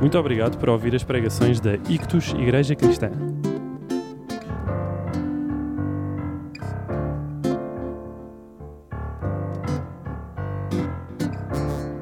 Muito 0.00 0.18
obrigado 0.18 0.56
por 0.56 0.70
ouvir 0.70 0.94
as 0.94 1.04
pregações 1.04 1.60
da 1.60 1.74
Ictus 1.74 2.32
Igreja 2.32 2.74
Cristã. 2.74 3.10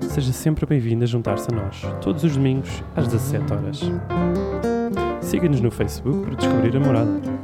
Seja 0.08 0.32
sempre 0.32 0.64
bem-vindo 0.64 1.02
a 1.02 1.06
juntar-se 1.08 1.52
a 1.52 1.56
nós, 1.56 1.82
todos 2.00 2.22
os 2.22 2.36
domingos, 2.36 2.84
às 2.94 3.08
17 3.08 3.52
horas. 3.52 3.80
Siga-nos 5.20 5.60
no 5.60 5.70
Facebook 5.70 6.24
para 6.24 6.34
descobrir 6.36 6.76
a 6.76 6.80
morada. 6.80 7.37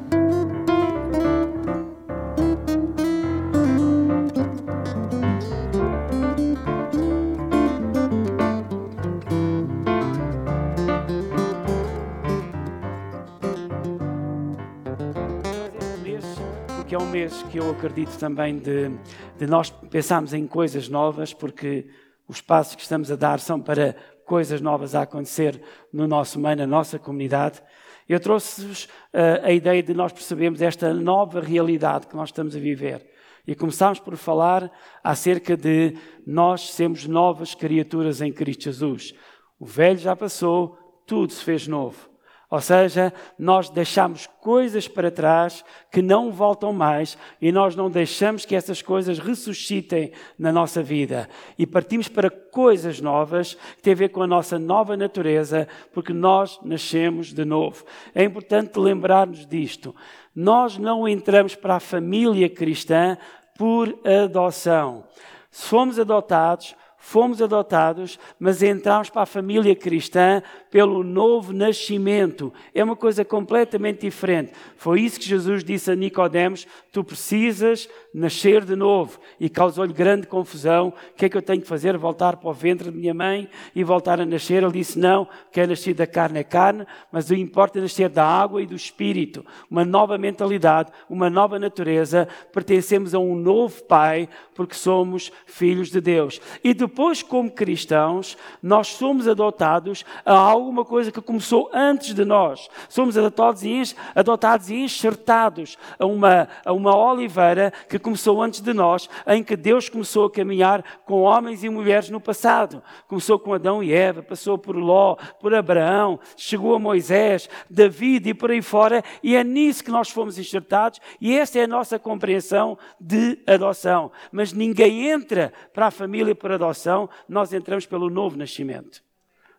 Que 17.54 17.60
eu 17.60 17.70
acredito 17.70 18.18
também 18.18 18.58
de, 18.58 18.90
de 19.38 19.46
nós 19.46 19.70
pensarmos 19.70 20.34
em 20.34 20.44
coisas 20.44 20.88
novas, 20.88 21.32
porque 21.32 21.86
os 22.26 22.40
passos 22.40 22.74
que 22.74 22.82
estamos 22.82 23.12
a 23.12 23.14
dar 23.14 23.38
são 23.38 23.60
para 23.60 23.94
coisas 24.26 24.60
novas 24.60 24.92
a 24.92 25.02
acontecer 25.02 25.62
no 25.92 26.08
nosso 26.08 26.40
meio, 26.40 26.56
na 26.56 26.66
nossa 26.66 26.98
comunidade. 26.98 27.62
Eu 28.08 28.18
trouxe-vos 28.18 28.86
uh, 28.86 29.44
a 29.44 29.52
ideia 29.52 29.80
de 29.84 29.94
nós 29.94 30.12
percebermos 30.12 30.60
esta 30.60 30.92
nova 30.92 31.40
realidade 31.40 32.08
que 32.08 32.16
nós 32.16 32.30
estamos 32.30 32.56
a 32.56 32.58
viver. 32.58 33.08
E 33.46 33.54
começámos 33.54 34.00
por 34.00 34.16
falar 34.16 34.68
acerca 35.04 35.56
de 35.56 35.96
nós 36.26 36.72
sermos 36.72 37.06
novas 37.06 37.54
criaturas 37.54 38.20
em 38.20 38.32
Cristo 38.32 38.64
Jesus. 38.64 39.14
O 39.60 39.64
velho 39.64 39.98
já 40.00 40.16
passou, 40.16 40.76
tudo 41.06 41.32
se 41.32 41.44
fez 41.44 41.68
novo. 41.68 42.13
Ou 42.54 42.60
seja, 42.60 43.12
nós 43.36 43.68
deixamos 43.68 44.28
coisas 44.40 44.86
para 44.86 45.10
trás 45.10 45.64
que 45.90 46.00
não 46.00 46.30
voltam 46.30 46.72
mais 46.72 47.18
e 47.42 47.50
nós 47.50 47.74
não 47.74 47.90
deixamos 47.90 48.44
que 48.44 48.54
essas 48.54 48.80
coisas 48.80 49.18
ressuscitem 49.18 50.12
na 50.38 50.52
nossa 50.52 50.80
vida. 50.80 51.28
E 51.58 51.66
partimos 51.66 52.06
para 52.06 52.30
coisas 52.30 53.00
novas 53.00 53.54
que 53.54 53.82
têm 53.82 53.92
a 53.92 53.96
ver 53.96 54.10
com 54.10 54.22
a 54.22 54.26
nossa 54.28 54.56
nova 54.56 54.96
natureza, 54.96 55.66
porque 55.92 56.12
nós 56.12 56.60
nascemos 56.62 57.32
de 57.32 57.44
novo. 57.44 57.84
É 58.14 58.22
importante 58.22 58.78
lembrar-nos 58.78 59.44
disto. 59.44 59.92
Nós 60.32 60.78
não 60.78 61.08
entramos 61.08 61.56
para 61.56 61.74
a 61.74 61.80
família 61.80 62.48
cristã 62.48 63.18
por 63.58 63.98
adoção. 64.06 65.02
Somos 65.50 65.98
adotados 65.98 66.76
fomos 67.04 67.42
adotados, 67.42 68.18
mas 68.40 68.62
entramos 68.62 69.10
para 69.10 69.22
a 69.22 69.26
família 69.26 69.76
cristã 69.76 70.42
pelo 70.70 71.04
novo 71.04 71.52
nascimento. 71.52 72.52
É 72.74 72.82
uma 72.82 72.96
coisa 72.96 73.22
completamente 73.24 74.00
diferente. 74.00 74.52
Foi 74.74 75.02
isso 75.02 75.20
que 75.20 75.28
Jesus 75.28 75.62
disse 75.62 75.90
a 75.90 75.94
Nicodemos: 75.94 76.66
tu 76.90 77.04
precisas 77.04 77.88
nascer 78.12 78.64
de 78.64 78.74
novo. 78.74 79.20
E 79.38 79.50
causou-lhe 79.50 79.92
grande 79.92 80.26
confusão. 80.26 80.88
O 80.88 81.14
que 81.14 81.26
é 81.26 81.28
que 81.28 81.36
eu 81.36 81.42
tenho 81.42 81.60
que 81.60 81.68
fazer? 81.68 81.96
Voltar 81.98 82.36
para 82.38 82.48
o 82.48 82.54
ventre 82.54 82.90
de 82.90 82.96
minha 82.96 83.12
mãe 83.12 83.50
e 83.76 83.84
voltar 83.84 84.18
a 84.18 84.24
nascer? 84.24 84.62
Ele 84.62 84.72
disse: 84.72 84.98
não, 84.98 85.28
que 85.52 85.60
é 85.60 85.66
nascer 85.66 85.92
da 85.92 86.06
carne 86.06 86.38
é 86.38 86.44
carne, 86.44 86.86
mas 87.12 87.28
o 87.28 87.34
importa 87.34 87.78
é 87.78 87.82
nascer 87.82 88.08
da 88.08 88.24
água 88.24 88.62
e 88.62 88.66
do 88.66 88.74
espírito. 88.74 89.44
Uma 89.70 89.84
nova 89.84 90.16
mentalidade, 90.16 90.90
uma 91.08 91.28
nova 91.28 91.58
natureza. 91.58 92.26
Pertencemos 92.50 93.14
a 93.14 93.18
um 93.18 93.36
novo 93.36 93.84
Pai, 93.84 94.26
porque 94.54 94.74
somos 94.74 95.30
filhos 95.46 95.90
de 95.90 96.00
Deus. 96.00 96.40
E 96.64 96.72
depois 96.72 96.93
depois, 96.94 97.24
como 97.24 97.50
cristãos, 97.50 98.38
nós 98.62 98.86
somos 98.86 99.26
adotados 99.26 100.04
a 100.24 100.32
alguma 100.32 100.84
coisa 100.84 101.10
que 101.10 101.20
começou 101.20 101.68
antes 101.74 102.14
de 102.14 102.24
nós. 102.24 102.68
Somos 102.88 103.18
adotados 103.18 103.64
e, 103.64 103.82
adotados 104.14 104.70
e 104.70 104.76
enxertados 104.76 105.76
a 105.98 106.06
uma, 106.06 106.48
a 106.64 106.72
uma 106.72 106.96
oliveira 106.96 107.72
que 107.88 107.98
começou 107.98 108.40
antes 108.40 108.60
de 108.60 108.72
nós, 108.72 109.10
em 109.26 109.42
que 109.42 109.56
Deus 109.56 109.88
começou 109.88 110.26
a 110.26 110.30
caminhar 110.30 110.84
com 111.04 111.22
homens 111.22 111.64
e 111.64 111.68
mulheres 111.68 112.10
no 112.10 112.20
passado. 112.20 112.80
Começou 113.08 113.40
com 113.40 113.52
Adão 113.52 113.82
e 113.82 113.92
Eva, 113.92 114.22
passou 114.22 114.56
por 114.56 114.76
Ló, 114.76 115.16
por 115.40 115.52
Abraão, 115.52 116.20
chegou 116.36 116.76
a 116.76 116.78
Moisés, 116.78 117.50
David 117.68 118.28
e 118.28 118.34
por 118.34 118.52
aí 118.52 118.62
fora, 118.62 119.02
e 119.20 119.34
é 119.34 119.42
nisso 119.42 119.82
que 119.82 119.90
nós 119.90 120.10
fomos 120.10 120.38
enxertados, 120.38 121.00
e 121.20 121.36
essa 121.36 121.58
é 121.58 121.64
a 121.64 121.68
nossa 121.68 121.98
compreensão 121.98 122.78
de 123.00 123.42
adoção. 123.48 124.12
Mas 124.30 124.52
ninguém 124.52 125.10
entra 125.10 125.52
para 125.72 125.88
a 125.88 125.90
família 125.90 126.36
por 126.36 126.52
adoção 126.52 126.83
nós 127.28 127.52
entramos 127.52 127.86
pelo 127.86 128.10
novo 128.10 128.36
nascimento. 128.36 129.02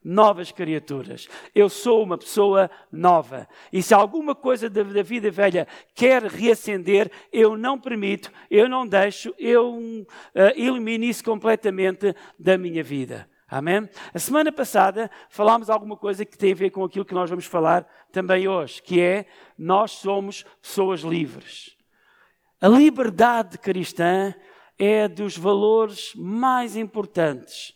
Novas 0.04 0.52
criaturas. 0.52 1.28
Eu 1.54 1.68
sou 1.68 2.04
uma 2.04 2.18
pessoa 2.18 2.70
nova. 2.92 3.48
E 3.74 3.82
se 3.82 3.92
alguma 3.92 4.36
coisa 4.36 4.70
da, 4.70 4.84
vida 4.84 5.32
velha 5.32 5.68
quer 5.96 6.24
reacender, 6.24 7.12
eu 7.34 7.58
não 7.58 7.80
permito, 7.80 8.32
eu 8.52 8.70
não 8.70 8.86
deixo, 8.86 9.34
eu 9.40 9.74
uh, 9.76 10.06
elimino 10.56 11.06
isso 11.06 11.24
completamente 11.24 12.16
da 12.38 12.56
minha 12.56 12.84
vida. 12.84 13.28
Amém? 13.48 13.88
A 14.14 14.20
semana 14.20 14.52
passada 14.52 15.10
falámos 15.30 15.70
alguma 15.70 15.96
coisa 15.96 16.26
que 16.26 16.38
tem 16.38 16.52
a 16.52 16.56
ver 16.56 16.72
com 16.72 16.84
aquilo 16.84 17.06
que 17.06 17.14
nós 17.14 17.30
vamos 17.30 17.46
falar 17.46 17.88
também 18.12 18.48
hoje, 18.48 18.82
que 18.82 19.00
é 19.00 19.26
nós 19.58 19.92
somos 19.92 20.44
pessoas 20.62 21.02
livres. 21.02 21.76
A 22.60 22.68
liberdade 22.68 23.58
cristã 23.58 24.34
é 24.78 25.08
dos 25.08 25.38
valores 25.38 26.14
mais 26.16 26.76
importantes. 26.76 27.74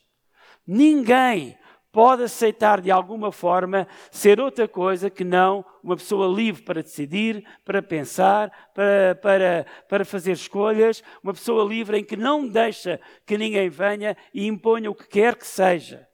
Ninguém 0.65 1.57
pode 1.91 2.23
aceitar 2.23 2.81
de 2.81 2.91
alguma 2.91 3.31
forma 3.31 3.87
ser 4.11 4.39
outra 4.39 4.67
coisa 4.67 5.09
que 5.09 5.23
não 5.23 5.65
uma 5.83 5.95
pessoa 5.95 6.27
livre 6.27 6.61
para 6.61 6.83
decidir, 6.83 7.43
para 7.65 7.81
pensar, 7.81 8.51
para, 8.73 9.15
para, 9.15 9.65
para 9.87 10.05
fazer 10.05 10.33
escolhas, 10.33 11.03
uma 11.23 11.33
pessoa 11.33 11.67
livre 11.67 11.97
em 11.97 12.03
que 12.03 12.15
não 12.15 12.47
deixa 12.47 12.99
que 13.25 13.37
ninguém 13.37 13.69
venha 13.69 14.15
e 14.33 14.45
imponha 14.45 14.91
o 14.91 14.95
que 14.95 15.07
quer 15.07 15.35
que 15.35 15.47
seja. 15.47 16.07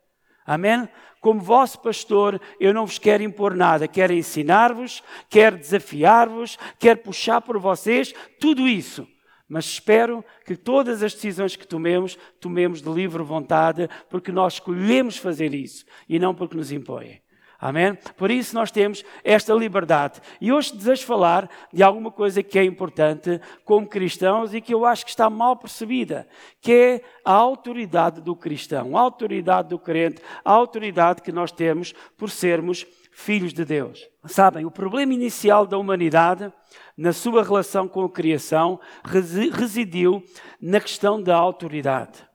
Amém? 0.45 0.87
Como 1.19 1.41
vosso 1.41 1.81
pastor, 1.81 2.39
eu 2.59 2.73
não 2.73 2.85
vos 2.85 2.99
quero 2.99 3.23
impor 3.23 3.55
nada, 3.55 3.87
quero 3.87 4.13
ensinar-vos, 4.13 5.03
quero 5.27 5.57
desafiar-vos, 5.57 6.57
quero 6.79 6.99
puxar 6.99 7.41
por 7.41 7.57
vocês, 7.57 8.13
tudo 8.39 8.67
isso 8.67 9.07
mas 9.47 9.65
espero 9.65 10.23
que 10.45 10.55
todas 10.55 11.03
as 11.03 11.13
decisões 11.13 11.55
que 11.55 11.67
tomemos, 11.67 12.17
tomemos 12.39 12.81
de 12.81 12.89
livre 12.89 13.23
vontade, 13.23 13.89
porque 14.09 14.31
nós 14.31 14.53
escolhemos 14.53 15.17
fazer 15.17 15.53
isso 15.53 15.85
e 16.09 16.17
não 16.17 16.33
porque 16.33 16.57
nos 16.57 16.71
impõem. 16.71 17.21
Amém? 17.59 17.97
Por 18.17 18.29
isso 18.29 18.53
nós 18.53 18.69
temos 18.69 19.03
esta 19.23 19.53
liberdade. 19.53 20.19
E 20.41 20.51
hoje 20.51 20.75
desejo 20.75 21.05
falar 21.05 21.49
de 21.71 21.81
alguma 21.81 22.11
coisa 22.11 22.43
que 22.43 22.59
é 22.59 22.63
importante 22.63 23.39
como 23.63 23.87
cristãos 23.87 24.53
e 24.53 24.59
que 24.59 24.73
eu 24.73 24.85
acho 24.85 25.05
que 25.05 25.11
está 25.11 25.29
mal 25.29 25.55
percebida, 25.55 26.27
que 26.59 26.71
é 26.71 27.01
a 27.23 27.31
autoridade 27.31 28.21
do 28.21 28.35
cristão, 28.35 28.97
a 28.97 29.01
autoridade 29.01 29.69
do 29.69 29.79
crente, 29.79 30.21
a 30.43 30.51
autoridade 30.51 31.21
que 31.21 31.31
nós 31.31 31.51
temos 31.51 31.93
por 32.17 32.29
sermos 32.29 32.85
filhos 33.15 33.53
de 33.53 33.63
Deus. 33.63 34.05
Sabem, 34.25 34.65
o 34.65 34.71
problema 34.71 35.13
inicial 35.13 35.65
da 35.65 35.77
humanidade, 35.77 36.51
na 36.97 37.13
sua 37.13 37.43
relação 37.43 37.87
com 37.87 38.03
a 38.03 38.11
criação, 38.11 38.77
residiu 39.05 40.21
na 40.59 40.81
questão 40.81 41.23
da 41.23 41.33
autoridade. 41.33 42.27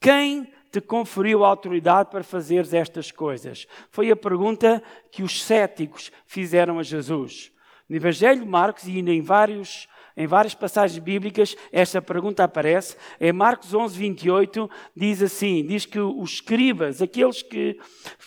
Quem 0.00 0.52
te 0.70 0.80
conferiu 0.80 1.44
a 1.44 1.48
autoridade 1.48 2.10
para 2.10 2.22
fazeres 2.22 2.72
estas 2.72 3.10
coisas? 3.10 3.66
Foi 3.90 4.08
a 4.12 4.16
pergunta 4.16 4.80
que 5.10 5.24
os 5.24 5.42
céticos 5.42 6.12
fizeram 6.26 6.78
a 6.78 6.84
Jesus. 6.84 7.50
No 7.88 7.96
Evangelho 7.96 8.42
de 8.42 8.46
Marcos 8.46 8.86
e 8.86 9.00
em 9.00 9.20
vários 9.20 9.88
em 10.18 10.26
várias 10.26 10.52
passagens 10.52 10.98
bíblicas, 10.98 11.56
esta 11.70 12.02
pergunta 12.02 12.42
aparece. 12.42 12.96
Em 13.20 13.32
Marcos 13.32 13.72
11, 13.72 13.96
28, 13.96 14.68
diz 14.94 15.22
assim: 15.22 15.64
diz 15.64 15.86
que 15.86 16.00
os 16.00 16.32
escribas, 16.32 17.00
aqueles 17.00 17.40
que 17.40 17.78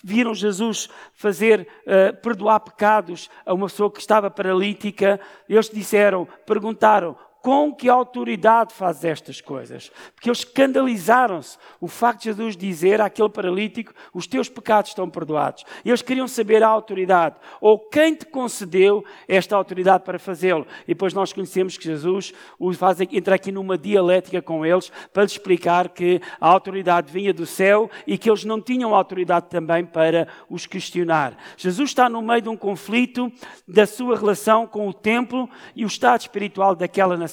viram 0.02 0.34
Jesus 0.34 0.88
fazer, 1.14 1.68
uh, 1.86 2.16
perdoar 2.22 2.62
pecados 2.62 3.30
a 3.46 3.54
uma 3.54 3.68
pessoa 3.68 3.92
que 3.92 4.00
estava 4.00 4.32
paralítica, 4.32 5.20
eles 5.50 5.70
disseram, 5.70 6.26
perguntaram: 6.46 7.18
com 7.42 7.74
que 7.74 7.90
autoridade 7.90 8.74
faz 8.74 9.04
estas 9.04 9.42
coisas? 9.42 9.92
Porque 10.14 10.30
eles 10.30 10.40
escandalizaram-se. 10.40 11.58
O 11.80 11.88
facto 11.88 12.20
de 12.20 12.26
Jesus 12.26 12.56
dizer 12.56 13.02
àquele 13.02 13.30
paralítico: 13.30 13.94
Os 14.14 14.28
teus 14.28 14.48
pecados 14.48 14.92
estão 14.92 15.10
perdoados. 15.10 15.64
Eles 15.84 16.02
queriam 16.02 16.28
saber 16.28 16.62
a 16.64 16.68
autoridade, 16.68 17.36
ou 17.60 17.80
quem 17.90 18.14
te 18.14 18.26
concedeu 18.26 19.04
esta 19.28 19.56
autoridade 19.56 20.04
para 20.04 20.20
fazê-lo. 20.20 20.68
E 20.84 20.90
depois 20.90 21.14
nós 21.14 21.34
conhecemos 21.34 21.78
que 21.78 21.84
Jesus 21.84 22.34
faz 22.78 23.02
entrar 23.02 23.36
aqui 23.36 23.52
numa 23.52 23.78
dialética 23.78 24.42
com 24.42 24.64
eles 24.66 24.92
para 25.12 25.24
lhes 25.24 25.32
explicar 25.32 25.90
que 25.90 26.22
a 26.40 26.48
autoridade 26.48 27.12
vinha 27.12 27.34
do 27.34 27.46
céu 27.46 27.90
e 28.06 28.18
que 28.18 28.30
eles 28.30 28.46
não 28.46 28.62
tinham 28.62 28.94
autoridade 28.94 29.48
também 29.50 29.84
para 29.84 30.28
os 30.48 30.68
questionar. 30.68 31.36
Jesus 31.58 31.90
está 31.90 32.08
no 32.08 32.22
meio 32.22 32.42
de 32.42 32.50
um 32.50 32.58
conflito 32.58 33.32
da 33.68 33.88
sua 33.88 34.16
relação 34.16 34.68
com 34.68 34.88
o 34.88 34.94
templo 34.94 35.50
e 35.76 35.84
o 35.84 35.88
estado 35.88 36.22
espiritual 36.22 36.76
daquela 36.76 37.18
nação. 37.18 37.31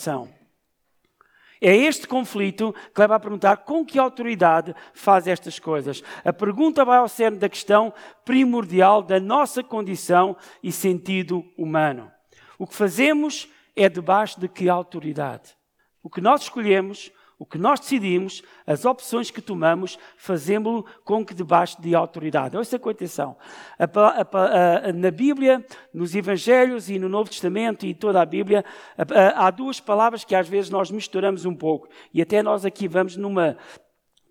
É 1.60 1.74
este 1.74 2.06
conflito 2.06 2.74
que 2.94 3.00
leva 3.00 3.16
a 3.16 3.20
perguntar 3.20 3.58
com 3.58 3.84
que 3.84 3.98
autoridade 3.98 4.74
faz 4.94 5.26
estas 5.26 5.58
coisas. 5.58 6.02
A 6.24 6.32
pergunta 6.32 6.84
vai 6.84 6.98
ao 6.98 7.08
cerne 7.08 7.38
da 7.38 7.48
questão 7.48 7.92
primordial 8.24 9.02
da 9.02 9.18
nossa 9.18 9.62
condição 9.62 10.36
e 10.62 10.70
sentido 10.70 11.44
humano. 11.56 12.10
O 12.58 12.66
que 12.66 12.74
fazemos 12.74 13.48
é 13.74 13.88
debaixo 13.88 14.38
de 14.40 14.48
que 14.48 14.68
autoridade? 14.68 15.56
O 16.02 16.08
que 16.08 16.20
nós 16.20 16.42
escolhemos, 16.42 17.10
o 17.38 17.46
que 17.46 17.56
nós 17.56 17.78
decidimos, 17.78 18.42
as 18.66 18.84
opções 18.84 19.30
que 19.30 19.40
tomamos, 19.40 19.96
fazemos-lo 20.16 20.84
com 21.04 21.24
que 21.24 21.32
debaixo 21.32 21.80
de 21.80 21.94
autoridade. 21.94 22.56
Ouça 22.56 22.78
com 22.78 22.90
atenção. 22.90 23.36
na 24.96 25.10
Bíblia, 25.10 25.64
nos 25.94 26.14
Evangelhos 26.16 26.90
e 26.90 26.98
no 26.98 27.08
Novo 27.08 27.30
Testamento 27.30 27.86
e 27.86 27.94
toda 27.94 28.20
a 28.20 28.26
Bíblia, 28.26 28.64
há 29.36 29.50
duas 29.50 29.78
palavras 29.78 30.24
que 30.24 30.34
às 30.34 30.48
vezes 30.48 30.68
nós 30.68 30.90
misturamos 30.90 31.44
um 31.44 31.54
pouco. 31.54 31.88
E 32.12 32.20
até 32.20 32.42
nós 32.42 32.64
aqui 32.64 32.88
vamos 32.88 33.16
numa 33.16 33.56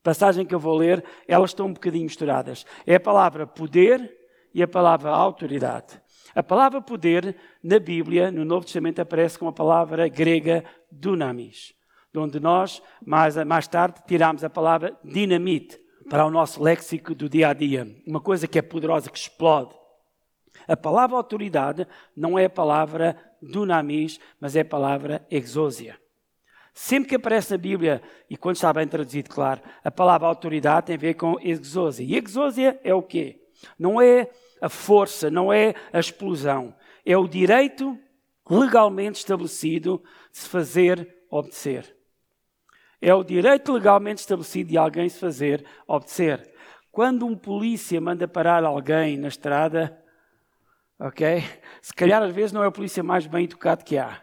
passagem 0.03 0.45
que 0.45 0.55
eu 0.55 0.59
vou 0.59 0.75
ler, 0.75 1.03
elas 1.27 1.51
estão 1.51 1.67
um 1.67 1.73
bocadinho 1.73 2.03
misturadas. 2.03 2.65
É 2.85 2.95
a 2.95 2.99
palavra 2.99 3.47
poder 3.47 4.13
e 4.53 4.61
a 4.63 4.67
palavra 4.67 5.11
autoridade. 5.11 6.01
A 6.35 6.43
palavra 6.43 6.81
poder 6.81 7.35
na 7.63 7.79
Bíblia, 7.79 8.31
no 8.31 8.45
Novo 8.45 8.65
Testamento, 8.65 9.01
aparece 9.01 9.39
com 9.39 9.47
a 9.47 9.53
palavra 9.53 10.07
grega 10.07 10.63
dunamis, 10.91 11.73
onde 12.17 12.39
nós, 12.39 12.81
mais, 13.05 13.35
mais 13.45 13.67
tarde, 13.67 14.01
tiramos 14.07 14.43
a 14.43 14.49
palavra 14.49 14.97
dinamite 15.03 15.79
para 16.09 16.25
o 16.25 16.31
nosso 16.31 16.61
léxico 16.61 17.13
do 17.13 17.29
dia 17.29 17.49
a 17.49 17.53
dia. 17.53 17.87
Uma 18.05 18.21
coisa 18.21 18.47
que 18.47 18.57
é 18.57 18.61
poderosa, 18.61 19.09
que 19.09 19.17
explode. 19.17 19.75
A 20.67 20.75
palavra 20.75 21.17
autoridade 21.17 21.87
não 22.15 22.37
é 22.37 22.45
a 22.45 22.49
palavra 22.49 23.17
dunamis, 23.41 24.19
mas 24.39 24.55
é 24.55 24.61
a 24.61 24.65
palavra 24.65 25.25
exousia. 25.29 25.99
Sempre 26.73 27.09
que 27.09 27.15
aparece 27.15 27.51
na 27.51 27.57
Bíblia, 27.57 28.01
e 28.29 28.37
quando 28.37 28.55
está 28.55 28.71
bem 28.71 28.87
traduzido, 28.87 29.29
claro, 29.29 29.61
a 29.83 29.89
palavra 29.89 30.27
autoridade 30.27 30.87
tem 30.87 30.95
a 30.95 30.99
ver 30.99 31.15
com 31.15 31.35
exousia. 31.41 32.05
E 32.05 32.23
exousia 32.23 32.79
é 32.83 32.93
o 32.93 33.01
quê? 33.01 33.41
Não 33.79 33.99
é 33.99 34.29
a 34.61 34.69
força, 34.69 35.31
não 35.31 35.51
é 35.51 35.73
a 35.91 35.99
explosão. 35.99 36.75
É 37.03 37.17
o 37.17 37.27
direito 37.27 37.97
legalmente 38.49 39.19
estabelecido 39.19 40.01
de 40.31 40.37
se 40.37 40.47
fazer 40.47 41.25
obedecer. 41.29 41.96
É 43.01 43.13
o 43.13 43.23
direito 43.23 43.71
legalmente 43.71 44.19
estabelecido 44.19 44.71
de 44.71 44.77
alguém 44.77 45.07
se 45.07 45.19
fazer 45.19 45.65
obedecer. 45.87 46.51
Quando 46.91 47.25
um 47.25 47.35
polícia 47.35 48.01
manda 48.01 48.27
parar 48.27 48.63
alguém 48.63 49.17
na 49.17 49.27
estrada, 49.27 49.95
ok? 50.99 51.43
Se 51.81 51.93
calhar 51.93 52.23
às 52.23 52.33
vezes 52.33 52.51
não 52.51 52.63
é 52.63 52.67
o 52.67 52.71
polícia 52.71 53.03
mais 53.03 53.27
bem 53.27 53.43
educado 53.43 53.85
que 53.85 53.97
há. 53.97 54.19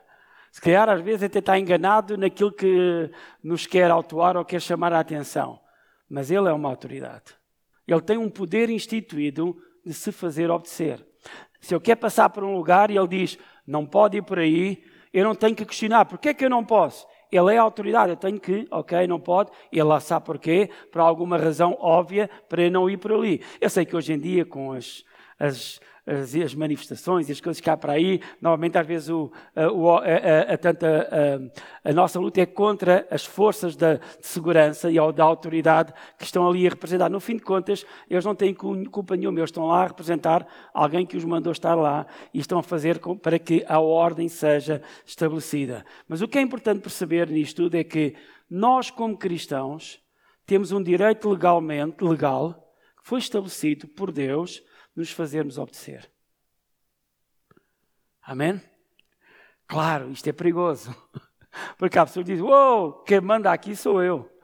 Se 0.50 0.60
calhar 0.60 0.88
às 0.88 1.00
vezes 1.00 1.24
até 1.24 1.38
está 1.38 1.58
enganado 1.58 2.16
naquilo 2.16 2.52
que 2.52 3.10
nos 3.42 3.66
quer 3.66 3.90
autuar 3.90 4.36
ou 4.36 4.44
quer 4.44 4.60
chamar 4.60 4.92
a 4.92 5.00
atenção. 5.00 5.60
Mas 6.08 6.30
ele 6.30 6.48
é 6.48 6.52
uma 6.52 6.68
autoridade. 6.68 7.34
Ele 7.86 8.00
tem 8.00 8.16
um 8.18 8.30
poder 8.30 8.70
instituído 8.70 9.56
de 9.84 9.92
se 9.92 10.10
fazer 10.10 10.50
obedecer. 10.50 11.04
Se 11.60 11.74
eu 11.74 11.80
quero 11.80 12.00
passar 12.00 12.28
por 12.28 12.42
um 12.42 12.56
lugar 12.56 12.90
e 12.90 12.96
ele 12.96 13.08
diz, 13.08 13.38
não 13.66 13.86
pode 13.86 14.18
ir 14.18 14.22
por 14.22 14.38
aí, 14.38 14.82
eu 15.12 15.24
não 15.24 15.34
tenho 15.34 15.54
que 15.54 15.64
questionar, 15.64 16.04
porquê 16.04 16.30
é 16.30 16.34
que 16.34 16.44
eu 16.44 16.50
não 16.50 16.64
posso? 16.64 17.06
Ele 17.36 17.54
é 17.54 17.58
a 17.58 17.62
autoridade, 17.62 18.10
eu 18.10 18.16
tenho 18.16 18.38
que, 18.38 18.66
ok, 18.70 19.06
não 19.06 19.18
pode, 19.18 19.50
ele 19.72 19.82
lá 19.82 19.98
sabe 19.98 20.24
porquê, 20.24 20.70
por 20.92 21.00
alguma 21.00 21.36
razão 21.36 21.76
óbvia 21.80 22.30
para 22.48 22.62
eu 22.62 22.70
não 22.70 22.88
ir 22.88 22.96
por 22.96 23.12
ali. 23.12 23.42
Eu 23.60 23.68
sei 23.68 23.84
que 23.84 23.96
hoje 23.96 24.12
em 24.12 24.18
dia, 24.18 24.44
com 24.44 24.72
as, 24.72 25.04
as 25.38 25.80
as, 26.06 26.34
as 26.34 26.54
manifestações 26.54 27.28
e 27.28 27.32
as 27.32 27.40
coisas 27.40 27.60
que 27.60 27.70
há 27.70 27.76
para 27.76 27.94
aí, 27.94 28.20
normalmente 28.40 28.76
às 28.76 28.86
vezes 28.86 29.08
o, 29.08 29.30
a, 29.54 29.62
a, 29.62 30.54
a, 30.54 30.58
tanta, 30.58 31.50
a, 31.82 31.92
nossa 31.92 32.20
luta 32.20 32.40
é 32.40 32.46
contra 32.46 33.06
as 33.10 33.24
forças 33.24 33.74
da, 33.74 33.94
de 33.94 34.26
segurança 34.26 34.90
e 34.90 34.96
da 35.12 35.24
autoridade 35.24 35.92
que 36.18 36.24
estão 36.24 36.48
ali 36.48 36.66
a 36.66 36.70
representar. 36.70 37.08
No 37.08 37.20
fim 37.20 37.36
de 37.36 37.42
contas, 37.42 37.86
eles 38.08 38.24
não 38.24 38.34
têm 38.34 38.54
culpa 38.54 39.16
nenhuma, 39.16 39.38
eles 39.38 39.48
estão 39.48 39.66
lá 39.66 39.82
a 39.82 39.86
representar 39.86 40.46
alguém 40.72 41.06
que 41.06 41.16
os 41.16 41.24
mandou 41.24 41.52
estar 41.52 41.74
lá 41.74 42.06
e 42.32 42.38
estão 42.38 42.58
a 42.58 42.62
fazer 42.62 43.00
para 43.22 43.38
que 43.38 43.64
a 43.66 43.80
ordem 43.80 44.28
seja 44.28 44.82
estabelecida. 45.06 45.84
Mas 46.08 46.20
o 46.20 46.28
que 46.28 46.38
é 46.38 46.40
importante 46.40 46.80
perceber 46.80 47.28
nisto 47.28 47.64
tudo 47.64 47.76
é 47.76 47.84
que 47.84 48.14
nós, 48.50 48.90
como 48.90 49.16
cristãos, 49.16 50.00
temos 50.46 50.72
um 50.72 50.82
direito 50.82 51.30
legalmente, 51.30 52.04
legal, 52.04 52.52
que 53.00 53.08
foi 53.08 53.18
estabelecido 53.18 53.88
por 53.88 54.12
Deus 54.12 54.62
nos 54.94 55.10
fazermos 55.10 55.58
obedecer. 55.58 56.08
Amém? 58.22 58.62
Claro, 59.66 60.10
isto 60.10 60.28
é 60.28 60.32
perigoso. 60.32 60.94
Porque 61.78 61.98
a 61.98 62.06
pessoa 62.06 62.24
diz: 62.24 62.40
Uou, 62.40 63.04
quem 63.04 63.20
manda 63.20 63.52
aqui 63.52 63.76
sou 63.76 64.02
eu. 64.02 64.34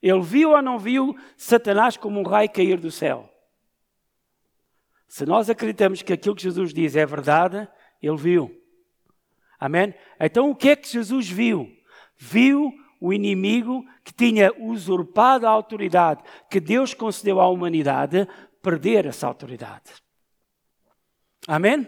Ele 0.03 0.23
viu 0.23 0.51
ou 0.51 0.63
não 0.63 0.79
viu 0.79 1.17
Satanás 1.37 1.97
como 1.97 2.19
um 2.19 2.23
raio 2.23 2.51
cair 2.51 2.79
do 2.79 2.91
céu? 2.91 3.31
Se 5.07 5.25
nós 5.25 5.49
acreditamos 5.49 6.03
que 6.03 6.13
aquilo 6.13 6.35
que 6.35 6.43
Jesus 6.43 6.75
diz 6.75 6.97
é 6.97 7.07
verdade, 7.07 7.69
ele 8.03 8.17
viu. 8.17 8.66
Amém? 9.59 9.95
Então 10.21 10.51
o 10.51 10.55
que 10.55 10.71
é 10.71 10.77
que 10.77 10.89
Jesus 10.89 11.29
viu? 11.29 11.69
Viu 12.17 12.73
o 13.01 13.13
inimigo 13.13 13.85
que 14.03 14.13
tinha 14.13 14.53
usurpado 14.59 15.47
a 15.47 15.51
autoridade 15.51 16.23
que 16.51 16.61
Deus 16.61 16.95
concedeu 16.95 17.41
à 17.41 17.49
humanidade 17.49 18.27
perder 18.63 19.07
essa 19.07 19.27
autoridade. 19.27 19.93
Amém? 21.47 21.87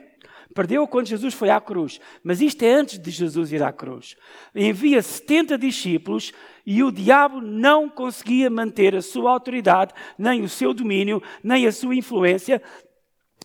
Perdeu 0.55 0.87
quando 0.89 1.07
Jesus 1.07 1.35
foi 1.35 1.51
à 1.51 1.61
cruz. 1.61 2.01
Mas 2.23 2.41
isto 2.41 2.63
é 2.63 2.73
antes 2.73 2.99
de 2.99 3.11
Jesus 3.11 3.53
ir 3.53 3.63
à 3.63 3.73
cruz. 3.73 4.17
Envia 4.55 5.03
70 5.03 5.59
discípulos 5.59 6.33
e 6.65 6.83
o 6.83 6.91
diabo 6.91 7.41
não 7.41 7.89
conseguia 7.89 8.51
manter 8.51 8.95
a 8.95 9.03
sua 9.03 9.31
autoridade, 9.31 9.95
nem 10.19 10.43
o 10.43 10.49
seu 10.49 10.73
domínio, 10.75 11.23
nem 11.43 11.67
a 11.67 11.73
sua 11.73 11.95
influência. 11.95 12.63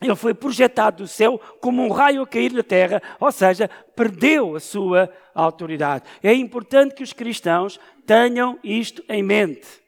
Ele 0.04 0.16
foi 0.16 0.34
projetado 0.34 1.04
do 1.04 1.08
céu 1.08 1.40
como 1.62 1.84
um 1.84 1.92
raio 1.92 2.22
a 2.22 2.28
cair 2.28 2.52
na 2.52 2.64
terra, 2.64 3.02
ou 3.20 3.32
seja, 3.32 3.70
perdeu 3.96 4.56
a 4.56 4.60
sua 4.60 5.10
autoridade. 5.34 6.06
É 6.22 6.34
importante 6.34 6.94
que 6.94 7.04
os 7.04 7.14
cristãos 7.14 7.80
tenham 8.06 8.60
isto 8.64 9.04
em 9.08 9.24
mente. 9.24 9.84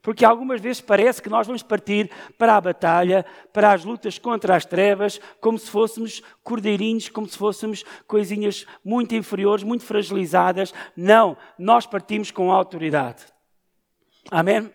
Porque 0.00 0.24
algumas 0.24 0.60
vezes 0.60 0.80
parece 0.80 1.20
que 1.20 1.28
nós 1.28 1.46
vamos 1.46 1.62
partir 1.62 2.10
para 2.38 2.56
a 2.56 2.60
batalha, 2.60 3.26
para 3.52 3.72
as 3.72 3.84
lutas 3.84 4.18
contra 4.18 4.56
as 4.56 4.64
trevas, 4.64 5.20
como 5.40 5.58
se 5.58 5.70
fôssemos 5.70 6.22
cordeirinhos, 6.42 7.10
como 7.10 7.28
se 7.28 7.36
fôssemos 7.36 7.84
coisinhas 8.06 8.64
muito 8.82 9.14
inferiores, 9.14 9.64
muito 9.64 9.84
fragilizadas. 9.84 10.72
Não, 10.96 11.36
nós 11.58 11.84
partimos 11.84 12.30
com 12.30 12.50
autoridade. 12.50 13.26
Amém? 14.30 14.70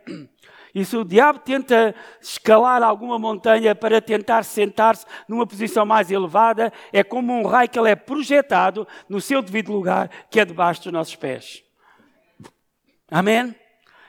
E 0.73 0.83
se 0.83 0.97
o 0.97 1.05
diabo 1.05 1.39
tenta 1.39 1.93
escalar 2.19 2.81
alguma 2.81 3.19
montanha 3.19 3.75
para 3.75 4.01
tentar 4.01 4.43
sentar-se 4.43 5.05
numa 5.27 5.45
posição 5.45 5.85
mais 5.85 6.09
elevada, 6.09 6.73
é 6.91 7.03
como 7.03 7.31
um 7.31 7.45
raio 7.45 7.69
que 7.69 7.77
ele 7.77 7.91
é 7.91 7.95
projetado 7.95 8.87
no 9.07 9.21
seu 9.21 9.41
devido 9.41 9.71
lugar, 9.71 10.09
que 10.31 10.39
é 10.39 10.45
debaixo 10.45 10.83
dos 10.83 10.91
nossos 10.91 11.15
pés. 11.15 11.63
Amém? 13.09 13.55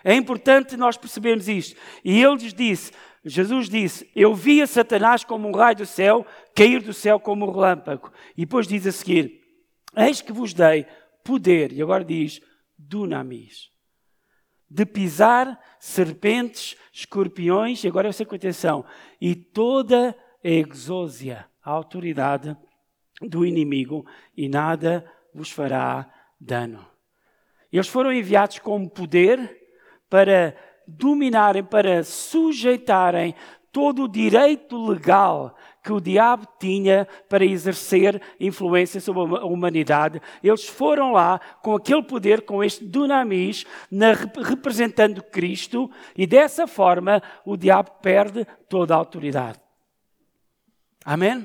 É 0.03 0.15
importante 0.15 0.77
nós 0.77 0.97
percebermos 0.97 1.49
isto. 1.49 1.79
E 2.03 2.23
ele 2.23 2.37
lhes 2.37 2.55
disse, 2.55 2.93
Jesus 3.25 3.69
disse, 3.69 4.11
eu 4.17 4.35
via 4.35 4.67
Satanás 4.67 5.23
como 5.23 5.49
um 5.49 5.53
raio 5.53 5.77
do 5.77 5.87
céu, 5.87 6.27
cair 6.55 6.83
do 6.83 6.95
céu 6.95 7.21
como 7.21 7.47
um 7.47 7.51
relâmpago. 7.51 8.11
E 8.37 8.47
depois 8.47 8.67
diz 8.67 8.87
a 8.87 8.93
seguir, 8.93 9.43
eis 9.97 10.23
que 10.23 10.33
vos 10.33 10.55
dei 10.55 10.87
poder, 11.23 11.73
e 11.73 11.83
agora 11.83 12.05
diz, 12.05 12.41
dunamis, 12.79 13.71
de 14.75 14.85
pisar 14.85 15.57
serpentes, 15.79 16.77
escorpiões, 16.93 17.85
e 17.85 17.87
agora 17.87 18.09
essa 18.09 18.25
atenção, 18.25 18.85
e 19.21 19.33
toda 19.33 20.17
a 20.43 20.49
exósia, 20.49 21.47
a 21.63 21.71
autoridade 21.71 22.57
do 23.23 23.47
inimigo, 23.47 24.05
e 24.37 24.49
nada 24.49 25.09
vos 25.33 25.49
fará 25.49 26.13
dano. 26.41 26.85
Eles 27.73 27.87
foram 27.87 28.13
enviados 28.13 28.59
com 28.59 28.89
poder, 28.89 29.63
para 30.11 30.57
dominarem, 30.89 31.63
para 31.63 32.03
sujeitarem 32.03 33.33
todo 33.75 34.05
o 34.05 34.09
direito 34.09 34.87
legal 34.87 35.57
que 35.83 35.93
o 35.93 36.01
diabo 36.01 36.47
tinha 36.61 37.09
para 37.29 37.45
exercer 37.45 38.23
influência 38.39 39.01
sobre 39.01 39.37
a 39.37 39.45
humanidade. 39.45 40.23
Eles 40.41 40.65
foram 40.65 41.11
lá 41.11 41.41
com 41.61 41.75
aquele 41.75 42.05
poder, 42.05 42.43
com 42.43 42.63
este 42.63 42.85
dunamis, 42.85 43.67
na, 43.91 44.13
representando 44.13 45.21
Cristo, 45.25 45.91
e 46.17 46.25
dessa 46.25 46.69
forma 46.69 47.21
o 47.45 47.57
diabo 47.57 47.91
perde 48.01 48.47
toda 48.69 48.95
a 48.95 48.97
autoridade. 48.97 49.61
Amém? 51.05 51.45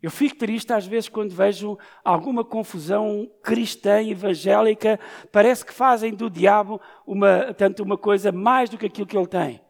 Eu 0.00 0.10
fico 0.10 0.36
triste 0.36 0.72
às 0.72 0.86
vezes 0.86 1.08
quando 1.08 1.34
vejo 1.34 1.76
alguma 2.04 2.44
confusão 2.44 3.28
cristã 3.42 4.00
evangélica. 4.00 5.00
Parece 5.32 5.66
que 5.66 5.72
fazem 5.72 6.14
do 6.14 6.30
diabo 6.30 6.80
uma, 7.04 7.52
tanto 7.54 7.82
uma 7.82 7.98
coisa 7.98 8.30
mais 8.30 8.70
do 8.70 8.78
que 8.78 8.86
aquilo 8.86 9.06
que 9.06 9.16
ele 9.16 9.26
tem. 9.26 9.60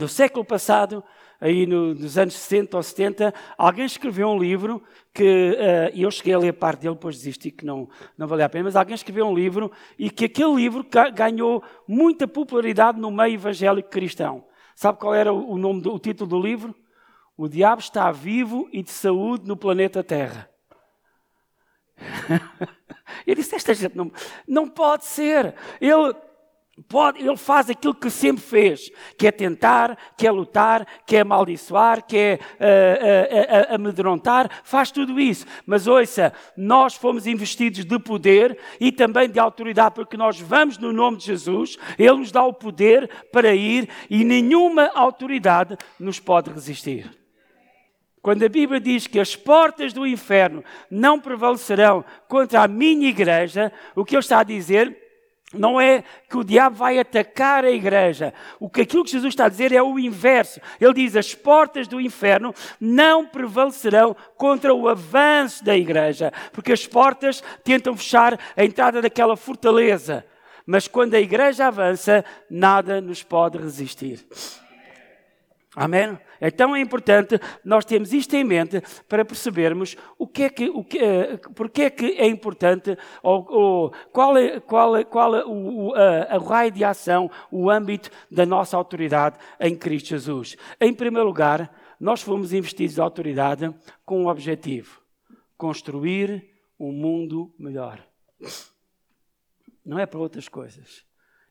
Do 0.00 0.08
século 0.08 0.42
passado, 0.42 1.04
aí 1.38 1.66
no, 1.66 1.94
nos 1.94 2.16
anos 2.16 2.32
60 2.32 2.74
ou 2.74 2.82
70, 2.82 3.34
alguém 3.58 3.84
escreveu 3.84 4.28
um 4.28 4.38
livro 4.38 4.82
que, 5.12 5.50
uh, 5.50 5.94
eu 5.94 6.10
cheguei 6.10 6.32
a 6.32 6.38
ler 6.38 6.54
parte 6.54 6.80
dele, 6.80 6.94
depois 6.94 7.16
desisti 7.16 7.50
que 7.50 7.66
não, 7.66 7.86
não 8.16 8.26
valia 8.26 8.46
a 8.46 8.48
pena, 8.48 8.64
mas 8.64 8.76
alguém 8.76 8.94
escreveu 8.94 9.26
um 9.26 9.34
livro 9.34 9.70
e 9.98 10.08
que 10.08 10.24
aquele 10.24 10.54
livro 10.54 10.86
ganhou 11.14 11.62
muita 11.86 12.26
popularidade 12.26 12.98
no 12.98 13.10
meio 13.10 13.34
evangélico 13.34 13.90
cristão. 13.90 14.46
Sabe 14.74 14.98
qual 14.98 15.14
era 15.14 15.30
o, 15.30 15.58
nome 15.58 15.82
do, 15.82 15.92
o 15.92 15.98
título 15.98 16.30
do 16.30 16.40
livro? 16.40 16.74
O 17.36 17.46
diabo 17.46 17.82
está 17.82 18.10
vivo 18.10 18.70
e 18.72 18.82
de 18.82 18.90
saúde 18.90 19.46
no 19.46 19.54
planeta 19.54 20.02
Terra. 20.02 20.48
Ele 23.26 23.42
disse: 23.42 23.54
Esta 23.54 23.74
gente 23.74 23.94
não, 23.94 24.10
não 24.48 24.66
pode 24.66 25.04
ser. 25.04 25.54
Ele, 25.78 26.14
pode, 26.88 27.20
ele 27.20 27.36
faz 27.36 27.68
aquilo 27.68 27.94
que 27.94 28.10
sempre 28.10 28.42
fez: 28.42 28.90
que 29.16 29.26
é 29.26 29.32
tentar, 29.32 29.96
que 30.16 30.26
é 30.26 30.30
lutar, 30.30 30.86
que 31.06 31.16
é 31.16 31.20
amaldiçoar, 31.20 32.04
que 32.06 32.16
é 32.16 32.38
uh, 32.38 33.70
uh, 33.70 33.72
uh, 33.72 33.74
amedrontar. 33.74 34.50
Faz 34.64 34.90
tudo 34.90 35.18
isso. 35.18 35.46
Mas 35.66 35.86
ouça, 35.86 36.32
nós 36.56 36.94
fomos 36.94 37.26
investidos 37.26 37.84
de 37.84 37.98
poder 37.98 38.58
e 38.80 38.92
também 38.92 39.28
de 39.28 39.38
autoridade, 39.38 39.94
porque 39.94 40.16
nós 40.16 40.40
vamos 40.40 40.78
no 40.78 40.92
nome 40.92 41.16
de 41.16 41.26
Jesus. 41.26 41.76
Ele 41.98 42.18
nos 42.18 42.32
dá 42.32 42.42
o 42.44 42.52
poder 42.52 43.10
para 43.32 43.54
ir 43.54 43.88
e 44.08 44.24
nenhuma 44.24 44.90
autoridade 44.94 45.76
nos 45.98 46.20
pode 46.20 46.50
resistir. 46.50 47.20
Quando 48.22 48.42
a 48.44 48.48
Bíblia 48.50 48.78
diz 48.78 49.06
que 49.06 49.18
as 49.18 49.34
portas 49.34 49.94
do 49.94 50.06
inferno 50.06 50.62
não 50.90 51.18
prevalecerão 51.18 52.04
contra 52.28 52.62
a 52.62 52.68
minha 52.68 53.08
igreja, 53.08 53.72
o 53.94 54.04
que 54.04 54.14
ele 54.14 54.20
está 54.20 54.40
a 54.40 54.44
dizer 54.44 54.99
não 55.52 55.80
é 55.80 56.04
que 56.28 56.36
o 56.36 56.44
diabo 56.44 56.76
vai 56.76 56.98
atacar 56.98 57.64
a 57.64 57.70
igreja. 57.70 58.32
O 58.60 58.70
que 58.70 58.82
aquilo 58.82 59.02
que 59.02 59.10
Jesus 59.10 59.32
está 59.32 59.46
a 59.46 59.48
dizer 59.48 59.72
é 59.72 59.82
o 59.82 59.98
inverso. 59.98 60.60
Ele 60.80 60.94
diz: 60.94 61.16
as 61.16 61.34
portas 61.34 61.88
do 61.88 62.00
inferno 62.00 62.54
não 62.80 63.26
prevalecerão 63.26 64.16
contra 64.36 64.72
o 64.72 64.88
avanço 64.88 65.64
da 65.64 65.76
igreja, 65.76 66.32
porque 66.52 66.72
as 66.72 66.86
portas 66.86 67.42
tentam 67.64 67.96
fechar 67.96 68.38
a 68.56 68.64
entrada 68.64 69.02
daquela 69.02 69.36
fortaleza. 69.36 70.24
Mas 70.64 70.86
quando 70.86 71.14
a 71.14 71.20
igreja 71.20 71.66
avança, 71.66 72.24
nada 72.48 73.00
nos 73.00 73.24
pode 73.24 73.58
resistir. 73.58 74.24
Amém? 75.74 76.16
Então 76.40 76.74
é 76.74 76.80
importante 76.80 77.38
nós 77.64 77.84
termos 77.84 78.12
isto 78.12 78.34
em 78.34 78.44
mente 78.44 78.82
para 79.08 79.24
percebermos 79.24 79.96
o 80.18 80.26
que 80.26 80.44
é 80.44 80.50
que, 80.50 80.68
o 80.70 80.82
que, 80.82 80.98
uh, 80.98 81.54
porque 81.54 81.82
é 81.82 81.90
que 81.90 82.06
é 82.12 82.26
importante, 82.26 82.96
ou, 83.22 83.46
ou 83.50 83.94
qual 84.12 84.36
é, 84.36 84.58
qual 84.60 84.96
é, 84.96 85.04
qual 85.04 85.36
é 85.36 85.44
o, 85.44 85.94
a, 85.94 86.36
a 86.36 86.38
raio 86.38 86.70
de 86.70 86.84
ação, 86.84 87.30
o 87.50 87.70
âmbito 87.70 88.10
da 88.30 88.46
nossa 88.46 88.76
autoridade 88.76 89.38
em 89.58 89.76
Cristo 89.76 90.08
Jesus. 90.08 90.56
Em 90.80 90.94
primeiro 90.94 91.26
lugar, 91.26 91.70
nós 91.98 92.22
fomos 92.22 92.52
investidos 92.52 92.94
de 92.94 93.00
autoridade 93.00 93.74
com 94.04 94.24
um 94.24 94.28
objetivo: 94.28 95.02
construir 95.56 96.48
um 96.78 96.92
mundo 96.92 97.54
melhor. 97.58 98.02
Não 99.84 99.98
é 99.98 100.06
para 100.06 100.20
outras 100.20 100.48
coisas 100.48 101.04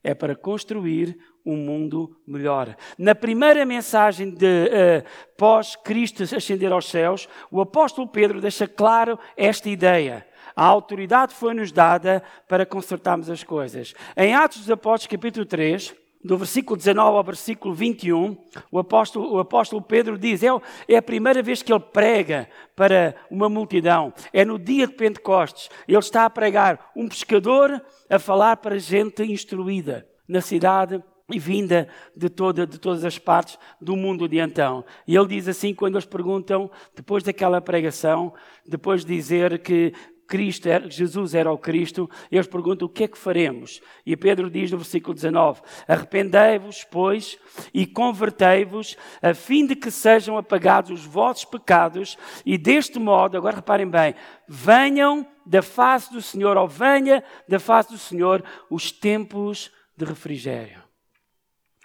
é 0.04 0.14
para 0.14 0.36
construir 0.36 1.18
um 1.52 1.58
mundo 1.58 2.16
melhor. 2.28 2.76
Na 2.98 3.16
primeira 3.16 3.66
mensagem 3.66 4.30
de 4.30 4.46
uh, 4.46 5.04
pós-Cristo 5.38 6.24
ascender 6.24 6.72
aos 6.72 6.90
céus, 6.90 7.28
o 7.52 7.62
apóstolo 7.62 8.08
Pedro 8.08 8.40
deixa 8.40 8.68
claro 8.68 9.18
esta 9.36 9.70
ideia. 9.70 10.26
A 10.56 10.66
autoridade 10.66 11.34
foi-nos 11.34 11.72
dada 11.72 12.22
para 12.48 12.66
consertarmos 12.66 13.30
as 13.30 13.44
coisas. 13.44 13.94
Em 14.16 14.36
Atos 14.36 14.60
dos 14.60 14.72
Apóstolos, 14.72 15.08
capítulo 15.08 15.46
3, 15.46 15.96
do 16.24 16.38
versículo 16.38 16.76
19 16.76 17.18
ao 17.18 17.24
versículo 17.24 17.74
21, 17.74 18.38
o 18.70 18.80
apóstolo, 18.80 19.36
o 19.36 19.40
apóstolo 19.40 19.82
Pedro 19.82 20.18
diz: 20.18 20.44
é, 20.44 20.50
é 20.88 20.98
a 20.98 21.02
primeira 21.02 21.42
vez 21.42 21.62
que 21.64 21.72
ele 21.72 21.80
prega 21.80 22.50
para 22.76 23.16
uma 23.32 23.48
multidão, 23.48 24.14
é 24.34 24.44
no 24.44 24.60
dia 24.60 24.86
de 24.86 24.94
Pentecostes. 24.94 25.70
Ele 25.88 25.98
está 25.98 26.26
a 26.26 26.30
pregar 26.30 26.92
um 26.96 27.08
pescador 27.08 27.82
a 28.10 28.20
falar 28.20 28.58
para 28.58 28.78
gente 28.78 29.24
instruída 29.24 30.06
na 30.28 30.42
cidade 30.42 31.02
e 31.32 31.40
vinda 31.40 31.88
de, 32.16 32.30
toda, 32.30 32.66
de 32.66 32.80
todas 32.80 33.06
as 33.06 33.18
partes 33.18 33.58
do 33.80 33.96
mundo 33.96 34.28
de 34.28 34.40
então. 34.40 34.84
E 35.08 35.16
ele 35.16 35.28
diz 35.28 35.48
assim, 35.48 35.74
quando 35.74 35.96
eles 35.96 36.06
perguntam, 36.06 36.70
depois 36.96 37.24
daquela 37.24 37.62
pregação, 37.62 38.34
depois 38.66 39.06
de 39.06 39.16
dizer 39.16 39.60
que 39.60 39.94
Cristo 40.30 40.70
era, 40.70 40.90
Jesus 40.90 41.34
era 41.34 41.52
o 41.52 41.58
Cristo, 41.58 42.08
eles 42.32 42.46
perguntam 42.46 42.86
o 42.86 42.90
que 42.90 43.06
é 43.06 43.08
que 43.08 43.18
faremos. 43.18 43.82
E 44.06 44.16
Pedro 44.16 44.50
diz 44.50 44.72
no 44.72 44.78
versículo 44.78 45.16
19: 45.16 45.62
Arrependei-vos, 45.88 46.86
pois, 46.90 47.38
e 47.74 47.88
convertei-vos, 47.88 48.96
a 49.24 49.34
fim 49.34 49.66
de 49.66 49.76
que 49.76 49.90
sejam 49.90 50.38
apagados 50.38 50.92
os 50.92 51.06
vossos 51.06 51.46
pecados, 51.46 52.16
e 52.46 52.60
deste 52.60 53.00
modo, 53.00 53.36
agora 53.36 53.56
reparem 53.56 53.90
bem, 53.90 54.14
venham 54.48 55.26
da 55.44 55.64
face 55.64 56.14
do 56.14 56.22
Senhor, 56.22 56.56
ou 56.58 56.68
venha 56.68 57.24
da 57.48 57.60
face 57.60 57.90
do 57.90 57.98
Senhor, 57.98 58.44
os 58.70 58.92
tempos 58.92 59.72
de 59.98 60.06
refrigério. 60.06 60.89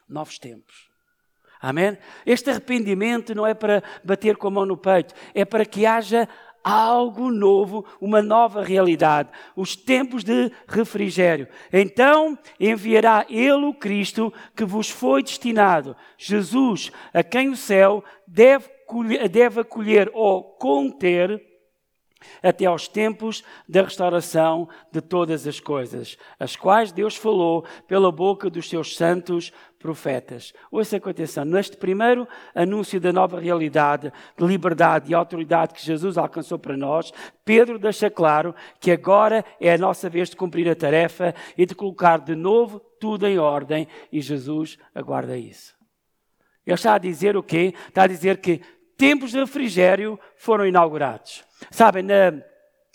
Novos 0.08 0.38
tempos. 0.38 0.88
Amém? 1.60 1.96
Este 2.26 2.50
arrependimento 2.50 3.34
não 3.34 3.46
é 3.46 3.54
para 3.54 3.82
bater 4.04 4.36
com 4.36 4.48
a 4.48 4.50
mão 4.50 4.66
no 4.66 4.76
peito, 4.76 5.14
é 5.34 5.44
para 5.44 5.64
que 5.64 5.86
haja 5.86 6.28
algo 6.62 7.30
novo, 7.30 7.84
uma 8.00 8.22
nova 8.22 8.62
realidade, 8.62 9.28
os 9.54 9.76
tempos 9.76 10.24
de 10.24 10.50
refrigério. 10.66 11.46
Então 11.72 12.38
enviará 12.58 13.26
Ele 13.28 13.66
o 13.66 13.74
Cristo 13.74 14.32
que 14.56 14.64
vos 14.64 14.88
foi 14.88 15.22
destinado, 15.22 15.96
Jesus, 16.16 16.90
a 17.12 17.22
quem 17.22 17.50
o 17.50 17.56
céu 17.56 18.02
deve 18.26 18.72
deve 19.30 19.60
acolher 19.60 20.10
ou 20.12 20.42
conter 20.42 21.42
até 22.42 22.66
aos 22.66 22.88
tempos 22.88 23.42
da 23.68 23.82
restauração 23.82 24.68
de 24.92 25.00
todas 25.00 25.46
as 25.46 25.60
coisas, 25.60 26.16
as 26.38 26.56
quais 26.56 26.92
Deus 26.92 27.16
falou 27.16 27.64
pela 27.86 28.10
boca 28.12 28.50
dos 28.50 28.68
seus 28.68 28.96
santos 28.96 29.52
profetas. 29.78 30.54
Ouça 30.70 30.98
com 30.98 31.10
atenção, 31.10 31.44
neste 31.44 31.76
primeiro 31.76 32.26
anúncio 32.54 32.98
da 32.98 33.12
nova 33.12 33.38
realidade, 33.38 34.10
de 34.34 34.46
liberdade 34.46 35.10
e 35.10 35.14
autoridade 35.14 35.74
que 35.74 35.84
Jesus 35.84 36.16
alcançou 36.16 36.58
para 36.58 36.74
nós, 36.74 37.12
Pedro 37.44 37.78
deixa 37.78 38.08
claro 38.08 38.54
que 38.80 38.90
agora 38.90 39.44
é 39.60 39.74
a 39.74 39.78
nossa 39.78 40.08
vez 40.08 40.30
de 40.30 40.36
cumprir 40.36 40.66
a 40.70 40.74
tarefa 40.74 41.34
e 41.58 41.66
de 41.66 41.74
colocar 41.74 42.18
de 42.18 42.34
novo 42.34 42.80
tudo 42.98 43.26
em 43.26 43.38
ordem, 43.38 43.86
e 44.10 44.22
Jesus 44.22 44.78
aguarda 44.94 45.36
isso. 45.36 45.74
Ele 46.66 46.74
está 46.74 46.94
a 46.94 46.98
dizer 46.98 47.36
o 47.36 47.42
quê? 47.42 47.74
Está 47.88 48.04
a 48.04 48.06
dizer 48.06 48.38
que 48.38 48.62
tempos 48.96 49.32
de 49.32 49.38
refrigério 49.38 50.18
foram 50.36 50.66
inaugurados. 50.66 51.44
Sabem, 51.70 52.02
na, 52.02 52.32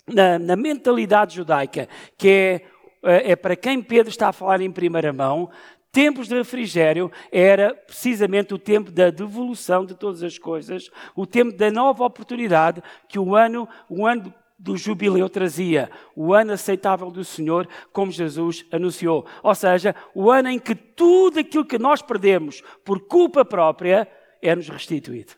na, 0.06 0.38
na 0.38 0.56
mentalidade 0.56 1.36
judaica, 1.36 1.88
que 2.16 2.28
é, 2.28 2.62
é, 3.02 3.32
é 3.32 3.36
para 3.36 3.56
quem 3.56 3.82
Pedro 3.82 4.10
está 4.10 4.28
a 4.28 4.32
falar 4.32 4.60
em 4.60 4.70
primeira 4.70 5.12
mão, 5.12 5.50
tempos 5.92 6.28
de 6.28 6.34
refrigério 6.36 7.10
era 7.32 7.74
precisamente 7.74 8.54
o 8.54 8.58
tempo 8.58 8.90
da 8.90 9.10
devolução 9.10 9.84
de 9.84 9.94
todas 9.94 10.22
as 10.22 10.38
coisas, 10.38 10.90
o 11.14 11.26
tempo 11.26 11.56
da 11.56 11.70
nova 11.70 12.04
oportunidade 12.04 12.82
que 13.08 13.18
o 13.18 13.34
ano, 13.34 13.68
o 13.88 14.06
ano 14.06 14.32
do 14.58 14.76
jubileu 14.76 15.28
trazia, 15.28 15.90
o 16.14 16.34
ano 16.34 16.52
aceitável 16.52 17.10
do 17.10 17.24
Senhor, 17.24 17.66
como 17.92 18.12
Jesus 18.12 18.66
anunciou. 18.70 19.26
Ou 19.42 19.54
seja, 19.54 19.94
o 20.14 20.30
ano 20.30 20.50
em 20.50 20.58
que 20.58 20.74
tudo 20.74 21.40
aquilo 21.40 21.64
que 21.64 21.78
nós 21.78 22.02
perdemos 22.02 22.62
por 22.84 23.00
culpa 23.06 23.42
própria 23.42 24.06
é-nos 24.42 24.68
restituído. 24.68 25.32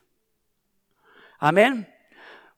Amém? 1.38 1.86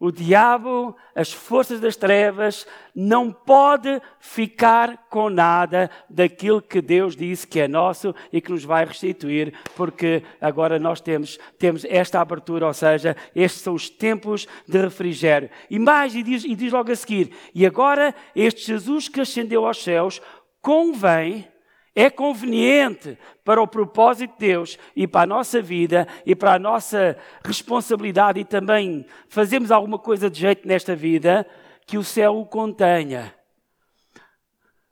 O 0.04 0.12
diabo, 0.12 0.94
as 1.14 1.32
forças 1.32 1.80
das 1.80 1.96
trevas, 1.96 2.66
não 2.94 3.32
pode 3.32 4.02
ficar 4.20 5.06
com 5.08 5.30
nada 5.30 5.90
daquilo 6.10 6.60
que 6.60 6.82
Deus 6.82 7.16
disse 7.16 7.46
que 7.46 7.58
é 7.58 7.66
nosso 7.66 8.14
e 8.30 8.38
que 8.38 8.52
nos 8.52 8.64
vai 8.64 8.84
restituir, 8.84 9.54
porque 9.74 10.22
agora 10.38 10.78
nós 10.78 11.00
temos, 11.00 11.38
temos 11.58 11.86
esta 11.86 12.20
abertura, 12.20 12.66
ou 12.66 12.74
seja, 12.74 13.16
estes 13.34 13.62
são 13.62 13.72
os 13.72 13.88
tempos 13.88 14.46
de 14.68 14.78
refrigério. 14.78 15.48
E 15.70 15.78
mais, 15.78 16.14
e 16.14 16.22
diz, 16.22 16.44
e 16.44 16.54
diz 16.54 16.70
logo 16.70 16.92
a 16.92 16.96
seguir, 16.96 17.34
e 17.54 17.64
agora 17.64 18.14
este 18.36 18.66
Jesus 18.66 19.08
que 19.08 19.22
ascendeu 19.22 19.64
aos 19.64 19.82
céus, 19.82 20.20
convém 20.60 21.48
é 21.94 22.10
conveniente 22.10 23.16
para 23.44 23.62
o 23.62 23.68
propósito 23.68 24.32
de 24.32 24.46
Deus 24.46 24.78
e 24.96 25.06
para 25.06 25.22
a 25.22 25.26
nossa 25.26 25.62
vida 25.62 26.08
e 26.26 26.34
para 26.34 26.54
a 26.54 26.58
nossa 26.58 27.16
responsabilidade 27.44 28.40
e 28.40 28.44
também 28.44 29.06
fazermos 29.28 29.70
alguma 29.70 29.98
coisa 29.98 30.28
de 30.28 30.40
jeito 30.40 30.66
nesta 30.66 30.96
vida, 30.96 31.46
que 31.86 31.96
o 31.96 32.02
céu 32.02 32.36
o 32.38 32.46
contenha. 32.46 33.34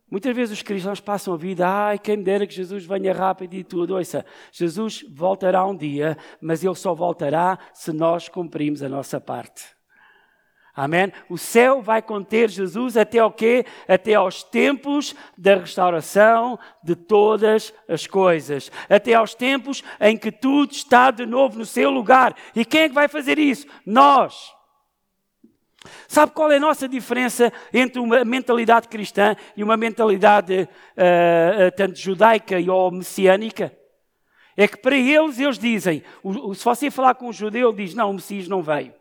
Muitas 0.09 0.37
vezes 0.37 0.59
os 0.59 0.63
cristãos 0.63 1.01
passam 1.01 1.33
a 1.33 1.39
vida, 1.39 1.67
ai, 1.67 1.99
quem 1.99 2.19
me 2.19 2.23
dera 2.23 2.47
que 2.47 2.55
Jesus 2.55 2.85
venha 2.85 3.15
rápido 3.15 3.55
e 3.55 3.65
tudo. 3.65 3.97
Ouça, 3.97 4.27
Jesus 4.53 5.03
voltará 5.11 5.65
um 5.65 5.75
dia, 5.75 6.19
mas 6.39 6.63
ele 6.63 6.75
só 6.75 6.95
voltará 6.95 7.59
se 7.73 7.93
nós 7.93 8.29
cumprirmos 8.29 8.83
a 8.83 8.91
nossa 8.91 9.19
parte. 9.19 9.65
Amém? 10.75 11.13
O 11.29 11.37
céu 11.37 11.83
vai 11.83 12.01
conter 12.01 12.49
Jesus 12.49 12.97
até 12.97 13.19
ao 13.19 13.31
quê? 13.31 13.67
Até 13.87 14.15
aos 14.15 14.43
tempos 14.43 15.15
da 15.37 15.57
restauração 15.57 16.59
de 16.83 16.97
todas 16.97 17.75
as 17.87 18.07
coisas. 18.07 18.73
Até 18.89 19.13
aos 19.13 19.35
tempos 19.35 19.85
em 20.01 20.17
que 20.17 20.33
tudo 20.33 20.73
está 20.73 21.11
de 21.11 21.27
novo 21.27 21.59
no 21.59 21.67
seu 21.67 21.91
lugar. 21.91 22.35
E 22.57 22.65
quem 22.65 22.83
é 22.83 22.89
que 22.89 22.95
vai 22.95 23.07
fazer 23.07 23.39
isso? 23.39 23.67
Nós. 23.85 24.51
Sabe 26.09 26.33
qual 26.33 26.51
é 26.51 26.57
a 26.57 26.61
nossa 26.61 26.89
diferença 26.89 27.53
entre 27.73 28.01
uma 28.01 28.25
mentalidade 28.25 28.89
cristã 28.89 29.37
e 29.55 29.63
uma 29.63 29.77
mentalidade 29.77 30.63
uh, 30.63 31.77
tanto 31.77 31.99
judaica 31.99 32.57
ou 32.73 32.91
messiânica? 32.91 33.77
É 34.57 34.67
que 34.69 34.77
para 34.79 34.97
eles, 34.97 35.39
eles 35.39 35.59
dizem, 35.59 36.03
se 36.55 36.65
você 36.65 36.91
falar 36.91 37.15
com 37.15 37.29
um 37.29 37.33
judeu, 37.33 37.69
ele 37.71 37.85
diz, 37.85 37.95
não, 37.95 38.11
o 38.11 38.15
Messias 38.15 38.49
não 38.49 38.63
veio. 38.63 38.95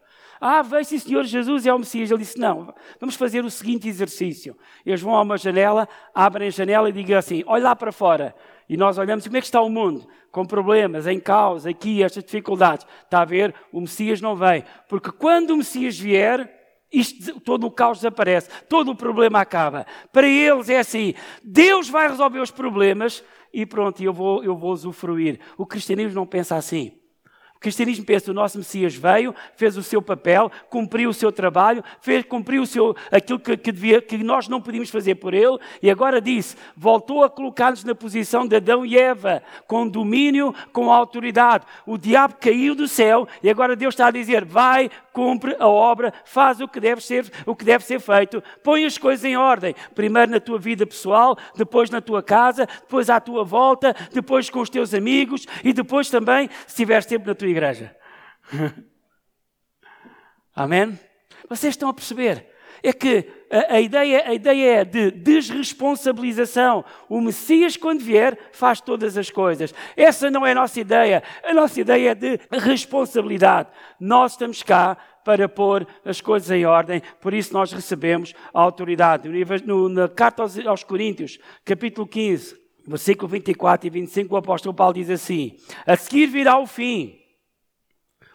Ah, 0.44 0.64
veio 0.64 0.84
sim, 0.84 0.98
Senhor 0.98 1.24
Jesus 1.24 1.68
é 1.68 1.74
o 1.74 1.78
Messias. 1.78 2.10
Ele 2.10 2.22
disse: 2.22 2.40
Não, 2.40 2.74
vamos 3.00 3.14
fazer 3.14 3.46
o 3.46 3.52
seguinte 3.52 3.88
exercício. 3.88 4.58
Eles 4.84 5.00
vão 5.00 5.16
a 5.16 5.22
uma 5.22 5.38
janela, 5.38 5.88
abrem 6.16 6.48
a 6.48 6.52
janela 6.52 6.90
e 6.90 6.92
digam 6.92 7.20
assim: 7.20 7.44
Olha 7.46 7.66
lá 7.66 7.76
para 7.76 7.92
fora. 7.92 8.36
E 8.68 8.76
nós 8.76 8.98
olhamos, 8.98 9.26
como 9.26 9.38
é 9.38 9.40
que 9.40 9.46
está 9.46 9.62
o 9.62 9.70
mundo? 9.70 10.08
Com 10.32 10.44
problemas, 10.44 11.06
em 11.06 11.20
caos, 11.20 11.68
aqui, 11.68 12.02
estas 12.02 12.24
dificuldades. 12.24 12.88
Está 13.04 13.22
a 13.22 13.26
ver? 13.26 13.54
O 13.72 13.82
Messias 13.82 14.20
não 14.20 14.36
vem. 14.36 14.64
Porque 14.88 15.12
quando 15.12 15.52
o 15.52 15.58
Messias 15.58 16.00
vier, 16.00 16.50
isto, 16.92 17.40
todo 17.42 17.68
o 17.68 17.72
caos 17.72 18.00
desaparece, 18.00 18.50
todo 18.68 18.92
o 18.92 18.96
problema 18.96 19.42
acaba. 19.42 19.86
Para 20.12 20.28
eles 20.28 20.70
é 20.70 20.80
assim: 20.80 21.14
Deus 21.44 21.88
vai 21.88 22.08
resolver 22.08 22.40
os 22.40 22.50
problemas 22.50 23.24
e 23.54 23.64
pronto, 23.64 24.02
eu 24.02 24.12
vou, 24.12 24.44
eu 24.44 24.58
vou 24.58 24.72
usufruir. 24.72 25.40
O 25.56 25.68
cristianismo 25.68 26.16
não 26.16 26.26
pensa 26.26 26.56
assim 26.56 27.00
cristianismo 27.62 28.04
pensa, 28.04 28.32
o 28.32 28.34
nosso 28.34 28.58
Messias 28.58 28.96
veio, 28.96 29.36
fez 29.56 29.78
o 29.78 29.84
seu 29.84 30.02
papel, 30.02 30.52
cumpriu 30.68 31.12
o 31.12 31.14
seu 31.14 31.32
trabalho, 31.32 31.84
fez, 32.02 32.26
cumpriu 32.26 32.64
o 32.64 32.66
seu, 32.66 32.96
aquilo 33.12 33.40
que, 33.40 33.56
que, 33.56 33.72
devia, 33.72 34.02
que 34.02 34.18
nós 34.18 34.48
não 34.48 34.60
podíamos 34.60 34.90
fazer 34.90 35.16
por 35.16 35.32
ele, 35.32 35.60
e 35.82 35.90
agora 35.90 36.20
disse, 36.20 36.58
voltou 36.76 37.24
a 37.24 37.30
colocar-nos 37.30 37.84
na 37.84 37.94
posição 37.94 38.48
de 38.48 38.56
Adão 38.56 38.84
e 38.84 38.98
Eva, 38.98 39.44
com 39.68 39.88
domínio, 39.88 40.56
com 40.74 40.92
autoridade. 40.92 41.64
O 41.86 42.00
diabo 42.00 42.36
caiu 42.42 42.74
do 42.74 42.88
céu, 42.88 43.28
e 43.44 43.50
agora 43.50 43.76
Deus 43.76 43.94
está 43.94 44.08
a 44.08 44.12
dizer, 44.12 44.44
vai, 44.44 44.90
cumpre 45.14 45.56
a 45.60 45.68
obra, 45.68 46.14
faz 46.26 46.60
o 46.60 46.68
que 46.68 46.80
deve 46.80 47.02
ser, 47.02 47.32
o 47.46 47.56
que 47.56 47.66
deve 47.66 47.84
ser 47.84 48.00
feito, 48.00 48.44
põe 48.64 48.86
as 48.86 48.98
coisas 48.98 49.24
em 49.26 49.38
ordem, 49.38 49.76
primeiro 49.94 50.32
na 50.32 50.40
tua 50.40 50.58
vida 50.58 50.86
pessoal, 50.86 51.38
depois 51.56 51.90
na 51.90 52.02
tua 52.02 52.22
casa, 52.24 52.66
depois 52.66 53.10
à 53.10 53.20
tua 53.20 53.44
volta, 53.44 53.96
depois 54.12 54.50
com 54.50 54.60
os 54.60 54.70
teus 54.70 54.94
amigos, 54.94 55.46
e 55.64 55.74
depois 55.74 56.10
também, 56.10 56.50
se 56.50 56.68
estiveres 56.68 57.06
sempre 57.06 57.28
na 57.28 57.36
tua 57.36 57.48
igreja. 57.48 57.96
Amém? 60.56 61.00
Vocês 61.50 61.74
estão 61.74 61.90
a 61.90 61.94
perceber? 61.94 62.51
É 62.84 62.92
que 62.92 63.28
a, 63.50 63.76
a, 63.76 63.82
ideia, 63.82 64.24
a 64.28 64.34
ideia 64.34 64.82
é 64.82 64.86
de 64.86 65.12
desresponsabilização. 65.12 66.84
O 67.08 67.22
Messias, 67.22 67.78
quando 67.78 68.02
vier, 68.02 68.38
faz 68.52 68.82
todas 68.82 69.18
as 69.18 69.30
coisas. 69.30 69.74
Essa 69.96 70.32
não 70.32 70.46
é 70.46 70.52
a 70.52 70.56
nossa 70.56 70.80
ideia. 70.80 71.22
A 71.44 71.54
nossa 71.54 71.80
ideia 71.82 72.12
é 72.12 72.16
de 72.16 72.40
responsabilidade. 72.52 73.70
Nós 74.00 74.34
estamos 74.34 74.64
cá 74.64 74.98
para 75.24 75.48
pôr 75.48 75.88
as 76.04 76.20
coisas 76.20 76.50
em 76.50 76.66
ordem, 76.66 77.02
por 77.20 77.32
isso 77.32 77.54
nós 77.54 77.72
recebemos 77.72 78.34
a 78.52 78.60
autoridade. 78.60 79.30
No, 79.66 79.88
na 79.88 80.10
carta 80.10 80.42
aos, 80.42 80.58
aos 80.66 80.84
Coríntios, 80.84 81.38
capítulo 81.64 82.08
15, 82.08 82.60
versículo 82.88 83.28
24 83.28 83.86
e 83.86 83.90
25, 83.92 84.34
o 84.34 84.38
apóstolo 84.38 84.74
Paulo 84.74 84.96
diz 84.96 85.12
assim: 85.12 85.56
A 85.86 85.96
seguir 85.96 86.26
virá 86.26 86.58
o 86.58 86.66
fim 86.66 87.22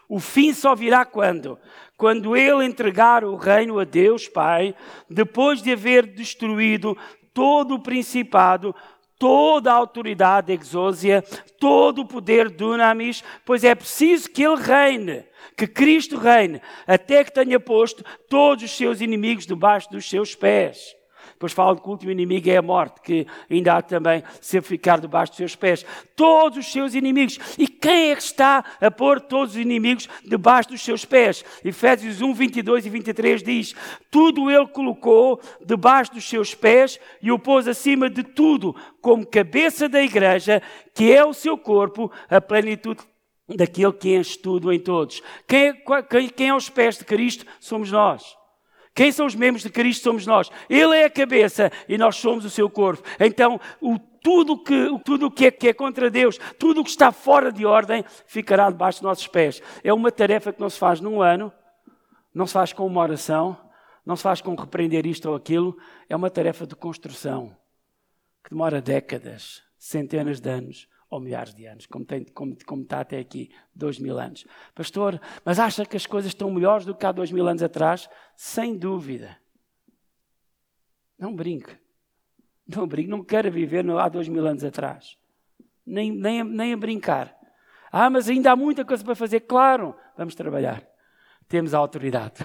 o 0.09 0.21
fim 0.21 0.53
só 0.53 0.75
virá 0.75 1.05
quando? 1.05 1.59
Quando 1.97 2.37
ele 2.37 2.65
entregar 2.65 3.25
o 3.25 3.37
reino 3.37 3.79
a 3.79 3.85
Deus 3.85 4.29
Pai, 4.29 4.75
depois 5.09 5.63
de 5.63 5.73
haver 5.73 6.07
destruído 6.07 6.97
todo 7.33 7.75
o 7.75 7.83
principado, 7.83 8.75
toda 9.19 9.73
a 9.73 9.75
autoridade 9.75 10.53
exósia, 10.53 11.23
todo 11.59 12.03
o 12.03 12.07
poder 12.07 12.51
dunamis, 12.51 13.25
pois 13.45 13.65
é 13.65 13.75
preciso 13.75 14.31
que 14.31 14.43
ele 14.43 14.57
reine, 14.57 15.25
que 15.57 15.67
Cristo 15.67 16.19
reine, 16.19 16.61
até 16.87 17.25
que 17.25 17.33
tenha 17.33 17.59
posto 17.59 18.05
todos 18.29 18.65
os 18.65 18.77
seus 18.77 19.01
inimigos 19.01 19.47
debaixo 19.47 19.91
dos 19.91 20.09
seus 20.09 20.35
pés. 20.35 20.95
Depois 21.37 21.53
fala 21.53 21.77
que 21.77 21.87
o 21.87 21.90
último 21.90 22.11
inimigo 22.11 22.49
é 22.49 22.57
a 22.57 22.62
morte, 22.62 23.03
que 23.03 23.27
ainda 23.51 23.75
há 23.75 23.83
também 23.83 24.22
ser 24.40 24.62
ficar 24.62 24.99
debaixo 24.99 25.33
dos 25.33 25.37
seus 25.37 25.55
pés. 25.55 25.85
Todos 26.16 26.57
os 26.57 26.72
seus 26.72 26.94
inimigos. 26.94 27.38
E 27.59 27.68
quem 27.68 28.11
é 28.11 28.16
que 28.16 28.22
está 28.22 28.64
a 28.81 28.90
pôr 28.90 29.20
todos 29.20 29.55
os 29.55 29.61
inimigos 29.61 30.09
debaixo 30.25 30.70
dos 30.70 30.81
seus 30.81 31.05
pés? 31.05 31.44
Efésios 31.62 32.22
1, 32.22 32.33
22 32.33 32.87
e 32.87 32.88
23 32.88 33.42
diz: 33.42 33.75
Tudo 34.11 34.51
ele 34.51 34.66
colocou 34.68 35.38
debaixo 35.62 36.14
dos 36.14 36.27
seus 36.27 36.55
pés 36.55 36.99
e 37.20 37.31
o 37.31 37.38
pôs 37.38 37.68
acima 37.68 38.09
de 38.09 38.22
tudo, 38.22 38.75
como 39.03 39.27
cabeça 39.27 39.90
da 39.90 40.03
igreja, 40.03 40.62
que 40.94 41.12
é 41.12 41.22
o 41.22 41.35
seu 41.35 41.59
corpo, 41.59 42.11
a 42.31 42.40
plenitude 42.40 43.03
daquele 43.46 43.92
que 43.92 44.16
enche 44.16 44.38
tudo 44.38 44.72
em 44.72 44.81
todos. 44.81 45.22
Quem 45.46 45.68
é, 45.68 46.31
quem 46.35 46.49
é 46.49 46.55
os 46.55 46.70
pés 46.70 46.96
de 46.96 47.05
Cristo? 47.05 47.44
Somos 47.61 47.92
nós. 47.92 48.25
Quem 48.97 49.13
são 49.13 49.27
os 49.27 49.35
membros 49.35 49.63
de 49.63 49.69
Cristo? 49.69 50.05
Somos 50.05 50.27
nós. 50.27 50.51
Ele 50.71 50.97
é 50.97 51.05
a 51.05 51.11
cabeça 51.11 51.71
e 51.87 51.99
nós 51.99 52.17
somos 52.17 52.47
o 52.47 52.51
seu 52.51 52.71
corpo. 52.71 53.07
Então, 53.21 53.61
o, 53.79 53.99
tudo 53.99 54.57
que, 54.57 54.99
tudo 55.05 55.31
que, 55.31 55.47
é, 55.47 55.51
que 55.51 55.69
é 55.69 55.75
contra 55.75 56.09
Deus, 56.09 56.39
tudo 56.59 56.81
o 56.81 56.85
que 56.85 56.89
está 56.89 57.13
fora 57.13 57.53
de 57.53 57.67
ordem, 57.67 58.03
ficará 58.27 58.71
debaixo 58.71 59.01
dos 59.01 59.09
nossos 59.09 59.27
pés. 59.27 59.61
É 59.85 59.93
uma 59.93 60.11
tarefa 60.11 60.51
que 60.51 60.63
não 60.63 60.71
se 60.71 60.79
faz 60.79 60.99
num 60.99 61.21
ano, 61.21 61.53
não 62.35 62.47
se 62.47 62.55
faz 62.55 62.73
com 62.73 62.87
uma 62.87 63.03
oração, 63.03 63.55
não 64.05 64.17
se 64.17 64.23
faz 64.23 64.41
com 64.41 64.55
repreender 64.55 65.05
isto 65.05 65.29
ou 65.29 65.37
aquilo. 65.37 65.77
É 66.09 66.17
uma 66.17 66.31
tarefa 66.31 66.67
de 66.67 66.75
construção 66.75 67.55
que 68.43 68.49
demora 68.49 68.81
décadas, 68.81 69.63
centenas 69.79 70.41
de 70.41 70.49
anos 70.49 70.89
ou 71.09 71.21
milhares 71.21 71.55
de 71.55 71.66
anos, 71.66 71.87
como, 71.87 72.05
tem, 72.05 72.25
como, 72.25 72.57
como 72.64 72.83
está 72.83 73.01
até 73.01 73.19
aqui, 73.19 73.51
dois 73.75 73.99
mil 73.99 74.19
anos. 74.19 74.47
Pastor, 74.75 75.21
mas 75.45 75.59
acha 75.59 75.85
que 75.85 75.97
as 75.97 76.07
coisas 76.07 76.31
estão 76.31 76.51
melhores 76.51 76.85
do 76.85 76.95
que 76.95 77.07
há 77.07 77.12
dois 77.12 77.31
mil 77.31 77.47
anos 77.47 77.62
atrás? 77.62 78.09
Sem 78.35 78.77
dúvida. 78.77 79.37
Não 81.19 81.35
brinque. 81.35 81.77
Não 82.66 82.87
brinque. 82.87 83.09
Não 83.09 83.25
quero 83.25 83.51
viver 83.51 83.88
há 83.90 84.09
dois 84.09 84.29
mil 84.29 84.47
anos 84.47 84.64
atrás. 84.64 85.16
Nem, 85.85 86.11
nem, 86.11 86.42
nem 86.42 86.73
a 86.73 86.77
brincar. 86.77 87.35
Ah, 87.92 88.11
mas 88.11 88.29
ainda 88.29 88.51
há 88.51 88.57
muita 88.57 88.85
coisa 88.85 89.05
para 89.05 89.14
fazer. 89.14 89.40
Claro, 89.40 89.97
vamos 90.16 90.35
trabalhar. 90.35 90.87
Temos 91.49 91.73
a 91.73 91.79
autoridade. 91.79 92.45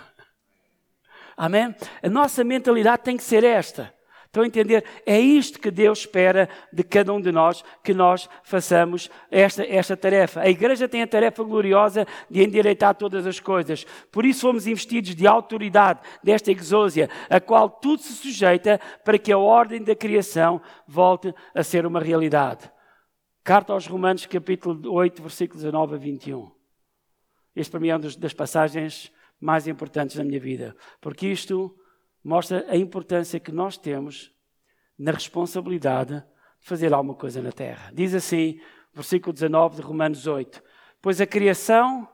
Amém? 1.35 1.75
A 2.03 2.09
nossa 2.09 2.43
mentalidade 2.43 3.03
tem 3.03 3.17
que 3.17 3.23
ser 3.23 3.43
esta. 3.43 3.93
Estão 4.31 4.43
a 4.43 4.47
entender? 4.47 4.85
É 5.05 5.19
isto 5.19 5.59
que 5.59 5.69
Deus 5.69 5.99
espera 5.99 6.47
de 6.71 6.85
cada 6.85 7.11
um 7.11 7.19
de 7.19 7.33
nós, 7.33 7.65
que 7.83 7.93
nós 7.93 8.29
façamos 8.45 9.09
esta, 9.29 9.61
esta 9.65 9.97
tarefa. 9.97 10.39
A 10.39 10.47
igreja 10.47 10.87
tem 10.87 11.01
a 11.01 11.07
tarefa 11.07 11.43
gloriosa 11.43 12.07
de 12.29 12.41
endireitar 12.41 12.95
todas 12.95 13.27
as 13.27 13.41
coisas. 13.41 13.85
Por 14.09 14.25
isso 14.25 14.39
fomos 14.47 14.67
investidos 14.67 15.15
de 15.15 15.27
autoridade 15.27 15.99
desta 16.23 16.49
exósia, 16.49 17.09
a 17.29 17.41
qual 17.41 17.69
tudo 17.69 18.01
se 18.01 18.13
sujeita 18.13 18.79
para 19.03 19.19
que 19.19 19.33
a 19.33 19.37
ordem 19.37 19.83
da 19.83 19.97
criação 19.97 20.61
volte 20.87 21.35
a 21.53 21.61
ser 21.61 21.85
uma 21.85 21.99
realidade. 21.99 22.71
Carta 23.43 23.73
aos 23.73 23.85
Romanos, 23.85 24.25
capítulo 24.25 24.93
8, 24.93 25.21
versículos 25.21 25.61
19 25.61 25.95
a 25.95 25.97
21. 25.97 26.49
Este 27.53 27.69
para 27.69 27.81
mim 27.81 27.89
é 27.89 27.97
uma 27.97 28.09
das 28.09 28.33
passagens 28.33 29.11
mais 29.41 29.67
importantes 29.67 30.15
da 30.15 30.23
minha 30.23 30.39
vida, 30.39 30.73
porque 31.01 31.27
isto 31.27 31.75
mostra 32.23 32.65
a 32.69 32.77
importância 32.77 33.39
que 33.39 33.51
nós 33.51 33.77
temos 33.77 34.31
na 34.97 35.11
responsabilidade 35.11 36.23
de 36.59 36.67
fazer 36.67 36.93
alguma 36.93 37.15
coisa 37.15 37.41
na 37.41 37.51
terra. 37.51 37.91
Diz 37.93 38.13
assim, 38.13 38.59
versículo 38.93 39.33
19 39.33 39.77
de 39.77 39.81
Romanos 39.81 40.27
8: 40.27 40.61
Pois 41.01 41.19
a 41.19 41.25
criação 41.25 42.07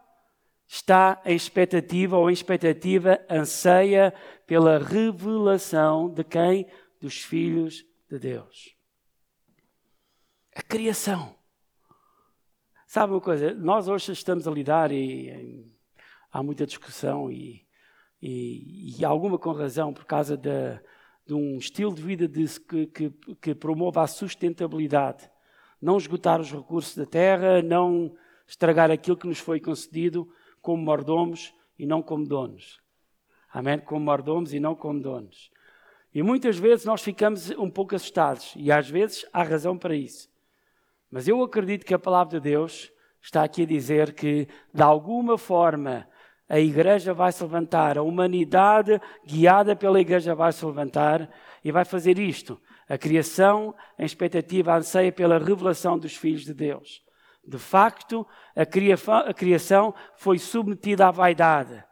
está 0.67 1.21
em 1.25 1.35
expectativa 1.35 2.17
ou 2.17 2.29
em 2.29 2.33
expectativa 2.33 3.19
anseia 3.29 4.13
pela 4.45 4.79
revelação 4.79 6.09
de 6.09 6.23
quem? 6.23 6.67
Dos 6.99 7.21
filhos 7.21 7.85
de 8.09 8.17
Deus. 8.17 8.75
A 10.55 10.63
criação. 10.63 11.35
Sabe 12.87 13.13
uma 13.13 13.21
coisa? 13.21 13.53
Nós 13.53 13.87
hoje 13.87 14.13
estamos 14.13 14.47
a 14.47 14.51
lidar 14.51 14.91
e, 14.91 15.29
e 15.29 15.71
há 16.31 16.41
muita 16.41 16.65
discussão 16.65 17.31
e 17.31 17.66
e, 18.21 18.99
e 18.99 19.05
alguma 19.05 19.37
com 19.37 19.51
razão, 19.51 19.93
por 19.93 20.05
causa 20.05 20.35
de, 20.35 20.79
um 21.29 21.57
estilo 21.57 21.93
de 21.93 22.01
vida 22.01 22.27
de, 22.27 22.45
que, 22.59 22.87
que, 22.87 23.09
que 23.41 23.55
promove 23.55 23.99
a 23.99 24.07
sustentabilidade. 24.07 25.29
Não 25.81 25.97
esgotar 25.97 26.39
os 26.39 26.51
recursos 26.51 26.95
da 26.95 27.05
terra, 27.05 27.61
não 27.61 28.15
estragar 28.47 28.89
aquilo 28.89 29.17
que 29.17 29.27
nos 29.27 29.39
foi 29.39 29.59
concedido 29.59 30.27
como 30.61 30.83
mordomos 30.83 31.53
e 31.77 31.85
não 31.85 32.01
como 32.01 32.25
donos. 32.25 32.79
Amém? 33.53 33.79
Como 33.79 34.03
mordomos 34.03 34.53
e 34.53 34.59
não 34.59 34.75
como 34.75 34.99
donos. 34.99 35.51
E 36.13 36.23
muitas 36.23 36.57
vezes 36.57 36.85
nós 36.85 37.01
ficamos 37.01 37.51
um 37.51 37.69
pouco 37.69 37.95
assustados, 37.95 38.53
e 38.55 38.71
às 38.71 38.89
vezes 38.89 39.25
há 39.31 39.43
razão 39.43 39.77
para 39.77 39.95
isso. 39.95 40.29
Mas 41.11 41.27
eu 41.27 41.41
acredito 41.43 41.85
que 41.85 41.93
a 41.93 41.99
palavra 41.99 42.39
de 42.39 42.49
Deus 42.49 42.91
está 43.21 43.43
aqui 43.43 43.63
a 43.63 43.65
dizer 43.67 44.13
que, 44.13 44.47
de 44.73 44.81
alguma 44.81 45.37
forma, 45.37 46.07
a 46.49 46.59
igreja 46.59 47.13
vai 47.13 47.31
se 47.31 47.43
levantar, 47.43 47.97
a 47.97 48.01
humanidade 48.01 49.01
guiada 49.25 49.75
pela 49.75 49.99
igreja 49.99 50.33
vai 50.33 50.51
se 50.51 50.65
levantar 50.65 51.29
e 51.63 51.71
vai 51.71 51.83
fazer 51.83 52.17
isto. 52.17 52.59
A 52.87 52.97
criação, 52.97 53.75
em 53.99 54.05
expectativa, 54.05 54.75
anseia 54.75 55.11
pela 55.11 55.37
revelação 55.37 55.99
dos 55.99 56.15
filhos 56.15 56.45
de 56.45 56.53
Deus. 56.53 57.01
De 57.45 57.57
facto, 57.57 58.25
a, 58.55 59.33
criação 59.33 59.93
foi 60.15 60.39
submetida 60.39 61.07
à 61.07 61.11
vaidade, 61.11 61.83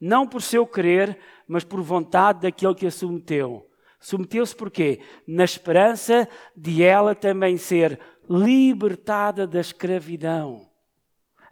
não 0.00 0.26
por 0.26 0.42
seu 0.42 0.66
querer, 0.66 1.18
mas 1.46 1.64
por 1.64 1.80
vontade 1.82 2.42
daquele 2.42 2.74
que 2.74 2.86
a 2.86 2.90
submeteu. 2.90 3.68
Submeteu-se 3.98 4.54
por 4.54 4.70
quê? 4.70 5.00
Na 5.26 5.44
esperança 5.44 6.28
de 6.56 6.82
ela 6.82 7.14
também 7.14 7.56
ser 7.56 7.98
libertada 8.28 9.46
da 9.46 9.60
escravidão 9.60 10.73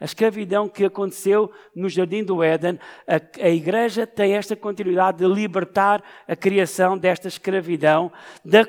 a 0.02 0.04
escravidão 0.04 0.68
que 0.68 0.84
aconteceu 0.84 1.48
no 1.76 1.88
jardim 1.88 2.24
do 2.24 2.42
Éden, 2.42 2.76
a, 3.06 3.20
a, 3.40 3.48
igreja 3.48 4.04
tem 4.04 4.34
esta 4.34 4.56
continuidade 4.56 5.18
de 5.18 5.32
libertar 5.32 6.02
a 6.26 6.34
criação 6.34 6.98
desta 6.98 7.28
escravidão, 7.28 8.10
da, 8.44 8.62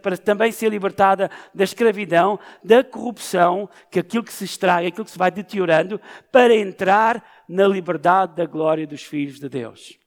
para 0.00 0.16
também 0.16 0.52
ser 0.52 0.68
libertada 0.68 1.28
da 1.52 1.64
escravidão, 1.64 2.38
da 2.62 2.84
corrupção, 2.84 3.68
que 3.90 3.98
aquilo 3.98 4.22
que 4.22 4.32
se 4.32 4.44
extrai, 4.44 4.86
aquilo 4.86 5.04
que 5.04 5.10
se 5.10 5.18
vai 5.18 5.32
deteriorando, 5.32 6.00
para 6.30 6.54
entrar 6.54 7.24
na 7.48 7.66
liberdade 7.66 8.36
da 8.36 8.46
glória 8.46 8.86
dos 8.86 9.02
filhos 9.02 9.40
de 9.40 9.48
Deus. 9.48 9.98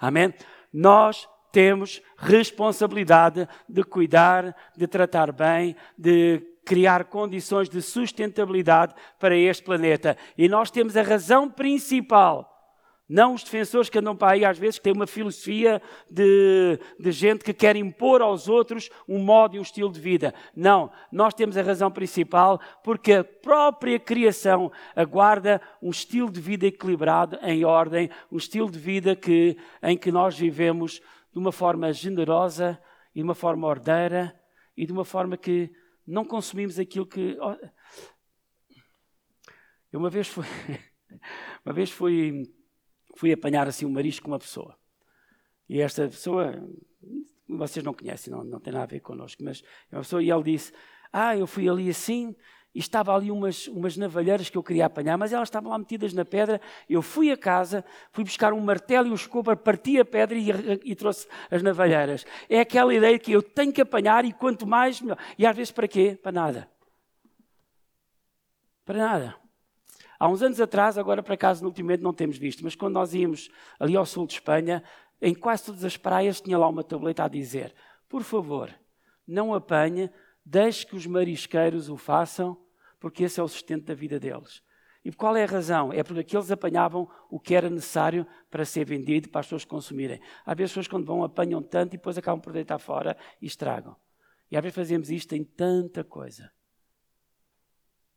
Amém? 0.00 0.34
Nós 0.72 1.28
temos 1.54 2.02
responsabilidade 2.16 3.48
de 3.68 3.84
cuidar, 3.84 4.56
de 4.76 4.88
tratar 4.88 5.30
bem, 5.30 5.76
de 5.96 6.42
criar 6.64 7.04
condições 7.04 7.68
de 7.68 7.80
sustentabilidade 7.80 8.92
para 9.20 9.36
este 9.36 9.62
planeta. 9.62 10.16
E 10.36 10.48
nós 10.48 10.68
temos 10.68 10.96
a 10.96 11.02
razão 11.02 11.48
principal. 11.48 12.50
Não 13.08 13.34
os 13.34 13.44
defensores 13.44 13.88
que 13.88 13.98
andam 13.98 14.16
para 14.16 14.32
aí, 14.32 14.44
às 14.44 14.58
vezes, 14.58 14.78
que 14.78 14.84
têm 14.84 14.92
uma 14.94 15.06
filosofia 15.06 15.80
de, 16.10 16.80
de 16.98 17.12
gente 17.12 17.44
que 17.44 17.52
quer 17.52 17.76
impor 17.76 18.20
aos 18.20 18.48
outros 18.48 18.90
um 19.06 19.18
modo 19.18 19.54
e 19.54 19.58
um 19.60 19.62
estilo 19.62 19.92
de 19.92 20.00
vida. 20.00 20.34
Não, 20.56 20.90
nós 21.12 21.34
temos 21.34 21.56
a 21.56 21.62
razão 21.62 21.90
principal 21.90 22.58
porque 22.82 23.12
a 23.12 23.22
própria 23.22 24.00
criação 24.00 24.72
aguarda 24.96 25.60
um 25.80 25.90
estilo 25.90 26.32
de 26.32 26.40
vida 26.40 26.66
equilibrado, 26.66 27.38
em 27.42 27.64
ordem, 27.64 28.10
um 28.32 28.38
estilo 28.38 28.70
de 28.70 28.78
vida 28.78 29.14
que, 29.14 29.56
em 29.82 29.96
que 29.96 30.10
nós 30.10 30.36
vivemos 30.36 31.00
de 31.34 31.38
uma 31.40 31.50
forma 31.50 31.92
generosa 31.92 32.80
e 33.12 33.18
de 33.18 33.24
uma 33.24 33.34
forma 33.34 33.66
ordeira 33.66 34.40
e 34.76 34.86
de 34.86 34.92
uma 34.92 35.04
forma 35.04 35.36
que 35.36 35.74
não 36.06 36.24
consumimos 36.24 36.78
aquilo 36.78 37.04
que. 37.04 37.36
Eu 39.92 39.98
uma 39.98 40.08
vez 40.08 40.28
fui, 40.28 40.44
uma 41.66 41.74
vez 41.74 41.90
fui, 41.90 42.44
fui 43.16 43.32
apanhar 43.32 43.66
assim 43.66 43.84
um 43.84 43.90
marisco 43.90 44.24
com 44.24 44.30
uma 44.30 44.38
pessoa. 44.38 44.78
E 45.68 45.80
esta 45.80 46.06
pessoa, 46.06 46.68
vocês 47.48 47.84
não 47.84 47.94
conhecem, 47.94 48.32
não, 48.32 48.44
não 48.44 48.60
tem 48.60 48.72
nada 48.72 48.84
a 48.84 48.88
ver 48.88 49.00
connosco, 49.00 49.42
mas 49.42 49.62
é 49.90 49.96
uma 49.96 50.02
pessoa 50.02 50.22
e 50.22 50.30
ele 50.30 50.42
disse: 50.44 50.72
Ah, 51.12 51.36
eu 51.36 51.48
fui 51.48 51.68
ali 51.68 51.90
assim, 51.90 52.36
e 52.74 52.80
estava 52.80 53.14
ali 53.14 53.30
umas, 53.30 53.68
umas 53.68 53.96
navalheiras 53.96 54.50
que 54.50 54.58
eu 54.58 54.62
queria 54.62 54.86
apanhar, 54.86 55.16
mas 55.16 55.32
elas 55.32 55.46
estavam 55.46 55.70
lá 55.70 55.78
metidas 55.78 56.12
na 56.12 56.24
pedra. 56.24 56.60
Eu 56.90 57.02
fui 57.02 57.30
a 57.30 57.36
casa, 57.36 57.84
fui 58.10 58.24
buscar 58.24 58.52
um 58.52 58.60
martelo 58.60 59.06
e 59.06 59.10
um 59.12 59.14
escova, 59.14 59.54
parti 59.54 60.00
a 60.00 60.04
pedra 60.04 60.36
e, 60.36 60.50
e, 60.84 60.94
trouxe 60.96 61.28
as 61.48 61.62
navalheiras. 61.62 62.26
É 62.48 62.58
aquela 62.58 62.92
ideia 62.92 63.16
que 63.16 63.30
eu 63.30 63.40
tenho 63.40 63.72
que 63.72 63.80
apanhar 63.80 64.24
e 64.24 64.32
quanto 64.32 64.66
mais, 64.66 65.00
melhor. 65.00 65.18
E 65.38 65.46
às 65.46 65.56
vezes 65.56 65.70
para 65.70 65.86
quê? 65.86 66.18
Para 66.20 66.32
nada. 66.32 66.68
Para 68.84 68.98
nada. 68.98 69.36
Há 70.18 70.28
uns 70.28 70.42
anos 70.42 70.60
atrás, 70.60 70.98
agora 70.98 71.22
para 71.22 71.36
casa 71.36 71.60
no 71.60 71.68
último 71.68 71.96
não 71.98 72.12
temos 72.12 72.36
visto, 72.36 72.64
mas 72.64 72.74
quando 72.74 72.94
nós 72.94 73.14
íamos 73.14 73.50
ali 73.78 73.96
ao 73.96 74.04
sul 74.04 74.26
de 74.26 74.34
Espanha, 74.34 74.82
em 75.22 75.34
quase 75.34 75.66
todas 75.66 75.84
as 75.84 75.96
praias 75.96 76.40
tinha 76.40 76.58
lá 76.58 76.68
uma 76.68 76.82
tableta 76.82 77.22
a 77.22 77.28
dizer: 77.28 77.72
por 78.08 78.22
favor, 78.24 78.74
não 79.26 79.54
apanhe, 79.54 80.10
deixe 80.44 80.84
que 80.84 80.96
os 80.96 81.06
marisqueiros 81.06 81.88
o 81.88 81.96
façam 81.96 82.63
porque 83.04 83.24
esse 83.24 83.38
é 83.38 83.42
o 83.42 83.46
sustento 83.46 83.84
da 83.84 83.92
vida 83.92 84.18
deles. 84.18 84.62
E 85.04 85.12
qual 85.12 85.36
é 85.36 85.44
a 85.44 85.46
razão? 85.46 85.92
É 85.92 86.02
porque 86.02 86.20
aqueles 86.20 86.50
apanhavam 86.50 87.06
o 87.28 87.38
que 87.38 87.54
era 87.54 87.68
necessário 87.68 88.26
para 88.50 88.64
ser 88.64 88.86
vendido, 88.86 89.28
para 89.28 89.40
as 89.40 89.46
pessoas 89.46 89.66
consumirem. 89.66 90.18
Às 90.42 90.56
vezes, 90.56 90.70
as 90.70 90.70
pessoas, 90.70 90.88
quando 90.88 91.04
vão, 91.04 91.22
apanham 91.22 91.62
tanto 91.62 91.92
e 91.92 91.98
depois 91.98 92.16
acabam 92.16 92.40
por 92.40 92.54
deitar 92.54 92.78
fora 92.78 93.14
e 93.42 93.46
estragam. 93.46 93.94
E 94.50 94.56
às 94.56 94.62
vezes 94.62 94.74
fazemos 94.74 95.10
isto 95.10 95.34
em 95.34 95.44
tanta 95.44 96.02
coisa. 96.02 96.50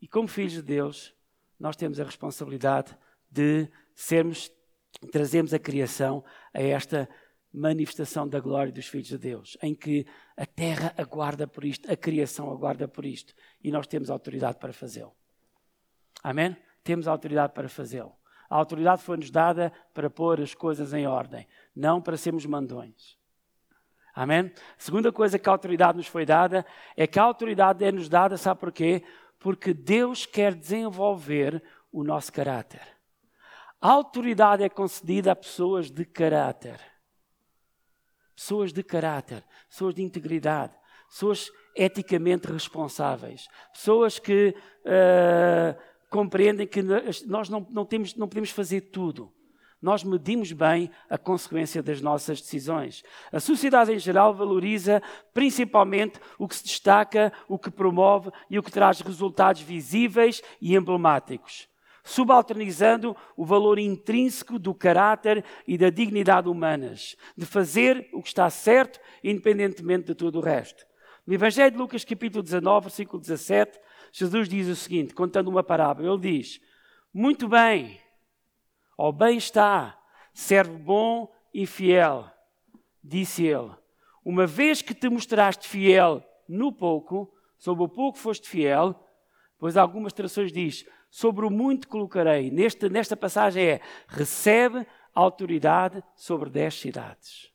E 0.01 0.07
como 0.07 0.25
filhos 0.25 0.53
de 0.53 0.61
Deus, 0.61 1.13
nós 1.59 1.75
temos 1.75 1.99
a 1.99 2.05
responsabilidade 2.05 2.97
de 3.29 3.69
sermos, 3.93 4.49
trazermos 5.11 5.53
a 5.53 5.59
criação 5.59 6.23
a 6.53 6.61
esta 6.61 7.09
manifestação 7.57 8.27
da 8.27 8.39
glória 8.39 8.71
dos 8.71 8.87
filhos 8.87 9.07
de 9.07 9.17
Deus, 9.17 9.57
em 9.61 9.73
que 9.73 10.05
a 10.37 10.45
terra 10.45 10.93
aguarda 10.95 11.47
por 11.47 11.65
isto, 11.65 11.91
a 11.91 11.97
criação 11.97 12.51
aguarda 12.51 12.87
por 12.87 13.03
isto, 13.03 13.33
e 13.63 13.71
nós 13.71 13.87
temos 13.87 14.09
autoridade 14.09 14.59
para 14.59 14.71
fazê-lo. 14.71 15.13
Amém? 16.23 16.55
Temos 16.83 17.07
autoridade 17.07 17.53
para 17.53 17.67
fazê-lo. 17.67 18.15
A 18.49 18.55
autoridade 18.55 19.01
foi-nos 19.01 19.31
dada 19.31 19.73
para 19.93 20.09
pôr 20.09 20.39
as 20.39 20.53
coisas 20.53 20.93
em 20.93 21.07
ordem, 21.07 21.47
não 21.75 22.01
para 22.01 22.15
sermos 22.15 22.45
mandões. 22.45 23.17
Amém? 24.13 24.51
A 24.55 24.81
segunda 24.81 25.11
coisa 25.11 25.37
que 25.37 25.49
a 25.49 25.51
autoridade 25.51 25.97
nos 25.97 26.07
foi 26.07 26.25
dada 26.25 26.65
é 26.95 27.05
que 27.05 27.19
a 27.19 27.23
autoridade 27.23 27.83
é-nos 27.83 28.07
dada, 28.07 28.37
sabe 28.37 28.59
porquê? 28.59 29.03
Porque 29.39 29.73
Deus 29.73 30.25
quer 30.25 30.53
desenvolver 30.53 31.61
o 31.91 32.03
nosso 32.03 32.31
caráter. 32.31 32.81
A 33.81 33.89
autoridade 33.89 34.63
é 34.63 34.69
concedida 34.69 35.31
a 35.31 35.35
pessoas 35.35 35.91
de 35.91 36.05
caráter 36.05 36.79
pessoas 38.37 38.71
de 38.71 38.83
caráter, 38.83 39.43
pessoas 39.67 39.95
de 39.95 40.03
integridade, 40.03 40.73
pessoas. 41.09 41.51
eticamente 41.75 42.47
responsáveis, 42.47 43.47
pessoas 43.73 44.19
que 44.19 44.55
uh, 44.85 45.79
compreendem 46.09 46.67
que 46.67 46.81
nós 47.25 47.49
não, 47.49 47.65
não, 47.69 47.85
temos, 47.85 48.15
não 48.15 48.27
podemos 48.27 48.51
fazer 48.51 48.81
tudo. 48.81 49.33
Nós 49.79 50.03
medimos 50.03 50.51
bem 50.51 50.89
a 51.07 51.19
consequência 51.19 51.83
das 51.83 52.01
nossas 52.01 52.41
decisões. 52.41 53.03
A 53.31 53.39
sociedade 53.39 53.93
em 53.93 53.99
geral 53.99 54.33
valoriza 54.33 55.03
principalmente 55.33 56.19
o 56.39 56.47
que 56.47 56.55
se 56.55 56.63
destaca, 56.63 57.31
o 57.47 57.59
que 57.59 57.69
promove 57.69 58.31
e 58.49 58.57
o 58.57 58.63
que 58.63 58.71
traz 58.71 59.01
resultados 59.01 59.61
visíveis 59.61 60.41
e 60.59 60.75
emblemáticos 60.75 61.67
subalternizando 62.07 63.15
o 63.35 63.45
valor 63.45 63.77
intrínseco 63.77 64.57
do 64.57 64.73
caráter 64.73 65.43
e 65.67 65.77
da 65.77 65.89
dignidade 65.89 66.47
humanas, 66.47 67.17
de 67.35 67.45
fazer 67.45 68.09
o 68.13 68.21
que 68.21 68.29
está 68.29 68.49
certo, 68.49 68.97
independentemente 69.21 70.07
de 70.07 70.15
tudo 70.15 70.39
o 70.39 70.41
resto. 70.41 70.85
No 71.25 71.33
Evangelho 71.33 71.71
de 71.71 71.77
Lucas, 71.77 72.05
capítulo 72.05 72.41
19, 72.41 72.85
versículo 72.85 73.19
17, 73.19 73.77
Jesus 74.13 74.47
diz 74.47 74.67
o 74.69 74.75
seguinte, 74.75 75.13
contando 75.13 75.49
uma 75.49 75.61
parábola: 75.61 76.07
Ele 76.07 76.37
diz: 76.37 76.61
Muito 77.13 77.49
bem, 77.49 77.99
ó 78.97 79.11
bem 79.11 79.37
está, 79.37 79.99
servo 80.33 80.77
bom 80.79 81.29
e 81.53 81.65
fiel, 81.65 82.25
disse 83.03 83.45
ele. 83.45 83.71
Uma 84.23 84.47
vez 84.47 84.81
que 84.81 84.93
te 84.93 85.09
mostraste 85.09 85.67
fiel 85.67 86.23
no 86.47 86.71
pouco, 86.71 87.29
sobre 87.57 87.83
o 87.83 87.89
pouco 87.89 88.17
foste 88.17 88.47
fiel, 88.47 88.95
pois 89.59 89.75
algumas 89.75 90.13
traduções 90.13 90.53
diz, 90.53 90.85
sobre 91.09 91.45
o 91.45 91.49
muito 91.49 91.87
colocarei. 91.87 92.51
Nesta, 92.51 92.89
nesta 92.89 93.15
passagem 93.15 93.65
é: 93.65 93.81
recebe 94.07 94.85
autoridade 95.13 96.03
sobre 96.15 96.49
dez 96.49 96.79
cidades. 96.79 97.51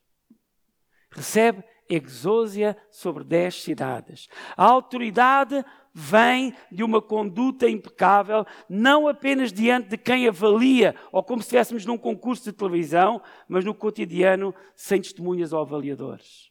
Recebe 1.11 1.63
exósia 1.89 2.77
sobre 2.91 3.23
dez 3.23 3.63
cidades. 3.63 4.29
A 4.57 4.65
autoridade 4.65 5.65
vem 5.93 6.55
de 6.71 6.83
uma 6.83 7.03
conduta 7.03 7.69
impecável, 7.69 8.47
não 8.69 9.07
apenas 9.07 9.53
diante 9.53 9.91
de 9.91 9.99
quem 9.99 10.27
avalia, 10.27 10.95
ou 11.11 11.23
como 11.23 11.43
se 11.43 11.47
estivéssemos 11.47 11.85
num 11.85 11.99
concurso 11.99 12.45
de 12.45 12.53
televisão, 12.53 13.21
mas 13.47 13.65
no 13.65 13.75
cotidiano, 13.75 14.55
sem 14.75 15.01
testemunhas 15.01 15.53
ou 15.53 15.61
avaliadores. 15.61 16.51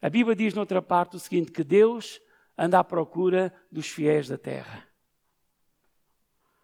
A 0.00 0.08
Bíblia 0.08 0.36
diz 0.36 0.54
noutra 0.54 0.82
parte 0.82 1.16
o 1.16 1.18
seguinte: 1.18 1.50
que 1.50 1.64
Deus 1.64 2.20
anda 2.56 2.78
à 2.78 2.84
procura 2.84 3.52
dos 3.70 3.88
fiéis 3.88 4.28
da 4.28 4.38
terra. 4.38 4.87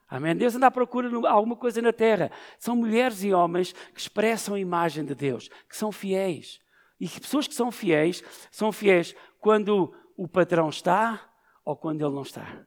Amém? 0.09 0.37
Deus 0.37 0.55
anda 0.55 0.67
à 0.67 0.71
procura 0.71 1.09
de 1.09 1.15
alguma 1.27 1.57
coisa 1.57 1.81
na 1.81 1.93
terra. 1.93 2.31
São 2.59 2.77
mulheres 2.77 3.25
e 3.25 3.33
homens 3.33 3.73
que 3.73 4.01
expressam 4.01 4.55
a 4.55 4.61
imagem 4.61 5.05
de 5.05 5.15
Deus, 5.15 5.49
que 5.69 5.77
são 5.77 5.91
fiéis. 5.91 6.61
E 7.01 7.09
que 7.09 7.21
pessoas 7.21 7.49
que 7.49 7.55
são 7.55 7.71
fiéis, 7.71 8.23
são 8.51 8.71
fiéis 8.71 9.15
quando 9.41 9.95
o 10.17 10.29
patrão 10.29 10.69
está 10.69 11.21
ou 11.65 11.77
quando 11.77 12.05
ele 12.05 12.15
não 12.15 12.23
está. 12.23 12.65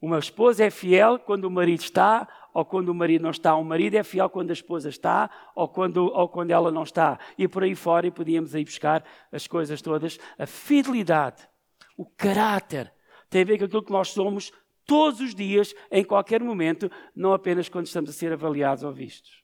Uma 0.00 0.18
esposa 0.18 0.64
é 0.64 0.70
fiel 0.70 1.18
quando 1.20 1.44
o 1.44 1.50
marido 1.50 1.80
está 1.80 2.26
ou 2.52 2.64
quando 2.64 2.88
o 2.88 2.94
marido 2.94 3.22
não 3.22 3.30
está. 3.30 3.56
Um 3.56 3.62
marido 3.62 3.94
é 3.94 4.02
fiel 4.02 4.28
quando 4.28 4.50
a 4.50 4.52
esposa 4.52 4.88
está 4.88 5.30
ou 5.54 5.68
quando, 5.68 6.06
ou 6.06 6.28
quando 6.28 6.50
ela 6.50 6.72
não 6.72 6.82
está. 6.82 7.18
E 7.38 7.46
por 7.46 7.62
aí 7.62 7.74
fora, 7.74 8.06
e 8.06 8.10
podíamos 8.10 8.54
aí 8.54 8.64
buscar 8.64 9.04
as 9.30 9.46
coisas 9.46 9.80
todas. 9.80 10.18
A 10.36 10.46
fidelidade, 10.46 11.48
o 11.96 12.04
caráter, 12.04 12.92
tem 13.30 13.42
a 13.42 13.44
ver 13.44 13.58
com 13.58 13.64
aquilo 13.64 13.84
que 13.84 13.92
nós 13.92 14.08
somos 14.08 14.52
todos 14.86 15.20
os 15.20 15.34
dias, 15.34 15.74
em 15.90 16.04
qualquer 16.04 16.42
momento, 16.42 16.90
não 17.14 17.32
apenas 17.32 17.68
quando 17.68 17.86
estamos 17.86 18.10
a 18.10 18.12
ser 18.12 18.32
avaliados 18.32 18.84
ou 18.84 18.92
vistos. 18.92 19.42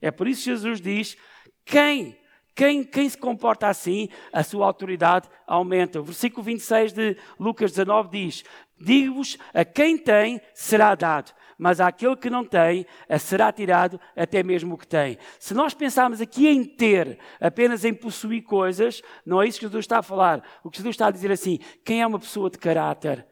É 0.00 0.10
por 0.10 0.28
isso 0.28 0.44
que 0.44 0.50
Jesus 0.50 0.80
diz: 0.80 1.16
quem, 1.64 2.16
quem, 2.54 2.84
quem 2.84 3.08
se 3.08 3.16
comporta 3.16 3.68
assim, 3.68 4.08
a 4.32 4.42
sua 4.42 4.66
autoridade 4.66 5.28
aumenta. 5.46 6.00
O 6.00 6.04
versículo 6.04 6.42
26 6.42 6.92
de 6.92 7.16
Lucas 7.38 7.72
19 7.72 8.10
diz: 8.10 8.44
Digo-vos, 8.78 9.38
a 9.52 9.64
quem 9.64 9.96
tem 9.96 10.40
será 10.52 10.94
dado, 10.94 11.32
mas 11.56 11.80
àquele 11.80 12.16
que 12.16 12.28
não 12.28 12.44
tem, 12.44 12.86
será 13.18 13.50
tirado 13.50 13.98
até 14.14 14.42
mesmo 14.42 14.74
o 14.74 14.78
que 14.78 14.86
tem. 14.86 15.16
Se 15.38 15.54
nós 15.54 15.72
pensarmos 15.72 16.20
aqui 16.20 16.46
em 16.46 16.64
ter, 16.64 17.18
apenas 17.40 17.84
em 17.84 17.94
possuir 17.94 18.42
coisas, 18.42 19.00
não 19.24 19.40
é 19.40 19.48
isso 19.48 19.58
que 19.58 19.66
Jesus 19.66 19.84
está 19.84 19.98
a 19.98 20.02
falar. 20.02 20.42
O 20.62 20.70
que 20.70 20.78
Jesus 20.78 20.94
está 20.94 21.06
a 21.06 21.12
dizer 21.12 21.32
assim: 21.32 21.58
quem 21.84 22.02
é 22.02 22.06
uma 22.06 22.18
pessoa 22.18 22.50
de 22.50 22.58
caráter? 22.58 23.26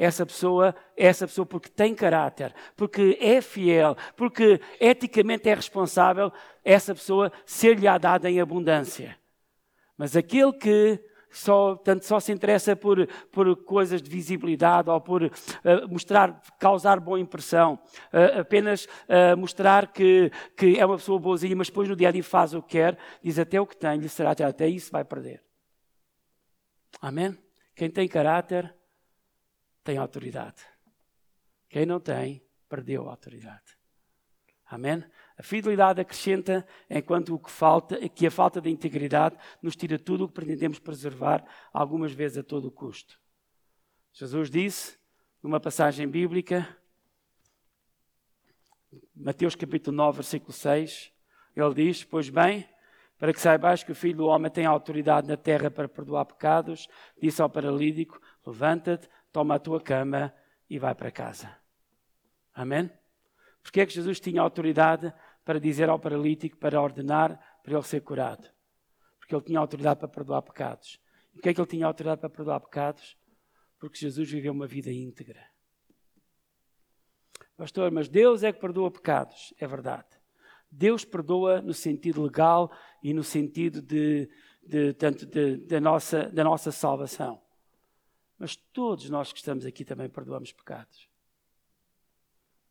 Essa 0.00 0.24
pessoa, 0.24 0.74
essa 0.96 1.26
pessoa 1.26 1.44
porque 1.44 1.68
tem 1.68 1.94
caráter, 1.94 2.54
porque 2.74 3.18
é 3.20 3.42
fiel, 3.42 3.94
porque 4.16 4.58
eticamente 4.80 5.46
é 5.46 5.54
responsável, 5.54 6.32
essa 6.64 6.94
pessoa 6.94 7.30
ser-lhe-á 7.44 7.98
dada 7.98 8.30
em 8.30 8.40
abundância. 8.40 9.14
Mas 9.98 10.16
aquele 10.16 10.54
que 10.54 10.98
só, 11.30 11.76
tanto 11.76 12.06
só 12.06 12.18
se 12.18 12.32
interessa 12.32 12.74
por, 12.74 13.06
por 13.30 13.54
coisas 13.64 14.00
de 14.00 14.08
visibilidade 14.08 14.88
ou 14.88 14.98
por 15.02 15.24
uh, 15.24 15.30
mostrar, 15.86 16.40
causar 16.58 16.98
boa 16.98 17.20
impressão, 17.20 17.78
uh, 18.10 18.40
apenas 18.40 18.86
uh, 18.86 19.36
mostrar 19.36 19.92
que, 19.92 20.32
que 20.56 20.78
é 20.78 20.86
uma 20.86 20.96
pessoa 20.96 21.18
boazinha, 21.18 21.54
mas 21.54 21.68
depois 21.68 21.86
no 21.86 21.94
dia 21.94 22.08
a 22.08 22.12
dia 22.12 22.24
faz 22.24 22.54
o 22.54 22.62
que 22.62 22.78
quer, 22.78 22.96
diz 23.22 23.38
até 23.38 23.60
o 23.60 23.66
que 23.66 23.76
tem, 23.76 23.98
lhe 23.98 24.08
será 24.08 24.30
até, 24.30 24.44
até 24.44 24.66
isso 24.66 24.90
vai 24.90 25.04
perder. 25.04 25.42
Amém? 27.02 27.36
Quem 27.76 27.90
tem 27.90 28.08
caráter 28.08 28.79
tem 29.90 29.98
autoridade. 29.98 30.62
Quem 31.68 31.84
não 31.84 31.98
tem, 31.98 32.40
perdeu 32.68 33.08
a 33.08 33.10
autoridade. 33.10 33.76
Amém? 34.64 35.04
A 35.36 35.42
fidelidade 35.42 36.00
acrescenta 36.00 36.64
enquanto 36.88 37.34
o 37.34 37.38
que 37.40 37.50
falta, 37.50 38.08
que 38.08 38.24
a 38.24 38.30
falta 38.30 38.60
de 38.60 38.70
integridade 38.70 39.36
nos 39.60 39.74
tira 39.74 39.98
tudo 39.98 40.24
o 40.24 40.28
que 40.28 40.34
pretendemos 40.34 40.78
preservar, 40.78 41.44
algumas 41.72 42.12
vezes 42.12 42.38
a 42.38 42.42
todo 42.44 42.70
custo. 42.70 43.20
Jesus 44.12 44.48
disse, 44.48 44.96
numa 45.42 45.58
passagem 45.58 46.06
bíblica, 46.06 46.68
Mateus 49.12 49.56
capítulo 49.56 49.96
9, 49.96 50.18
versículo 50.18 50.52
6, 50.52 51.12
ele 51.56 51.74
diz: 51.74 52.04
Pois 52.04 52.28
bem, 52.28 52.68
para 53.18 53.32
que 53.32 53.40
saibais 53.40 53.82
que 53.82 53.90
o 53.90 53.94
Filho 53.94 54.18
do 54.18 54.26
Homem 54.26 54.52
tem 54.52 54.66
autoridade 54.66 55.26
na 55.26 55.36
terra 55.36 55.68
para 55.68 55.88
perdoar 55.88 56.26
pecados, 56.26 56.88
disse 57.20 57.42
ao 57.42 57.50
paralítico: 57.50 58.20
Levanta-te, 58.46 59.08
toma 59.32 59.54
a 59.54 59.58
tua 59.58 59.80
cama 59.80 60.34
e 60.68 60.78
vai 60.78 60.94
para 60.94 61.10
casa. 61.10 61.56
Amém? 62.54 62.90
Porque 63.62 63.80
é 63.80 63.86
que 63.86 63.92
Jesus 63.92 64.20
tinha 64.20 64.40
autoridade 64.40 65.12
para 65.44 65.58
dizer 65.58 65.88
ao 65.88 65.98
paralítico, 65.98 66.56
para 66.56 66.80
ordenar, 66.80 67.38
para 67.62 67.74
ele 67.74 67.82
ser 67.82 68.00
curado? 68.00 68.48
Porque 69.18 69.34
ele 69.34 69.44
tinha 69.44 69.58
autoridade 69.58 70.00
para 70.00 70.08
perdoar 70.08 70.42
pecados. 70.42 71.00
E 71.30 71.34
porquê 71.34 71.50
é 71.50 71.54
que 71.54 71.60
ele 71.60 71.68
tinha 71.68 71.86
autoridade 71.86 72.20
para 72.20 72.30
perdoar 72.30 72.60
pecados? 72.60 73.16
Porque 73.78 73.98
Jesus 73.98 74.30
viveu 74.30 74.52
uma 74.52 74.66
vida 74.66 74.90
íntegra. 74.90 75.42
Pastor, 77.56 77.90
mas 77.90 78.08
Deus 78.08 78.42
é 78.42 78.52
que 78.52 78.60
perdoa 78.60 78.90
pecados. 78.90 79.52
É 79.58 79.66
verdade. 79.66 80.08
Deus 80.70 81.04
perdoa 81.04 81.60
no 81.60 81.74
sentido 81.74 82.22
legal 82.22 82.70
e 83.02 83.12
no 83.12 83.24
sentido 83.24 83.82
de, 83.82 84.30
de, 84.62 84.92
de, 84.94 85.26
de 85.26 85.56
da, 85.66 85.80
nossa, 85.80 86.28
da 86.30 86.44
nossa 86.44 86.70
salvação. 86.70 87.42
Mas 88.40 88.56
todos 88.56 89.10
nós 89.10 89.34
que 89.34 89.38
estamos 89.38 89.66
aqui 89.66 89.84
também 89.84 90.08
perdoamos 90.08 90.50
pecados. 90.50 91.10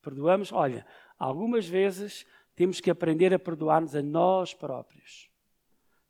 Perdoamos, 0.01 0.51
olha, 0.51 0.83
algumas 1.15 1.67
vezes 1.67 2.25
temos 2.55 2.81
que 2.81 2.89
aprender 2.89 3.31
a 3.35 3.37
perdoar-nos 3.37 3.95
a 3.95 4.01
nós 4.01 4.51
próprios. 4.51 5.29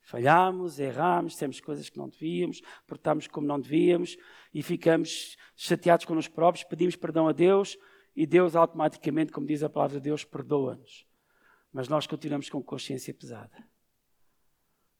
Falhamos, 0.00 0.80
erramos, 0.80 1.36
temos 1.36 1.60
coisas 1.60 1.90
que 1.90 1.98
não 1.98 2.08
devíamos, 2.08 2.62
portamos 2.86 3.26
como 3.28 3.46
não 3.46 3.60
devíamos 3.60 4.16
e 4.52 4.62
ficamos 4.62 5.36
chateados 5.54 6.06
com 6.06 6.14
nós 6.14 6.26
próprios, 6.26 6.64
pedimos 6.64 6.96
perdão 6.96 7.28
a 7.28 7.32
Deus 7.32 7.76
e 8.16 8.26
Deus 8.26 8.56
automaticamente, 8.56 9.30
como 9.30 9.46
diz 9.46 9.62
a 9.62 9.68
palavra 9.68 9.98
de 9.98 10.04
Deus, 10.04 10.24
perdoa-nos. 10.24 11.06
Mas 11.70 11.86
nós 11.86 12.06
continuamos 12.06 12.48
com 12.48 12.62
consciência 12.62 13.12
pesada. 13.12 13.62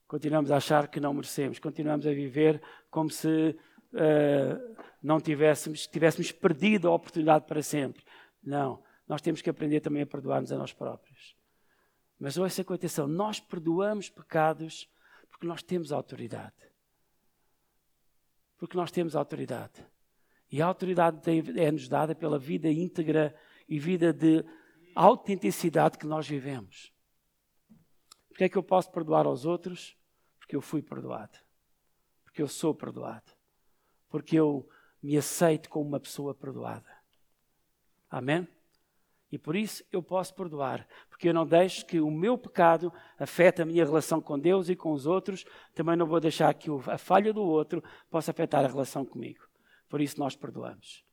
Continuamos 0.06 0.50
a 0.50 0.58
achar 0.58 0.86
que 0.86 1.00
não 1.00 1.14
merecemos, 1.14 1.58
continuamos 1.58 2.06
a 2.06 2.12
viver 2.12 2.62
como 2.90 3.08
se 3.08 3.56
uh, 3.92 4.76
não 5.02 5.20
tivéssemos, 5.20 5.86
tivéssemos 5.86 6.32
perdido 6.32 6.88
a 6.88 6.94
oportunidade 6.94 7.46
para 7.46 7.62
sempre. 7.62 8.04
Não, 8.42 8.82
nós 9.08 9.20
temos 9.20 9.42
que 9.42 9.50
aprender 9.50 9.80
também 9.80 10.02
a 10.02 10.06
perdoar-nos 10.06 10.52
a 10.52 10.58
nós 10.58 10.72
próprios. 10.72 11.36
Mas 12.18 12.36
ouça 12.36 12.62
com 12.62 12.74
atenção, 12.74 13.08
nós 13.08 13.40
perdoamos 13.40 14.10
pecados 14.10 14.88
porque 15.30 15.46
nós 15.46 15.62
temos 15.62 15.90
autoridade. 15.90 16.54
Porque 18.58 18.76
nós 18.76 18.90
temos 18.90 19.16
autoridade. 19.16 19.84
E 20.50 20.60
a 20.60 20.66
autoridade 20.66 21.18
é-nos 21.58 21.88
dada 21.88 22.14
pela 22.14 22.38
vida 22.38 22.68
íntegra 22.68 23.34
e 23.68 23.78
vida 23.78 24.12
de 24.12 24.44
autenticidade 24.94 25.96
que 25.96 26.06
nós 26.06 26.28
vivemos. 26.28 26.92
Porque 28.28 28.44
é 28.44 28.48
que 28.48 28.58
eu 28.58 28.62
posso 28.62 28.90
perdoar 28.90 29.26
aos 29.26 29.46
outros? 29.46 29.96
Porque 30.38 30.56
eu 30.56 30.60
fui 30.60 30.82
perdoado. 30.82 31.38
Porque 32.24 32.42
eu 32.42 32.48
sou 32.48 32.74
perdoado 32.74 33.39
porque 34.10 34.36
eu 34.36 34.68
me 35.02 35.16
aceito 35.16 35.70
como 35.70 35.88
uma 35.88 36.00
pessoa 36.00 36.34
perdoada. 36.34 36.90
Amém? 38.10 38.46
E 39.32 39.38
por 39.38 39.54
isso 39.54 39.84
eu 39.92 40.02
posso 40.02 40.34
perdoar, 40.34 40.86
porque 41.08 41.28
eu 41.28 41.34
não 41.34 41.46
deixo 41.46 41.86
que 41.86 42.00
o 42.00 42.10
meu 42.10 42.36
pecado 42.36 42.92
afete 43.16 43.62
a 43.62 43.64
minha 43.64 43.84
relação 43.84 44.20
com 44.20 44.36
Deus 44.36 44.68
e 44.68 44.74
com 44.74 44.92
os 44.92 45.06
outros, 45.06 45.44
também 45.72 45.94
não 45.94 46.06
vou 46.06 46.18
deixar 46.18 46.52
que 46.52 46.68
a 46.88 46.98
falha 46.98 47.32
do 47.32 47.42
outro 47.42 47.82
possa 48.10 48.32
afetar 48.32 48.64
a 48.64 48.68
relação 48.68 49.04
comigo. 49.04 49.48
Por 49.88 50.00
isso 50.00 50.18
nós 50.18 50.34
perdoamos. 50.34 51.04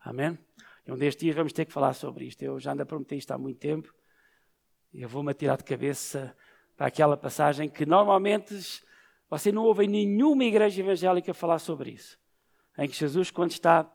Amém? 0.00 0.38
E 0.86 0.90
um 0.90 0.96
destes 0.96 1.20
dias 1.22 1.36
vamos 1.36 1.52
ter 1.52 1.66
que 1.66 1.72
falar 1.72 1.92
sobre 1.92 2.24
isto. 2.24 2.42
Eu 2.42 2.58
já 2.58 2.72
ando 2.72 2.82
a 2.82 2.86
prometer 2.86 3.16
isto 3.16 3.30
há 3.30 3.38
muito 3.38 3.58
tempo. 3.58 3.92
Eu 4.92 5.08
vou-me 5.08 5.30
atirar 5.30 5.58
de 5.58 5.64
cabeça 5.64 6.34
para 6.76 6.86
aquela 6.86 7.16
passagem 7.16 7.68
que 7.68 7.84
normalmente 7.84 8.82
você 9.28 9.52
não 9.52 9.64
ouve 9.64 9.84
em 9.84 9.88
nenhuma 9.88 10.44
igreja 10.44 10.80
evangélica 10.80 11.32
falar 11.34 11.58
sobre 11.58 11.90
isso. 11.90 12.18
Em 12.78 12.88
que 12.88 12.96
Jesus, 12.96 13.30
quando 13.30 13.50
está 13.50 13.90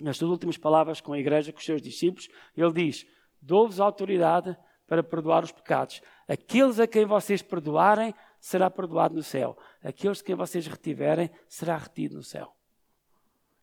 nas 0.00 0.16
suas 0.16 0.30
últimas 0.30 0.56
palavras 0.56 1.00
com 1.00 1.12
a 1.12 1.18
igreja, 1.18 1.52
com 1.52 1.58
os 1.58 1.64
seus 1.64 1.82
discípulos, 1.82 2.28
ele 2.56 2.72
diz: 2.72 3.06
Dou-vos 3.40 3.80
autoridade 3.80 4.56
para 4.86 5.02
perdoar 5.02 5.44
os 5.44 5.52
pecados. 5.52 6.02
Aqueles 6.28 6.78
a 6.78 6.86
quem 6.86 7.04
vocês 7.04 7.42
perdoarem, 7.42 8.14
será 8.38 8.68
perdoado 8.68 9.14
no 9.14 9.22
céu. 9.22 9.56
Aqueles 9.82 10.20
a 10.20 10.24
quem 10.24 10.34
vocês 10.34 10.66
retiverem, 10.66 11.30
será 11.48 11.76
retido 11.76 12.16
no 12.16 12.22
céu. 12.22 12.54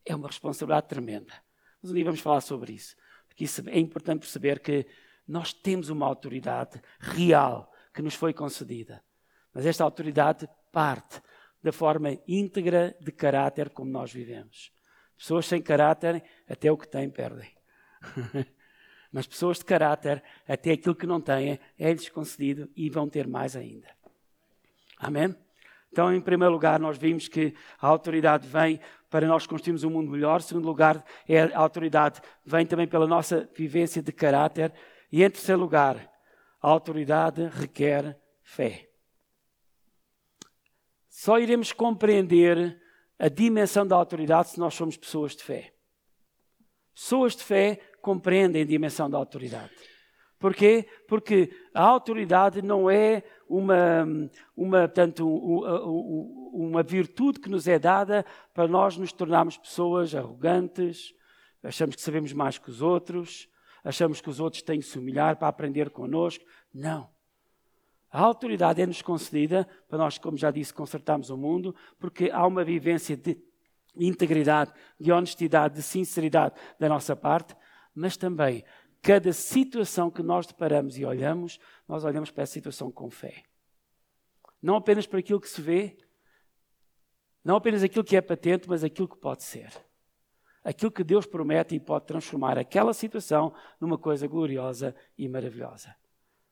É 0.04 0.14
uma 0.14 0.28
responsabilidade 0.28 0.88
tremenda. 0.88 1.32
Mas 1.82 1.90
um 1.90 1.94
dia 1.94 2.04
vamos 2.04 2.20
falar 2.20 2.40
sobre 2.40 2.72
isso. 2.72 2.96
Porque 3.28 3.44
isso 3.44 3.62
é 3.68 3.78
importante 3.78 4.20
perceber 4.20 4.60
que 4.60 4.86
nós 5.26 5.52
temos 5.52 5.88
uma 5.88 6.06
autoridade 6.06 6.80
real 6.98 7.72
que 7.94 8.02
nos 8.02 8.14
foi 8.14 8.32
concedida. 8.32 9.02
Mas 9.54 9.66
esta 9.66 9.84
autoridade 9.84 10.48
parte 10.72 11.20
da 11.62 11.72
forma 11.72 12.18
íntegra 12.26 12.96
de 13.00 13.12
caráter 13.12 13.70
como 13.70 13.90
nós 13.90 14.12
vivemos. 14.12 14.72
Pessoas 15.16 15.46
sem 15.46 15.60
caráter, 15.60 16.22
até 16.48 16.72
o 16.72 16.76
que 16.76 16.88
têm, 16.88 17.10
perdem. 17.10 17.50
Mas 19.12 19.26
pessoas 19.26 19.58
de 19.58 19.64
caráter, 19.64 20.22
até 20.48 20.72
aquilo 20.72 20.94
que 20.94 21.06
não 21.06 21.20
têm, 21.20 21.58
é-lhes 21.78 22.08
concedido 22.08 22.70
e 22.76 22.88
vão 22.88 23.08
ter 23.08 23.26
mais 23.26 23.56
ainda. 23.56 23.88
Amém? 24.96 25.34
Então, 25.92 26.14
em 26.14 26.20
primeiro 26.20 26.52
lugar, 26.52 26.78
nós 26.78 26.96
vimos 26.96 27.26
que 27.26 27.54
a 27.80 27.88
autoridade 27.88 28.46
vem 28.46 28.80
para 29.10 29.26
nós 29.26 29.46
construirmos 29.46 29.82
um 29.82 29.90
mundo 29.90 30.10
melhor. 30.10 30.38
Em 30.38 30.44
segundo 30.44 30.66
lugar, 30.66 31.04
é 31.28 31.42
a 31.42 31.58
autoridade 31.58 32.20
vem 32.46 32.64
também 32.64 32.86
pela 32.86 33.06
nossa 33.06 33.48
vivência 33.56 34.00
de 34.00 34.12
caráter. 34.12 34.72
E 35.10 35.24
em 35.24 35.30
terceiro 35.30 35.60
lugar, 35.60 35.96
a 36.62 36.68
autoridade 36.68 37.48
requer 37.48 38.16
fé. 38.42 38.89
Só 41.10 41.38
iremos 41.40 41.72
compreender 41.72 42.80
a 43.18 43.28
dimensão 43.28 43.86
da 43.86 43.96
autoridade 43.96 44.50
se 44.50 44.60
nós 44.60 44.72
somos 44.74 44.96
pessoas 44.96 45.34
de 45.34 45.42
fé. 45.42 45.74
Pessoas 46.94 47.34
de 47.34 47.42
fé 47.42 47.80
compreendem 48.00 48.62
a 48.62 48.66
dimensão 48.66 49.10
da 49.10 49.18
autoridade. 49.18 49.70
Porquê? 50.38 50.88
Porque 51.06 51.50
a 51.74 51.82
autoridade 51.82 52.62
não 52.62 52.88
é 52.88 53.22
uma, 53.46 54.06
uma, 54.56 54.88
tanto, 54.88 55.28
uma 55.28 56.82
virtude 56.82 57.40
que 57.40 57.50
nos 57.50 57.68
é 57.68 57.78
dada 57.78 58.24
para 58.54 58.66
nós 58.66 58.96
nos 58.96 59.12
tornarmos 59.12 59.58
pessoas 59.58 60.14
arrogantes, 60.14 61.12
achamos 61.62 61.96
que 61.96 62.00
sabemos 62.00 62.32
mais 62.32 62.56
que 62.56 62.70
os 62.70 62.80
outros, 62.80 63.48
achamos 63.84 64.20
que 64.20 64.30
os 64.30 64.40
outros 64.40 64.62
têm 64.62 64.78
que 64.78 64.86
se 64.86 64.98
humilhar 64.98 65.36
para 65.36 65.48
aprender 65.48 65.90
connosco. 65.90 66.44
Não. 66.72 67.10
A 68.10 68.20
autoridade 68.20 68.82
é-nos 68.82 69.02
concedida 69.02 69.68
para 69.88 69.98
nós, 69.98 70.18
como 70.18 70.36
já 70.36 70.50
disse, 70.50 70.74
consertarmos 70.74 71.30
o 71.30 71.36
mundo, 71.36 71.74
porque 71.98 72.30
há 72.30 72.44
uma 72.44 72.64
vivência 72.64 73.16
de 73.16 73.38
integridade, 73.94 74.72
de 74.98 75.12
honestidade, 75.12 75.76
de 75.76 75.82
sinceridade 75.82 76.54
da 76.78 76.88
nossa 76.88 77.14
parte, 77.14 77.54
mas 77.94 78.16
também 78.16 78.64
cada 79.00 79.32
situação 79.32 80.10
que 80.10 80.22
nós 80.22 80.46
deparamos 80.46 80.98
e 80.98 81.04
olhamos, 81.04 81.58
nós 81.86 82.04
olhamos 82.04 82.30
para 82.30 82.42
essa 82.42 82.52
situação 82.52 82.90
com 82.90 83.10
fé. 83.10 83.44
Não 84.60 84.76
apenas 84.76 85.06
para 85.06 85.20
aquilo 85.20 85.40
que 85.40 85.48
se 85.48 85.62
vê, 85.62 85.96
não 87.44 87.56
apenas 87.56 87.82
aquilo 87.82 88.04
que 88.04 88.16
é 88.16 88.20
patente, 88.20 88.68
mas 88.68 88.84
aquilo 88.84 89.08
que 89.08 89.16
pode 89.16 89.42
ser. 89.42 89.72
Aquilo 90.62 90.90
que 90.90 91.02
Deus 91.02 91.24
promete 91.24 91.74
e 91.74 91.80
pode 91.80 92.06
transformar 92.06 92.58
aquela 92.58 92.92
situação 92.92 93.54
numa 93.80 93.96
coisa 93.96 94.26
gloriosa 94.26 94.94
e 95.16 95.26
maravilhosa. 95.28 95.94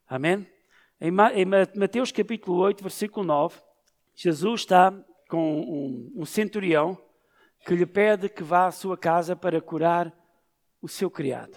Amém? 0.06 0.46
Em 1.00 1.12
Mateus 1.12 2.10
capítulo 2.10 2.58
8, 2.58 2.82
versículo 2.82 3.24
9, 3.24 3.60
Jesus 4.16 4.62
está 4.62 4.92
com 5.28 5.60
um, 5.60 6.12
um 6.16 6.24
centurião 6.24 6.98
que 7.64 7.76
lhe 7.76 7.86
pede 7.86 8.28
que 8.28 8.42
vá 8.42 8.66
à 8.66 8.72
sua 8.72 8.98
casa 8.98 9.36
para 9.36 9.60
curar 9.60 10.12
o 10.82 10.88
seu 10.88 11.08
criado. 11.08 11.56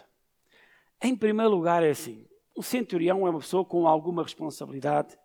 Em 1.02 1.16
primeiro 1.16 1.50
lugar, 1.50 1.82
é 1.82 1.90
assim: 1.90 2.28
o 2.56 2.62
centurião 2.62 3.26
é 3.26 3.32
uma 3.32 3.40
pessoa 3.40 3.66
com 3.66 3.88
alguma 3.88 4.22
responsabilidade, 4.22 5.18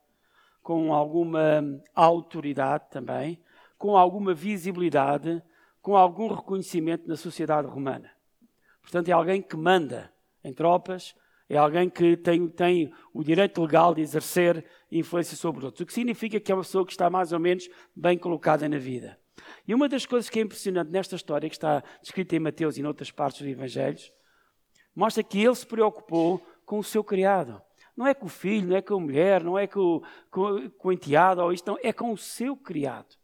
com 0.62 0.94
alguma 0.94 1.62
autoridade 1.94 2.84
também, 2.90 3.38
com 3.76 3.98
alguma 3.98 4.32
visibilidade, 4.32 5.42
com 5.82 5.94
algum 5.94 6.32
reconhecimento 6.32 7.06
na 7.06 7.16
sociedade 7.16 7.68
romana. 7.68 8.10
Portanto, 8.80 9.10
é 9.10 9.12
alguém 9.12 9.42
que 9.42 9.58
manda 9.58 10.10
em 10.42 10.54
tropas, 10.54 11.14
é 11.48 11.56
alguém 11.56 11.88
que 11.88 12.16
tem, 12.16 12.48
tem 12.48 12.92
o 13.12 13.22
direito 13.22 13.62
legal 13.62 13.94
de 13.94 14.00
exercer 14.00 14.64
influência 14.90 15.36
sobre 15.36 15.60
os 15.60 15.64
outros. 15.66 15.82
O 15.82 15.86
que 15.86 15.92
significa 15.92 16.40
que 16.40 16.50
é 16.50 16.54
uma 16.54 16.62
pessoa 16.62 16.84
que 16.84 16.92
está 16.92 17.08
mais 17.08 17.32
ou 17.32 17.38
menos 17.38 17.68
bem 17.94 18.18
colocada 18.18 18.68
na 18.68 18.78
vida. 18.78 19.18
E 19.66 19.74
uma 19.74 19.88
das 19.88 20.04
coisas 20.04 20.28
que 20.28 20.40
é 20.40 20.42
impressionante 20.42 20.90
nesta 20.90 21.14
história, 21.14 21.48
que 21.48 21.54
está 21.54 21.84
descrita 22.02 22.34
em 22.34 22.40
Mateus 22.40 22.76
e 22.76 22.80
em 22.80 22.84
outras 22.84 23.12
partes 23.12 23.42
dos 23.42 23.50
Evangelhos, 23.50 24.12
mostra 24.94 25.22
que 25.22 25.40
ele 25.40 25.54
se 25.54 25.66
preocupou 25.66 26.44
com 26.64 26.78
o 26.78 26.84
seu 26.84 27.04
criado. 27.04 27.62
Não 27.96 28.06
é 28.06 28.12
com 28.12 28.26
o 28.26 28.30
filho, 28.30 28.68
não 28.68 28.76
é 28.76 28.82
com 28.82 28.94
a 28.94 29.00
mulher, 29.00 29.44
não 29.44 29.58
é 29.58 29.66
com, 29.66 30.02
com, 30.30 30.68
com 30.70 30.88
o 30.88 30.92
enteado 30.92 31.42
ou 31.42 31.52
isto, 31.52 31.70
não, 31.70 31.78
é 31.82 31.92
com 31.92 32.12
o 32.12 32.18
seu 32.18 32.56
criado. 32.56 33.14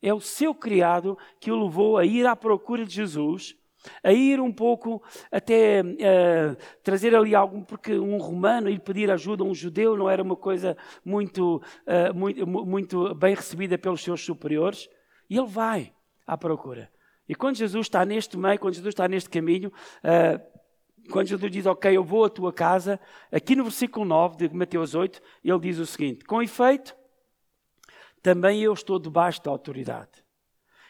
É 0.00 0.14
o 0.14 0.20
seu 0.20 0.54
criado 0.54 1.18
que 1.40 1.50
o 1.50 1.64
levou 1.64 1.98
a 1.98 2.04
ir 2.04 2.24
à 2.24 2.36
procura 2.36 2.86
de 2.86 2.94
Jesus 2.94 3.57
a 4.02 4.12
ir 4.12 4.40
um 4.40 4.52
pouco 4.52 5.02
até 5.30 5.82
uh, 5.82 6.56
trazer 6.82 7.14
ali 7.14 7.34
algum, 7.34 7.62
porque 7.62 7.98
um 7.98 8.18
romano 8.18 8.68
ir 8.68 8.80
pedir 8.80 9.10
ajuda 9.10 9.42
a 9.42 9.46
um 9.46 9.54
judeu 9.54 9.96
não 9.96 10.08
era 10.08 10.22
uma 10.22 10.36
coisa 10.36 10.76
muito, 11.04 11.62
uh, 11.86 12.14
muito, 12.14 12.46
muito 12.46 13.14
bem 13.14 13.34
recebida 13.34 13.78
pelos 13.78 14.02
seus 14.02 14.24
superiores, 14.24 14.88
e 15.28 15.36
ele 15.36 15.46
vai 15.46 15.92
à 16.26 16.36
procura. 16.36 16.90
E 17.28 17.34
quando 17.34 17.56
Jesus 17.56 17.86
está 17.86 18.04
neste 18.04 18.36
meio, 18.36 18.58
quando 18.58 18.74
Jesus 18.74 18.92
está 18.92 19.06
neste 19.06 19.28
caminho, 19.28 19.68
uh, 19.68 20.58
quando 21.10 21.26
Jesus 21.26 21.50
diz, 21.50 21.66
ok, 21.66 21.96
eu 21.96 22.04
vou 22.04 22.24
à 22.24 22.30
tua 22.30 22.52
casa, 22.52 23.00
aqui 23.32 23.56
no 23.56 23.64
versículo 23.64 24.04
9 24.04 24.36
de 24.36 24.54
Mateus 24.54 24.94
8, 24.94 25.20
ele 25.42 25.58
diz 25.58 25.78
o 25.78 25.86
seguinte: 25.86 26.24
Com 26.24 26.42
efeito, 26.42 26.94
também 28.22 28.60
eu 28.62 28.72
estou 28.72 28.98
debaixo 28.98 29.42
da 29.42 29.50
autoridade. 29.50 30.24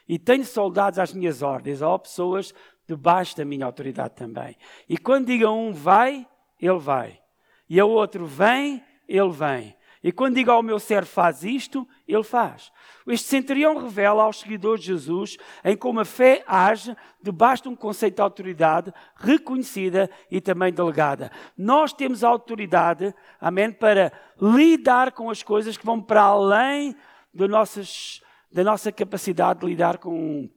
E 0.08 0.18
tenho 0.18 0.44
soldados 0.44 0.98
às 0.98 1.12
minhas 1.12 1.42
ordens, 1.42 1.82
ou 1.82 1.98
pessoas 1.98 2.54
debaixo 2.88 3.36
da 3.36 3.44
minha 3.44 3.66
autoridade 3.66 4.14
também. 4.14 4.56
E 4.88 4.96
quando 4.96 5.26
diga 5.26 5.50
um 5.50 5.72
vai, 5.72 6.26
ele 6.60 6.78
vai. 6.78 7.20
E 7.68 7.80
o 7.80 7.88
outro 7.88 8.24
vem, 8.24 8.82
ele 9.06 9.30
vem. 9.30 9.76
E 10.02 10.10
quando 10.10 10.36
diga 10.36 10.52
ao 10.52 10.62
meu 10.62 10.78
servo 10.78 11.08
faz 11.08 11.44
isto, 11.44 11.86
ele 12.06 12.22
faz. 12.22 12.72
Este 13.06 13.28
centurião 13.28 13.76
revela 13.76 14.22
aos 14.22 14.40
seguidores 14.40 14.80
de 14.80 14.86
Jesus 14.86 15.36
em 15.64 15.76
como 15.76 16.00
a 16.00 16.04
fé 16.04 16.42
age 16.46 16.96
debaixo 17.22 17.64
de 17.64 17.68
um 17.68 17.76
conceito 17.76 18.16
de 18.16 18.22
autoridade 18.22 18.94
reconhecida 19.16 20.08
e 20.30 20.40
também 20.40 20.72
delegada. 20.72 21.30
Nós 21.56 21.92
temos 21.92 22.22
autoridade, 22.22 23.12
amém, 23.40 23.72
para 23.72 24.12
lidar 24.40 25.12
com 25.12 25.28
as 25.28 25.42
coisas 25.42 25.76
que 25.76 25.84
vão 25.84 26.00
para 26.00 26.22
além 26.22 26.94
nossas, 27.34 28.22
da 28.52 28.64
nossa 28.64 28.90
capacidade 28.90 29.60
de 29.60 29.66
lidar 29.66 29.98
com 29.98 30.48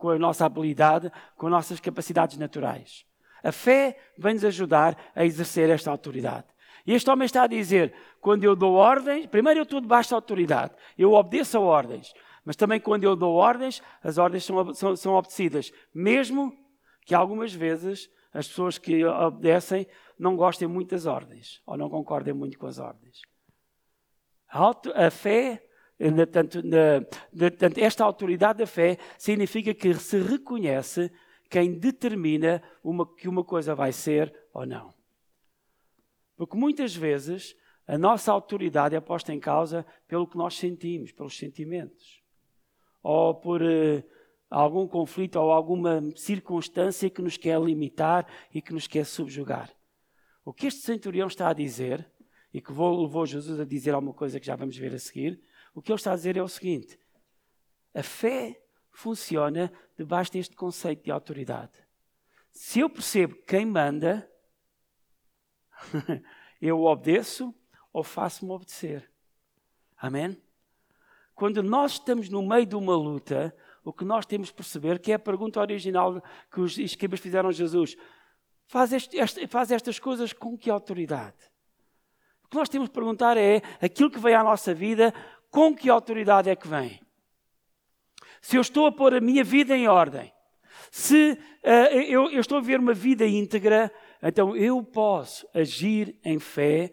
com 0.00 0.08
a 0.08 0.18
nossa 0.18 0.46
habilidade, 0.46 1.12
com 1.36 1.46
as 1.46 1.52
nossas 1.52 1.78
capacidades 1.78 2.38
naturais. 2.38 3.04
A 3.44 3.52
fé 3.52 3.98
vem-nos 4.18 4.44
ajudar 4.44 4.96
a 5.14 5.24
exercer 5.24 5.68
esta 5.70 5.90
autoridade. 5.90 6.46
E 6.86 6.94
este 6.94 7.08
homem 7.10 7.26
está 7.26 7.42
a 7.42 7.46
dizer: 7.46 7.94
quando 8.20 8.42
eu 8.42 8.56
dou 8.56 8.74
ordens, 8.74 9.26
primeiro 9.26 9.60
eu 9.60 9.64
estou 9.64 9.80
debaixo 9.80 10.10
da 10.10 10.16
autoridade, 10.16 10.74
eu 10.98 11.12
obedeço 11.12 11.58
a 11.58 11.60
ordens, 11.60 12.12
mas 12.44 12.56
também 12.56 12.80
quando 12.80 13.04
eu 13.04 13.14
dou 13.14 13.34
ordens, 13.34 13.82
as 14.02 14.16
ordens 14.16 14.44
são, 14.44 14.74
são, 14.74 14.96
são 14.96 15.14
obedecidas, 15.14 15.70
mesmo 15.94 16.52
que 17.04 17.14
algumas 17.14 17.52
vezes 17.52 18.10
as 18.32 18.48
pessoas 18.48 18.78
que 18.78 19.04
obedecem 19.04 19.86
não 20.18 20.36
gostem 20.36 20.66
muito 20.66 20.90
das 20.90 21.06
ordens 21.06 21.60
ou 21.66 21.76
não 21.76 21.90
concordem 21.90 22.32
muito 22.32 22.58
com 22.58 22.66
as 22.66 22.78
ordens. 22.78 23.20
A, 24.48 24.58
auto, 24.58 24.92
a 24.94 25.10
fé 25.10 25.62
Tanto, 26.32 26.62
esta 27.76 28.04
autoridade 28.04 28.60
da 28.60 28.66
fé 28.66 28.96
significa 29.18 29.74
que 29.74 29.92
se 29.94 30.18
reconhece 30.18 31.12
quem 31.50 31.78
determina 31.78 32.62
uma, 32.82 33.06
que 33.14 33.28
uma 33.28 33.44
coisa 33.44 33.74
vai 33.74 33.92
ser 33.92 34.34
ou 34.54 34.64
não. 34.64 34.94
Porque 36.36 36.56
muitas 36.56 36.96
vezes 36.96 37.54
a 37.86 37.98
nossa 37.98 38.32
autoridade 38.32 38.96
é 38.96 39.00
posta 39.00 39.34
em 39.34 39.38
causa 39.38 39.84
pelo 40.08 40.26
que 40.26 40.38
nós 40.38 40.56
sentimos, 40.56 41.12
pelos 41.12 41.36
sentimentos, 41.36 42.22
ou 43.02 43.34
por 43.34 43.60
uh, 43.60 44.02
algum 44.48 44.86
conflito 44.86 45.36
ou 45.36 45.50
alguma 45.50 46.00
circunstância 46.16 47.10
que 47.10 47.20
nos 47.20 47.36
quer 47.36 47.60
limitar 47.60 48.26
e 48.54 48.62
que 48.62 48.72
nos 48.72 48.86
quer 48.86 49.04
subjugar. 49.04 49.70
O 50.44 50.52
que 50.52 50.66
este 50.66 50.80
centurião 50.80 51.28
está 51.28 51.50
a 51.50 51.52
dizer, 51.52 52.10
e 52.54 52.60
que 52.60 52.70
levou 52.70 53.26
Jesus 53.26 53.60
a 53.60 53.64
dizer 53.64 53.92
alguma 53.92 54.14
coisa 54.14 54.40
que 54.40 54.46
já 54.46 54.56
vamos 54.56 54.76
ver 54.76 54.94
a 54.94 54.98
seguir, 54.98 55.40
o 55.74 55.82
que 55.82 55.92
ele 55.92 55.98
está 55.98 56.12
a 56.12 56.16
dizer 56.16 56.36
é 56.36 56.42
o 56.42 56.48
seguinte: 56.48 56.98
a 57.94 58.02
fé 58.02 58.60
funciona 58.90 59.72
debaixo 59.96 60.32
deste 60.32 60.54
conceito 60.54 61.04
de 61.04 61.10
autoridade. 61.10 61.72
Se 62.52 62.80
eu 62.80 62.90
percebo 62.90 63.36
quem 63.46 63.64
manda, 63.64 64.30
eu 66.60 66.82
obedeço 66.82 67.54
ou 67.92 68.02
faço-me 68.02 68.50
obedecer. 68.52 69.10
Amém? 69.96 70.40
Quando 71.34 71.62
nós 71.62 71.92
estamos 71.92 72.28
no 72.28 72.46
meio 72.46 72.66
de 72.66 72.76
uma 72.76 72.94
luta, 72.94 73.54
o 73.82 73.92
que 73.92 74.04
nós 74.04 74.26
temos 74.26 74.50
que 74.50 74.56
perceber, 74.56 74.98
que 74.98 75.12
é 75.12 75.14
a 75.14 75.18
pergunta 75.18 75.60
original 75.60 76.22
que 76.52 76.60
os 76.60 76.76
escribas 76.78 77.20
fizeram 77.20 77.48
a 77.48 77.52
Jesus, 77.52 77.96
faz, 78.66 78.92
este, 78.92 79.16
este, 79.16 79.46
faz 79.46 79.70
estas 79.70 79.98
coisas 79.98 80.32
com 80.32 80.56
que 80.56 80.70
autoridade? 80.70 81.36
O 82.44 82.48
que 82.48 82.56
nós 82.56 82.68
temos 82.68 82.88
que 82.88 82.94
perguntar 82.94 83.36
é, 83.36 83.62
aquilo 83.80 84.10
que 84.10 84.18
vem 84.18 84.34
à 84.34 84.44
nossa 84.44 84.74
vida, 84.74 85.14
com 85.50 85.74
que 85.74 85.90
autoridade 85.90 86.48
é 86.48 86.56
que 86.56 86.68
vem? 86.68 87.00
Se 88.40 88.56
eu 88.56 88.60
estou 88.60 88.86
a 88.86 88.92
pôr 88.92 89.14
a 89.14 89.20
minha 89.20 89.44
vida 89.44 89.76
em 89.76 89.88
ordem, 89.88 90.32
se 90.90 91.32
uh, 91.32 91.94
eu, 92.08 92.30
eu 92.30 92.40
estou 92.40 92.58
a 92.58 92.60
viver 92.60 92.80
uma 92.80 92.94
vida 92.94 93.26
íntegra, 93.26 93.92
então 94.22 94.56
eu 94.56 94.82
posso 94.82 95.46
agir 95.54 96.18
em 96.24 96.38
fé, 96.38 96.90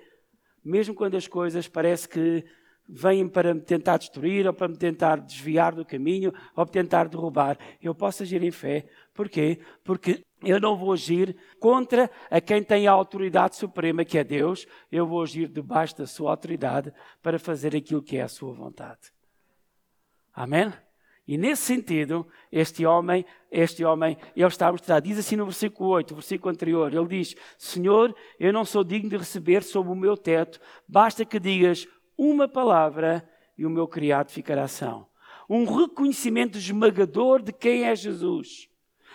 mesmo 0.63 0.93
quando 0.93 1.15
as 1.15 1.27
coisas 1.27 1.67
parece 1.67 2.09
que 2.09 2.43
vêm 2.87 3.27
para 3.27 3.53
me 3.53 3.61
tentar 3.61 3.97
destruir, 3.97 4.47
ou 4.47 4.53
para 4.53 4.67
me 4.67 4.77
tentar 4.77 5.17
desviar 5.17 5.73
do 5.75 5.85
caminho, 5.85 6.33
ou 6.55 6.65
para 6.65 6.73
tentar 6.73 7.07
derrubar. 7.07 7.57
Eu 7.81 7.93
posso 7.93 8.23
agir 8.23 8.41
em 8.43 8.51
fé. 8.51 8.85
Porquê? 9.13 9.59
Porque 9.83 10.23
eu 10.43 10.59
não 10.59 10.77
vou 10.77 10.93
agir 10.93 11.35
contra 11.59 12.09
a 12.29 12.39
quem 12.39 12.63
tem 12.63 12.87
a 12.87 12.91
autoridade 12.91 13.55
suprema, 13.55 14.05
que 14.05 14.17
é 14.17 14.23
Deus. 14.23 14.67
Eu 14.91 15.07
vou 15.07 15.23
agir 15.23 15.47
debaixo 15.47 15.97
da 15.97 16.05
sua 16.05 16.31
autoridade 16.31 16.93
para 17.21 17.39
fazer 17.39 17.75
aquilo 17.75 18.03
que 18.03 18.17
é 18.17 18.21
a 18.21 18.27
sua 18.27 18.53
vontade. 18.53 19.11
Amém? 20.33 20.71
E 21.27 21.37
nesse 21.37 21.63
sentido, 21.63 22.25
este 22.51 22.85
homem, 22.85 23.25
este 23.51 23.83
homem, 23.83 24.17
ele 24.35 24.47
está 24.47 24.67
a 24.67 24.71
mostrar, 24.71 24.99
diz 25.01 25.17
assim 25.17 25.35
no 25.35 25.45
versículo 25.45 25.89
8, 25.89 26.11
o 26.11 26.15
versículo 26.15 26.51
anterior, 26.51 26.93
ele 26.93 27.07
diz: 27.07 27.35
Senhor, 27.57 28.15
eu 28.39 28.53
não 28.53 28.63
sou 28.63 28.83
digno 28.83 29.09
de 29.09 29.17
receber 29.17 29.63
sob 29.63 29.89
o 29.89 29.95
meu 29.95 30.15
teto, 30.15 30.59
basta 30.87 31.25
que 31.25 31.39
digas 31.39 31.85
uma 32.17 32.47
palavra 32.47 33.27
e 33.57 33.65
o 33.65 33.69
meu 33.69 33.87
criado 33.87 34.31
ficará 34.31 34.67
são. 34.67 35.07
Um 35.49 35.65
reconhecimento 35.65 36.57
esmagador 36.57 37.41
de 37.41 37.51
quem 37.51 37.83
é 37.83 37.95
Jesus. 37.95 38.69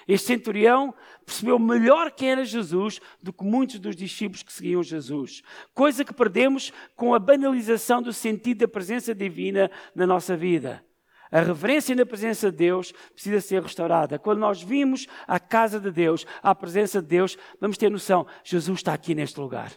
Este 0.07 0.29
centurião 0.29 0.95
percebeu 1.25 1.59
melhor 1.59 2.11
quem 2.11 2.31
era 2.31 2.45
Jesus 2.45 3.01
do 3.23 3.33
que 3.33 3.45
muitos 3.45 3.79
dos 3.79 3.95
discípulos 3.95 4.43
que 4.43 4.53
seguiam 4.53 4.83
Jesus. 4.83 5.43
Coisa 5.75 6.05
que 6.05 6.13
perdemos 6.13 6.73
com 6.97 7.15
a 7.15 7.19
banalização 7.19 8.03
do 8.03 8.13
sentido 8.13 8.59
da 8.59 8.69
presença 8.69 9.15
divina 9.15 9.71
na 9.95 10.07
nossa 10.07 10.37
vida. 10.37 10.85
A 11.31 11.41
reverência 11.41 11.95
na 11.95 12.05
presença 12.05 12.51
de 12.51 12.59
Deus 12.59 12.93
precisa 13.15 13.41
ser 13.41 13.63
restaurada. 13.63 14.19
Quando 14.19 14.41
nós 14.41 14.63
vimos 14.63 15.07
a 15.27 15.41
casa 15.41 15.81
de 15.81 15.91
Deus, 15.91 16.27
a 16.43 16.55
presença 16.55 17.01
de 17.01 17.09
Deus, 17.09 17.39
vamos 17.59 17.79
ter 17.79 17.91
noção: 17.91 18.27
Jesus 18.45 18.81
está 18.81 18.93
aqui 18.93 19.15
neste 19.15 19.41
lugar. 19.41 19.73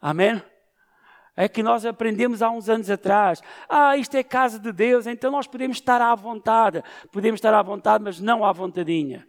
Amém? 0.00 0.40
É 1.40 1.48
que 1.48 1.62
nós 1.62 1.86
aprendemos 1.86 2.42
há 2.42 2.50
uns 2.50 2.68
anos 2.68 2.90
atrás. 2.90 3.40
Ah, 3.68 3.96
isto 3.96 4.16
é 4.16 4.24
casa 4.24 4.58
de 4.58 4.72
Deus, 4.72 5.06
então 5.06 5.30
nós 5.30 5.46
podemos 5.46 5.76
estar 5.76 6.02
à 6.02 6.12
vontade. 6.16 6.82
Podemos 7.12 7.38
estar 7.38 7.54
à 7.54 7.62
vontade, 7.62 8.02
mas 8.02 8.18
não 8.18 8.44
à 8.44 8.50
vontadinha. 8.50 9.24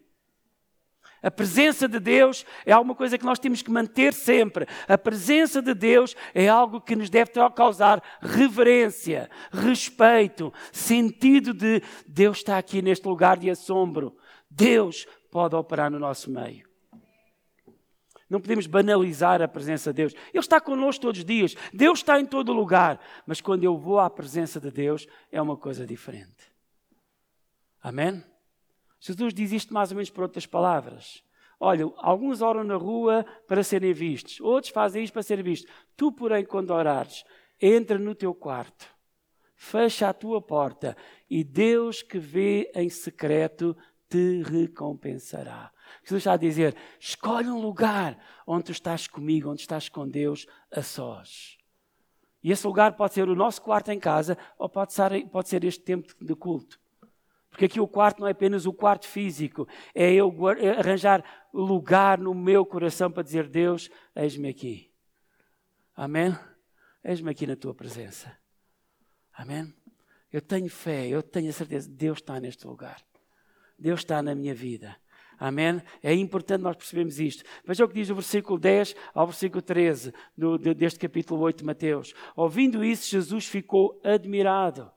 A 1.21 1.29
presença 1.29 1.87
de 1.87 1.99
Deus 1.99 2.47
é 2.65 2.71
alguma 2.71 2.95
coisa 2.95 3.15
que 3.15 3.23
nós 3.23 3.37
temos 3.37 3.61
que 3.61 3.69
manter 3.69 4.11
sempre. 4.11 4.65
A 4.87 4.97
presença 4.97 5.61
de 5.61 5.75
Deus 5.75 6.15
é 6.33 6.47
algo 6.47 6.81
que 6.81 6.95
nos 6.95 7.11
deve 7.11 7.29
causar 7.55 8.01
reverência, 8.19 9.29
respeito, 9.51 10.51
sentido 10.71 11.53
de 11.53 11.79
Deus 12.07 12.37
está 12.37 12.57
aqui 12.57 12.81
neste 12.81 13.07
lugar 13.07 13.37
de 13.37 13.51
assombro. 13.51 14.17
Deus 14.49 15.05
pode 15.29 15.55
operar 15.55 15.91
no 15.91 15.99
nosso 15.99 16.31
meio. 16.31 16.68
Não 18.29 18.39
podemos 18.39 18.67
banalizar 18.67 19.41
a 19.41 19.47
presença 19.47 19.91
de 19.91 19.97
Deus. 19.97 20.13
Ele 20.31 20.39
está 20.39 20.61
connosco 20.61 21.01
todos 21.01 21.19
os 21.19 21.25
dias. 21.25 21.55
Deus 21.73 21.99
está 21.99 22.19
em 22.19 22.25
todo 22.25 22.53
lugar. 22.53 22.99
Mas 23.25 23.41
quando 23.41 23.63
eu 23.63 23.75
vou 23.77 23.99
à 23.99 24.09
presença 24.09 24.59
de 24.59 24.69
Deus, 24.69 25.07
é 25.31 25.41
uma 25.41 25.57
coisa 25.57 25.85
diferente. 25.85 26.51
Amém? 27.81 28.23
Jesus 28.99 29.33
diz 29.33 29.51
isto 29.51 29.73
mais 29.73 29.91
ou 29.91 29.95
menos 29.95 30.09
por 30.09 30.23
outras 30.23 30.45
palavras. 30.45 31.23
Olha, 31.59 31.91
alguns 31.97 32.41
oram 32.41 32.63
na 32.63 32.75
rua 32.75 33.25
para 33.47 33.63
serem 33.63 33.91
vistos, 33.91 34.39
outros 34.39 34.71
fazem 34.71 35.03
isto 35.03 35.13
para 35.13 35.23
serem 35.23 35.43
vistos. 35.43 35.69
Tu, 35.97 36.11
porém, 36.11 36.45
quando 36.45 36.71
orares, 36.71 37.25
entra 37.59 37.97
no 37.97 38.15
teu 38.15 38.33
quarto, 38.33 38.87
fecha 39.55 40.07
a 40.07 40.13
tua 40.13 40.41
porta 40.41 40.95
e 41.29 41.43
Deus 41.43 42.01
que 42.01 42.17
vê 42.17 42.71
em 42.73 42.89
secreto 42.89 43.75
te 44.09 44.41
recompensará. 44.43 45.71
Jesus 46.03 46.21
está 46.21 46.33
a 46.33 46.37
dizer: 46.37 46.75
escolhe 46.99 47.49
um 47.49 47.61
lugar 47.61 48.17
onde 48.45 48.65
tu 48.65 48.71
estás 48.71 49.07
comigo, 49.07 49.49
onde 49.49 49.61
estás 49.61 49.89
com 49.89 50.07
Deus 50.07 50.45
a 50.71 50.81
sós. 50.81 51.57
E 52.43 52.51
esse 52.51 52.65
lugar 52.65 52.93
pode 52.93 53.13
ser 53.13 53.27
o 53.27 53.35
nosso 53.35 53.61
quarto 53.61 53.91
em 53.91 53.99
casa 53.99 54.37
ou 54.57 54.69
pode 54.69 54.93
ser, 54.93 55.27
pode 55.27 55.49
ser 55.49 55.63
este 55.63 55.81
tempo 55.81 56.13
de 56.23 56.35
culto. 56.35 56.79
Porque 57.49 57.65
aqui 57.65 57.79
o 57.79 57.87
quarto 57.87 58.19
não 58.19 58.27
é 58.27 58.31
apenas 58.31 58.65
o 58.65 58.73
quarto 58.73 59.07
físico, 59.07 59.67
é 59.93 60.13
eu 60.13 60.33
é 60.51 60.79
arranjar 60.79 61.23
lugar 61.53 62.17
no 62.17 62.33
meu 62.33 62.65
coração 62.65 63.11
para 63.11 63.23
dizer: 63.23 63.47
Deus, 63.47 63.89
eis-me 64.15 64.49
aqui. 64.49 64.91
Amém? 65.95 66.37
Eis-me 67.03 67.31
aqui 67.31 67.45
na 67.45 67.55
tua 67.55 67.73
presença. 67.73 68.37
Amém? 69.33 69.73
Eu 70.31 70.41
tenho 70.41 70.69
fé, 70.69 71.07
eu 71.07 71.23
tenho 71.23 71.49
a 71.49 71.53
certeza, 71.53 71.89
Deus 71.89 72.19
está 72.19 72.39
neste 72.39 72.65
lugar. 72.67 73.01
Deus 73.77 74.01
está 74.01 74.21
na 74.21 74.35
minha 74.35 74.53
vida. 74.53 74.95
Amém? 75.39 75.81
É 76.03 76.13
importante 76.13 76.61
nós 76.61 76.75
percebermos 76.75 77.19
isto. 77.19 77.43
Veja 77.63 77.85
o 77.85 77.87
que 77.87 77.93
diz 77.93 78.09
o 78.09 78.15
versículo 78.15 78.59
10 78.59 78.93
ao 79.13 79.25
versículo 79.25 79.61
13 79.61 80.13
do, 80.37 80.57
deste 80.57 80.99
capítulo 80.99 81.39
8 81.41 81.59
de 81.59 81.63
Mateus. 81.63 82.13
Ouvindo 82.35 82.83
isso, 82.83 83.09
Jesus 83.09 83.45
ficou 83.45 84.01
admirado. 84.03 84.91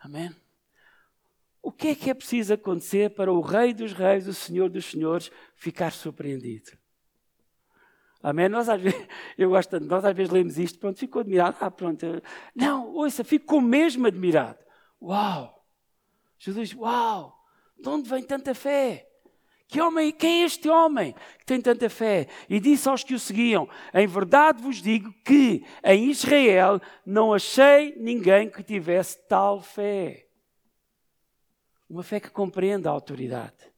Amém? 0.00 0.34
O 1.62 1.70
que 1.70 1.88
é 1.88 1.94
que 1.94 2.10
é 2.10 2.14
preciso 2.14 2.54
acontecer 2.54 3.10
para 3.10 3.32
o 3.32 3.40
Rei 3.40 3.72
dos 3.72 3.92
Reis, 3.92 4.26
o 4.26 4.34
Senhor 4.34 4.68
dos 4.68 4.86
Senhores, 4.86 5.30
ficar 5.54 5.92
surpreendido? 5.92 6.72
Amém? 8.20 8.48
Nós 8.48 8.68
às 8.68 8.80
vezes, 8.80 9.06
eu 9.38 9.50
gosto, 9.50 9.78
nós 9.78 10.04
às 10.04 10.16
vezes 10.16 10.32
lemos 10.32 10.58
isto, 10.58 10.80
pronto, 10.80 10.98
ficou 10.98 11.20
admirado. 11.20 11.58
Ah, 11.60 11.70
pronto. 11.70 12.04
Não, 12.56 12.92
ouça, 12.92 13.22
ficou 13.22 13.60
mesmo 13.60 14.08
admirado. 14.08 14.58
Uau! 15.00 15.64
Jesus 16.40 16.74
uau! 16.74 17.38
De 17.78 17.88
onde 17.88 18.08
vem 18.08 18.24
tanta 18.24 18.52
fé? 18.52 19.11
Que 19.72 19.80
homem, 19.80 20.12
quem 20.12 20.42
é 20.42 20.44
este 20.44 20.68
homem 20.68 21.14
que 21.38 21.46
tem 21.46 21.58
tanta 21.58 21.88
fé? 21.88 22.28
E 22.46 22.60
disse 22.60 22.86
aos 22.90 23.02
que 23.02 23.14
o 23.14 23.18
seguiam: 23.18 23.66
Em 23.94 24.06
verdade 24.06 24.60
vos 24.60 24.82
digo 24.82 25.10
que 25.24 25.64
em 25.82 26.10
Israel 26.10 26.78
não 27.06 27.32
achei 27.32 27.96
ninguém 27.96 28.50
que 28.50 28.62
tivesse 28.62 29.26
tal 29.26 29.62
fé. 29.62 30.26
Uma 31.88 32.02
fé 32.02 32.20
que 32.20 32.28
compreende 32.28 32.86
a 32.86 32.90
autoridade. 32.90 33.72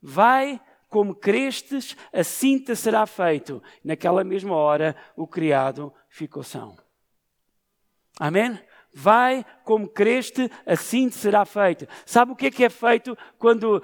Vai 0.00 0.60
como 0.88 1.12
crestes, 1.12 1.96
assim 2.12 2.56
te 2.56 2.76
será 2.76 3.04
feito. 3.04 3.60
Naquela 3.82 4.22
mesma 4.22 4.54
hora, 4.54 4.94
o 5.16 5.26
criado 5.26 5.92
ficou 6.08 6.44
são. 6.44 6.78
Amém? 8.16 8.60
Vai 8.94 9.44
como 9.64 9.88
creste, 9.88 10.50
assim 10.66 11.08
te 11.08 11.16
será 11.16 11.44
feito. 11.44 11.86
Sabe 12.04 12.32
o 12.32 12.36
que 12.36 12.46
é 12.46 12.50
que 12.50 12.64
é 12.64 12.70
feito 12.70 13.16
quando, 13.38 13.82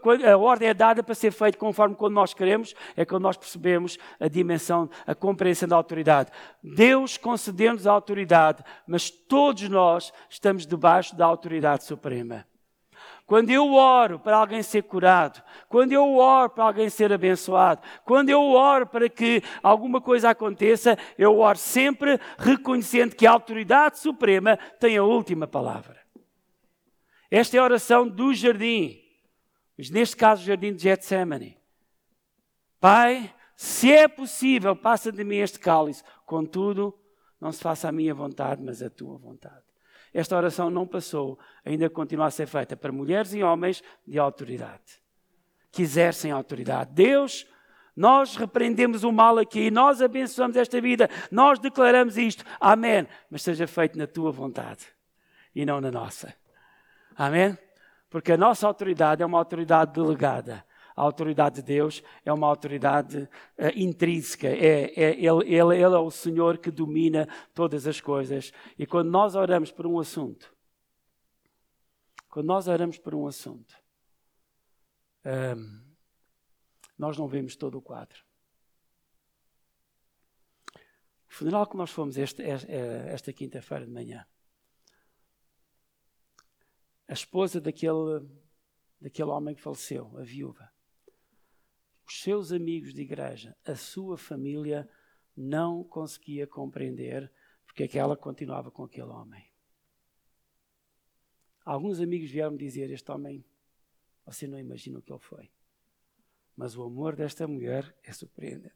quando, 0.00 0.24
a 0.24 0.36
ordem 0.36 0.68
é 0.68 0.74
dada 0.74 1.02
para 1.02 1.14
ser 1.14 1.30
feito 1.30 1.56
conforme 1.56 1.94
quando 1.94 2.14
nós 2.14 2.34
queremos? 2.34 2.74
É 2.96 3.04
quando 3.04 3.22
nós 3.22 3.36
percebemos 3.36 3.98
a 4.20 4.28
dimensão, 4.28 4.90
a 5.06 5.14
compreensão 5.14 5.68
da 5.68 5.76
autoridade. 5.76 6.30
Deus 6.62 7.16
concedeu-nos 7.16 7.86
a 7.86 7.92
autoridade, 7.92 8.62
mas 8.86 9.10
todos 9.10 9.68
nós 9.68 10.12
estamos 10.28 10.66
debaixo 10.66 11.16
da 11.16 11.24
autoridade 11.24 11.84
suprema. 11.84 12.46
Quando 13.26 13.48
eu 13.50 13.72
oro 13.72 14.18
para 14.18 14.36
alguém 14.36 14.62
ser 14.62 14.82
curado, 14.82 15.42
quando 15.68 15.92
eu 15.92 16.16
oro 16.16 16.50
para 16.50 16.64
alguém 16.64 16.90
ser 16.90 17.10
abençoado, 17.10 17.80
quando 18.04 18.28
eu 18.28 18.42
oro 18.42 18.86
para 18.86 19.08
que 19.08 19.42
alguma 19.62 19.98
coisa 20.00 20.28
aconteça, 20.28 20.98
eu 21.16 21.38
oro 21.38 21.56
sempre 21.56 22.20
reconhecendo 22.36 23.16
que 23.16 23.26
a 23.26 23.30
autoridade 23.30 23.98
suprema 23.98 24.58
tem 24.78 24.98
a 24.98 25.02
última 25.02 25.46
palavra. 25.46 25.98
Esta 27.30 27.56
é 27.56 27.60
a 27.60 27.64
oração 27.64 28.06
do 28.06 28.34
jardim, 28.34 29.00
mas 29.76 29.88
neste 29.88 30.16
caso 30.16 30.42
o 30.42 30.46
jardim 30.46 30.74
de 30.74 30.82
Getsemane. 30.82 31.56
Pai, 32.78 33.34
se 33.56 33.90
é 33.90 34.06
possível, 34.06 34.76
passa 34.76 35.10
de 35.10 35.24
mim 35.24 35.36
este 35.36 35.58
cálice, 35.58 36.04
contudo, 36.26 36.94
não 37.40 37.50
se 37.50 37.62
faça 37.62 37.88
a 37.88 37.92
minha 37.92 38.14
vontade, 38.14 38.62
mas 38.62 38.82
a 38.82 38.90
tua 38.90 39.16
vontade 39.16 39.63
esta 40.14 40.36
oração 40.36 40.70
não 40.70 40.86
passou, 40.86 41.38
ainda 41.64 41.90
continua 41.90 42.26
a 42.26 42.30
ser 42.30 42.46
feita 42.46 42.76
para 42.76 42.92
mulheres 42.92 43.34
e 43.34 43.42
homens 43.42 43.82
de 44.06 44.18
autoridade, 44.18 45.02
que 45.72 45.82
exercem 45.82 46.30
autoridade. 46.30 46.92
Deus 46.94 47.46
Nós 47.96 48.34
repreendemos 48.34 49.04
o 49.04 49.12
mal 49.12 49.38
aqui, 49.38 49.70
nós 49.70 50.02
abençoamos 50.02 50.56
esta 50.56 50.80
vida, 50.80 51.08
nós 51.30 51.60
declaramos 51.60 52.18
isto. 52.18 52.44
Amém. 52.58 53.06
Mas 53.30 53.42
seja 53.42 53.68
feito 53.68 53.96
na 53.96 54.06
tua 54.06 54.32
vontade 54.32 54.84
e 55.54 55.64
não 55.64 55.80
na 55.80 55.92
nossa. 55.92 56.34
Amém? 57.16 57.56
Porque 58.10 58.32
a 58.32 58.36
nossa 58.36 58.66
autoridade 58.66 59.22
é 59.22 59.26
uma 59.26 59.38
autoridade 59.38 59.92
delegada. 59.92 60.64
A 60.96 61.02
autoridade 61.02 61.56
de 61.56 61.62
Deus 61.62 62.02
é 62.24 62.32
uma 62.32 62.46
autoridade 62.46 63.18
uh, 63.18 63.28
intrínseca. 63.74 64.46
É, 64.46 64.92
é, 64.94 65.10
ele, 65.14 65.44
ele, 65.44 65.74
ele 65.74 65.94
é 65.94 65.98
o 65.98 66.10
Senhor 66.10 66.58
que 66.58 66.70
domina 66.70 67.28
todas 67.52 67.86
as 67.86 68.00
coisas. 68.00 68.52
E 68.78 68.86
quando 68.86 69.10
nós 69.10 69.34
oramos 69.34 69.72
por 69.72 69.86
um 69.86 69.98
assunto, 69.98 70.54
quando 72.28 72.46
nós 72.46 72.68
oramos 72.68 72.98
por 72.98 73.14
um 73.14 73.26
assunto, 73.26 73.76
um, 75.24 75.30
ehm, 75.30 75.84
nós 76.98 77.16
não 77.16 77.26
vemos 77.26 77.56
todo 77.56 77.78
o 77.78 77.82
quadro. 77.82 78.24
O 81.28 81.32
funeral 81.34 81.66
que 81.66 81.76
nós 81.76 81.90
fomos 81.90 82.16
este, 82.16 82.42
esta, 82.42 82.70
esta 82.70 83.32
quinta-feira 83.32 83.84
de 83.84 83.90
manhã, 83.90 84.26
a 87.08 87.12
esposa 87.12 87.60
daquele, 87.60 88.28
daquele 89.00 89.30
homem 89.30 89.54
que 89.54 89.60
faleceu, 89.60 90.16
a 90.18 90.22
viúva, 90.22 90.73
os 92.06 92.20
seus 92.20 92.52
amigos 92.52 92.92
de 92.92 93.02
igreja, 93.02 93.56
a 93.64 93.74
sua 93.74 94.16
família, 94.16 94.88
não 95.36 95.82
conseguia 95.82 96.46
compreender 96.46 97.32
porque 97.64 97.82
é 97.82 97.88
que 97.88 97.98
ela 97.98 98.16
continuava 98.16 98.70
com 98.70 98.84
aquele 98.84 99.08
homem. 99.08 99.50
Alguns 101.64 101.98
amigos 101.98 102.30
vieram-me 102.30 102.58
dizer: 102.58 102.90
Este 102.90 103.10
homem, 103.10 103.44
você 104.24 104.46
não 104.46 104.58
imagina 104.58 104.98
o 104.98 105.02
que 105.02 105.12
ele 105.12 105.18
foi. 105.18 105.50
Mas 106.54 106.76
o 106.76 106.84
amor 106.84 107.16
desta 107.16 107.48
mulher 107.48 107.96
é 108.04 108.12
surpreendente. 108.12 108.74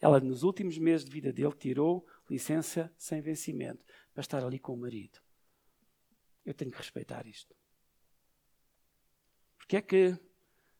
Ela, 0.00 0.18
nos 0.20 0.42
últimos 0.42 0.78
meses 0.78 1.04
de 1.04 1.12
vida 1.12 1.32
dele, 1.32 1.52
tirou 1.52 2.06
licença 2.28 2.92
sem 2.98 3.20
vencimento 3.20 3.84
para 4.12 4.20
estar 4.20 4.44
ali 4.44 4.58
com 4.58 4.74
o 4.74 4.76
marido. 4.76 5.20
Eu 6.44 6.54
tenho 6.54 6.70
que 6.70 6.76
respeitar 6.76 7.26
isto. 7.26 7.54
Porque 9.56 9.76
é 9.76 9.82
que 9.82 10.18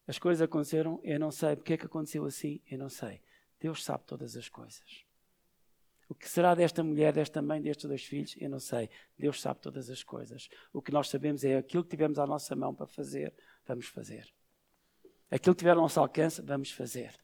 as 0.07 0.19
coisas 0.19 0.43
aconteceram? 0.43 1.01
Eu 1.03 1.19
não 1.19 1.31
sei. 1.31 1.57
Porque 1.57 1.75
é 1.75 1.77
que 1.77 1.87
aconteceu 1.87 2.25
assim? 2.25 2.61
Eu 2.71 2.79
não 2.79 2.89
sei. 2.89 3.21
Deus 3.61 3.85
sabe 3.85 4.05
todas 4.05 4.37
as 4.37 4.49
coisas. 4.49 5.05
O 6.09 6.15
que 6.15 6.29
será 6.29 6.55
desta 6.55 6.85
mulher, 6.85 7.13
desta 7.13 7.43
mãe, 7.43 7.61
destes 7.61 7.87
dois 7.87 8.05
filhos? 8.05 8.37
Eu 8.39 8.49
não 8.49 8.61
sei. 8.61 8.89
Deus 9.19 9.41
sabe 9.41 9.61
todas 9.61 9.91
as 9.91 10.05
coisas. 10.05 10.49
O 10.73 10.81
que 10.81 10.93
nós 10.93 11.09
sabemos 11.09 11.43
é 11.45 11.57
aquilo 11.57 11.83
que 11.83 11.91
tivemos 11.91 12.19
à 12.19 12.27
nossa 12.27 12.55
mão 12.55 12.73
para 12.73 12.87
fazer, 12.87 13.35
vamos 13.67 13.87
fazer. 13.87 14.33
Aquilo 15.29 15.55
que 15.55 15.61
tiver 15.61 15.73
ao 15.73 15.83
nosso 15.83 15.99
alcance, 15.99 16.41
vamos 16.41 16.71
fazer. 16.71 17.19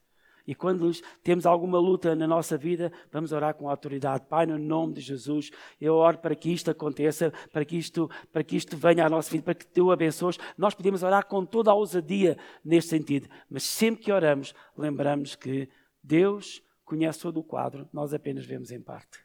E 0.45 0.53
quando 0.53 0.91
temos 1.23 1.45
alguma 1.45 1.79
luta 1.79 2.15
na 2.15 2.27
nossa 2.27 2.57
vida, 2.57 2.91
vamos 3.11 3.31
orar 3.31 3.55
com 3.55 3.69
autoridade. 3.69 4.25
Pai, 4.27 4.45
no 4.45 4.57
nome 4.57 4.95
de 4.95 5.01
Jesus, 5.01 5.51
eu 5.79 5.95
oro 5.95 6.17
para 6.17 6.35
que 6.35 6.51
isto 6.51 6.69
aconteça, 6.69 7.31
para 7.51 7.63
que 7.63 7.77
isto, 7.77 8.09
para 8.31 8.43
que 8.43 8.57
isto 8.57 8.75
venha 8.75 9.05
à 9.05 9.09
nossa 9.09 9.31
vida, 9.31 9.43
para 9.43 9.55
que 9.55 9.65
tu 9.65 9.89
abençoes. 9.89 10.37
Nós 10.57 10.75
podemos 10.75 11.01
orar 11.01 11.25
com 11.27 11.45
toda 11.45 11.71
a 11.71 11.73
ousadia 11.73 12.37
neste 12.63 12.89
sentido, 12.89 13.29
mas 13.49 13.63
sempre 13.63 14.03
que 14.03 14.11
oramos, 14.11 14.53
lembramos 14.77 15.35
que 15.35 15.69
Deus 16.03 16.61
conhece 16.83 17.21
todo 17.21 17.39
o 17.39 17.43
quadro, 17.43 17.87
nós 17.93 18.13
apenas 18.13 18.45
vemos 18.45 18.69
em 18.69 18.81
parte. 18.81 19.19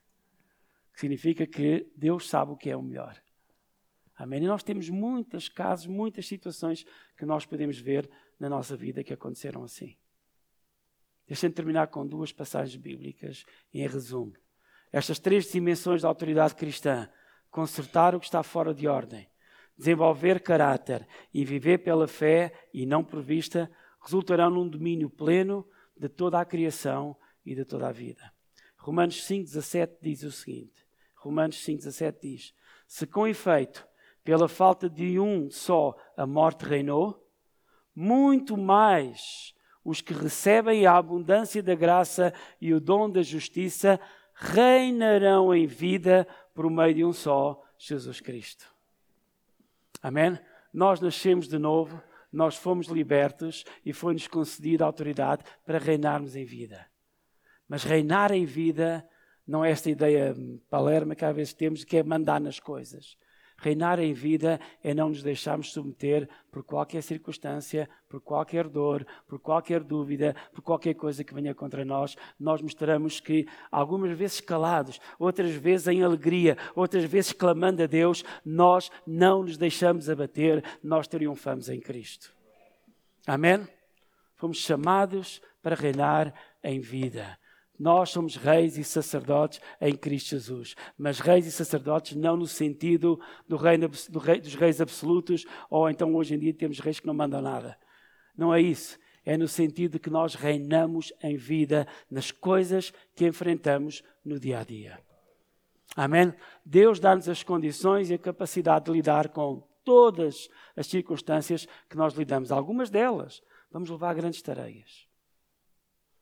Significa 0.95 1.47
que 1.47 1.91
Deus 1.97 2.29
sabe 2.29 2.53
o 2.53 2.57
que 2.57 2.71
é 2.71 2.77
o 2.77 2.83
melhor. 2.83 3.21
Amém? 4.17 4.43
E 4.43 4.47
nós 4.47 4.63
temos 4.63 4.89
muitos 4.89 5.49
casos, 5.49 5.87
muitas 5.87 6.27
situações 6.27 6.85
que 7.17 7.25
nós 7.25 7.45
podemos 7.45 7.79
ver 7.79 8.09
na 8.39 8.49
nossa 8.49 8.77
vida 8.77 9.03
que 9.05 9.13
aconteceram 9.13 9.63
assim. 9.63 9.97
Deixem-me 11.29 11.55
terminar 11.55 11.89
com 11.89 12.07
duas 12.07 12.33
passagens 12.33 12.75
bíblicas 12.75 13.45
em 13.73 13.87
resumo. 13.87 14.33
Estas 14.91 15.19
três 15.19 15.53
dimensões 15.53 16.03
da 16.03 16.09
autoridade 16.09 16.55
cristã: 16.55 17.09
consertar 17.51 18.15
o 18.15 18.21
que 18.21 18.27
está 18.27 18.43
fora 18.43 18.73
de 18.73 18.89
ordem, 18.89 19.29
desenvolver 19.77 20.41
caráter 20.41 21.07
e 21.33 21.45
viver 21.45 21.79
pela 21.79 22.09
fé 22.09 22.53
e 22.73 22.87
não 22.87 23.05
por 23.05 23.21
vista, 23.21 23.71
resultarão 24.01 24.49
num 24.49 24.67
domínio 24.67 25.11
pleno 25.11 25.69
de 25.95 26.09
toda 26.09 26.41
a 26.41 26.45
criação 26.47 27.15
e 27.45 27.55
de 27.55 27.65
toda 27.65 27.89
a 27.89 27.93
vida. 27.93 28.33
Romanos 28.79 29.17
5,17 29.29 29.99
diz 30.01 30.23
o 30.23 30.33
seguinte: 30.33 30.87
Romanos 31.15 31.57
5,17 31.59 32.17
diz: 32.23 32.55
Se 32.87 33.07
com 33.07 33.27
efeito, 33.27 33.87
pela 34.25 34.49
falta 34.49 34.89
de 34.89 35.21
um 35.21 35.51
só, 35.51 35.95
a 36.17 36.27
morte 36.27 36.65
reinou, 36.65 37.23
muito 37.95 38.57
mais 38.57 39.55
os 39.89 40.03
que 40.03 40.13
recebem 40.13 40.85
a 40.85 40.99
abundância 40.99 41.63
da 41.63 41.75
graça 41.75 42.35
e 42.61 42.75
o 42.75 42.81
dom 42.81 43.09
da 43.09 43.23
justiça 43.23 43.99
reinarão 44.35 45.55
em 45.55 45.67
vida 45.67 46.29
por 46.55 46.71
meio 46.71 46.95
de 46.95 47.05
um 47.07 47.13
só, 47.13 47.59
Jesus 47.79 48.21
Cristo. 48.21 48.71
Amém? 50.03 50.39
Nós 50.75 51.01
nascemos 51.01 51.49
de 51.49 51.57
novo, 51.57 52.03
nós 52.31 52.55
fomos 52.55 52.89
libertos 52.89 53.65
e 53.83 53.95
foi-nos 53.95 54.29
concedida 54.29 54.85
autoridade 54.85 55.43
para 55.65 55.79
reinarmos 55.79 56.37
em 56.37 56.45
vida. 56.45 56.87
Mas 57.67 57.83
reinar 57.83 58.31
em 58.31 58.45
vida 58.45 59.09
não 59.47 59.65
é 59.65 59.71
esta 59.71 59.89
ideia 59.89 60.37
palerma 60.69 61.15
que 61.15 61.25
às 61.25 61.35
vezes 61.35 61.55
temos, 61.55 61.83
que 61.83 61.97
é 61.97 62.03
mandar 62.03 62.43
nas 62.43 62.61
coisas. 62.61 63.17
Reinar 63.61 63.99
em 63.99 64.13
vida 64.13 64.61
é 64.85 64.95
não 64.95 65.09
nos 65.09 65.21
deixarmos 65.21 65.73
submeter 65.73 66.29
por 66.49 66.63
qualquer 66.63 67.03
circunstância, 67.03 67.91
por 68.09 68.21
qualquer 68.21 68.69
dor, 68.69 69.05
por 69.27 69.41
qualquer 69.41 69.83
dúvida, 69.83 70.37
por 70.53 70.63
qualquer 70.63 70.95
coisa 70.95 71.25
que 71.25 71.35
venha 71.35 71.53
contra 71.53 71.85
nós. 71.85 72.17
Nós 72.39 72.63
mostramos 72.63 73.19
que, 73.19 73.49
algumas 73.69 74.17
vezes 74.17 74.41
calados, 74.41 75.01
outras 75.19 75.51
vezes 75.51 75.89
em 75.89 76.05
alegria, 76.05 76.57
outras 76.73 77.03
vezes 77.03 77.33
clamando 77.33 77.83
a 77.83 77.87
Deus, 77.87 78.25
nós 78.45 78.93
não 79.05 79.43
nos 79.43 79.59
deixamos 79.59 80.09
abater, 80.09 80.63
nós 80.81 81.09
triunfamos 81.09 81.69
em 81.69 81.81
Cristo. 81.81 82.33
Amém? 83.27 83.67
Fomos 84.37 84.59
chamados 84.59 85.43
para 85.61 85.75
reinar 85.75 86.33
em 86.63 86.79
vida. 86.79 87.37
Nós 87.79 88.11
somos 88.11 88.37
reis 88.37 88.77
e 88.77 88.83
sacerdotes 88.83 89.61
em 89.81 89.95
Cristo 89.95 90.31
Jesus. 90.31 90.75
Mas 90.97 91.21
reis 91.21 91.47
e 91.47 91.53
sacerdotes 91.53 92.17
não 92.17 92.37
no 92.37 92.47
sentido 92.47 93.21
do 93.47 93.57
reino, 93.57 93.89
do 94.09 94.19
rei, 94.19 94.41
dos 94.41 94.55
reis 94.55 94.81
absolutos, 94.81 95.45
ou 95.71 95.89
então 95.89 96.15
hoje 96.15 96.35
em 96.35 96.39
dia 96.39 96.53
temos 96.53 96.81
reis 96.81 96.99
que 96.99 97.07
não 97.07 97.15
mandam 97.15 97.41
nada. 97.41 97.79
Não 98.37 98.53
é 98.53 98.61
isso. 98.61 98.99
É 99.25 99.37
no 99.37 99.47
sentido 99.47 99.93
de 99.93 99.99
que 99.99 100.11
nós 100.11 100.35
reinamos 100.35 101.13
em 101.23 101.37
vida 101.37 101.87
nas 102.11 102.31
coisas 102.31 102.93
que 103.15 103.27
enfrentamos 103.27 104.03
no 104.25 104.41
dia 104.41 104.61
a 104.61 104.65
dia. 104.65 104.99
Amém? 105.95 106.33
Deus 106.65 106.99
dá-nos 106.99 107.29
as 107.29 107.43
condições 107.43 108.11
e 108.11 108.15
a 108.15 108.19
capacidade 108.19 108.87
de 108.87 108.93
lidar 108.93 109.29
com 109.29 109.67
todas 109.85 110.49
as 110.77 110.87
circunstâncias 110.87 111.67
que 111.89 111.97
nós 111.97 112.15
lidamos. 112.15 112.53
Algumas 112.53 112.91
delas 112.91 113.43
vamos 113.71 113.89
levar 113.91 114.15
grandes 114.15 114.43
tareias. 114.43 115.08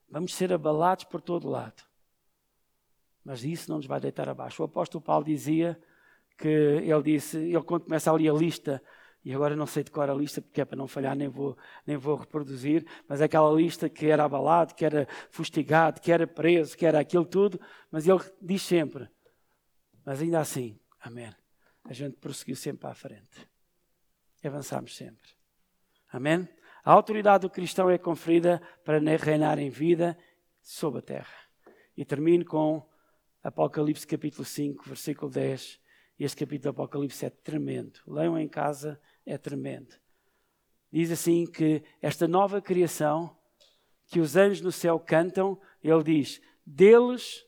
Vamos 0.09 0.35
ser 0.35 0.53
abalados 0.53 1.05
por 1.05 1.21
todo 1.21 1.49
lado. 1.49 1.83
Mas 3.25 3.45
isso 3.45 3.69
não 3.71 3.79
nos 3.79 3.87
vai 3.87 4.01
deitar 4.01 4.29
abaixo. 4.29 4.63
O 4.63 4.67
apóstolo 4.67 5.03
Paulo 5.03 5.25
dizia 5.25 5.81
que 6.39 6.49
ele 6.49 7.03
disse, 7.03 7.39
ele 7.39 7.63
quando 7.63 7.85
começa 7.85 8.13
ali 8.13 8.29
a 8.29 8.33
lista, 8.33 8.83
e 9.25 9.35
agora 9.35 9.57
não 9.57 9.67
sei 9.67 9.83
de 9.83 9.91
qual 9.91 10.09
a 10.09 10.15
lista, 10.15 10.41
porque 10.41 10.61
é 10.61 10.65
para 10.65 10.77
não 10.77 10.87
falhar, 10.87 11.17
nem 11.17 11.27
vou, 11.27 11.59
nem 11.85 11.97
vou 11.97 12.15
reproduzir, 12.15 12.87
mas 13.09 13.21
aquela 13.21 13.53
lista 13.53 13.89
que 13.89 14.07
era 14.07 14.25
abalado, 14.25 14.75
que 14.75 14.85
era 14.85 15.09
fustigado, 15.31 16.01
que 16.01 16.13
era 16.13 16.27
preso, 16.29 16.77
que 16.77 16.87
era 16.87 17.01
aquilo 17.01 17.25
tudo, 17.25 17.61
mas 17.91 18.07
ele 18.07 18.21
diz 18.41 18.63
sempre, 18.63 19.09
mas 20.05 20.23
ainda 20.23 20.39
assim, 20.39 20.79
amém, 21.01 21.35
a 21.85 21.93
gente 21.93 22.17
prosseguiu 22.19 22.55
sempre 22.55 22.87
à 22.87 22.95
frente. 22.95 23.49
Avançamos 24.45 24.95
sempre. 24.95 25.29
Amém? 26.13 26.49
A 26.87 26.93
autoridade 26.93 27.43
do 27.43 27.51
cristão 27.51 27.91
é 27.91 27.99
conferida 27.99 28.63
para 28.85 29.01
reinar 29.01 29.59
em 29.59 29.69
vida 29.69 30.17
sobre 30.63 31.01
a 31.01 31.03
terra. 31.03 31.35
E 31.97 32.05
termino 32.05 32.45
com 32.45 32.89
Apocalipse 33.43 34.07
capítulo 34.07 34.45
5, 34.45 34.85
versículo 34.89 35.29
10. 35.29 35.81
Este 36.17 36.37
capítulo 36.37 36.63
de 36.63 36.69
Apocalipse 36.69 37.27
é 37.27 37.31
tremendo. 37.31 37.99
Leiam 38.07 38.39
em 38.39 38.47
casa, 38.47 39.01
é 39.27 39.37
tremendo. 39.37 39.97
Diz 40.93 41.11
assim 41.11 41.45
que 41.45 41.83
esta 42.01 42.29
nova 42.29 42.63
criação 42.63 43.37
que 44.07 44.21
os 44.21 44.37
anjos 44.37 44.61
no 44.61 44.71
céu 44.71 45.01
cantam, 45.01 45.61
ele 45.83 46.05
diz: 46.05 46.41
deles, 46.65 47.45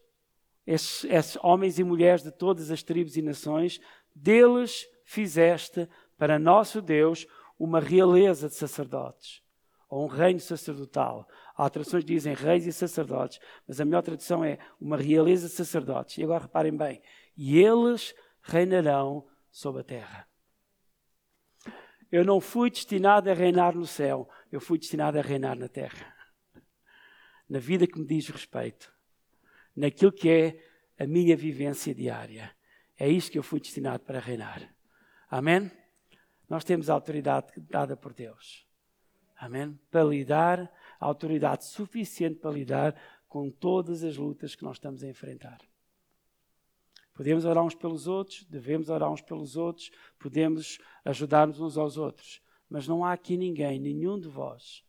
esses, 0.67 1.05
esses 1.05 1.39
homens 1.45 1.79
e 1.79 1.85
mulheres 1.85 2.25
de 2.25 2.33
todas 2.33 2.73
as 2.73 2.83
tribos 2.83 3.17
e 3.17 3.23
nações, 3.23 3.81
deles 4.13 4.85
fizeste 5.05 5.89
para 6.17 6.41
nosso 6.41 6.83
Deus 6.83 7.25
uma 7.59 7.81
realeza 7.81 8.49
de 8.49 8.55
sacerdotes, 8.55 9.43
ou 9.89 10.05
um 10.05 10.09
reino 10.09 10.41
sacerdotal. 10.41 11.29
Há 11.57 11.69
traduções 11.69 12.05
que 12.05 12.13
dizem 12.13 12.35
reis 12.35 12.67
e 12.67 12.73
sacerdotes, 12.73 13.41
mas 13.67 13.81
a 13.81 13.85
melhor 13.85 14.03
tradução 14.03 14.45
é 14.45 14.59
uma 14.81 14.97
realeza 14.97 15.49
de 15.49 15.55
sacerdotes. 15.55 16.19
E 16.19 16.23
agora 16.23 16.43
reparem 16.43 16.77
bem: 16.77 17.03
e 17.37 17.59
eles 17.59 18.15
reinarão 18.43 19.27
sobre 19.51 19.81
a 19.81 19.85
terra. 19.85 20.29
Eu 22.11 22.25
não 22.25 22.41
fui 22.41 22.71
destinado 22.71 23.31
a 23.31 23.35
reinar 23.35 23.75
no 23.75 23.87
céu, 23.87 24.29
eu 24.51 24.61
fui 24.61 24.79
destinado 24.79 25.19
a 25.19 25.23
reinar 25.23 25.57
na 25.59 25.69
terra. 25.69 26.15
Na 27.49 27.59
vida 27.59 27.87
que 27.87 27.99
me 27.99 28.07
diz 28.07 28.29
respeito, 28.29 28.93
naquilo 29.75 30.13
que 30.13 30.29
é 30.29 30.69
a 30.99 31.07
minha 31.07 31.37
vivência 31.37 31.95
diária. 31.95 32.55
É 32.99 33.09
isto 33.09 33.31
que 33.31 33.39
eu 33.39 33.43
fui 33.43 33.61
destinado 33.61 34.05
para 34.05 34.19
reinar. 34.19 34.75
Amém? 35.31 35.71
Nós 36.49 36.65
temos 36.65 36.89
autoridade 36.89 37.53
dada 37.61 37.97
por 37.97 38.13
Deus. 38.15 38.67
Amém? 39.37 39.79
Para 39.91 40.05
lidar, 40.05 40.73
autoridade 40.99 41.65
suficiente 41.65 42.41
para 42.41 42.51
lidar 42.51 42.95
com 43.29 43.51
todas 43.51 44.03
as 44.03 44.17
lutas 44.17 44.55
que 44.55 44.65
nós 44.65 44.77
estamos 44.77 45.03
a 45.03 45.09
enfrentar. 45.09 45.59
Podemos 47.15 47.45
orar 47.45 47.65
uns 47.65 47.75
pelos 47.75 48.07
outros, 48.07 48.45
devemos 48.45 48.89
orar 48.89 49.11
uns 49.11 49.21
pelos 49.21 49.57
outros, 49.57 49.91
podemos 50.19 50.79
ajudar-nos 51.05 51.61
uns 51.61 51.77
aos 51.77 51.97
outros. 51.97 52.41
Mas 52.71 52.87
não 52.87 53.05
há 53.05 53.13
aqui 53.13 53.37
ninguém, 53.37 53.79
nenhum 53.81 54.19
de 54.19 54.29
vós, 54.29 54.85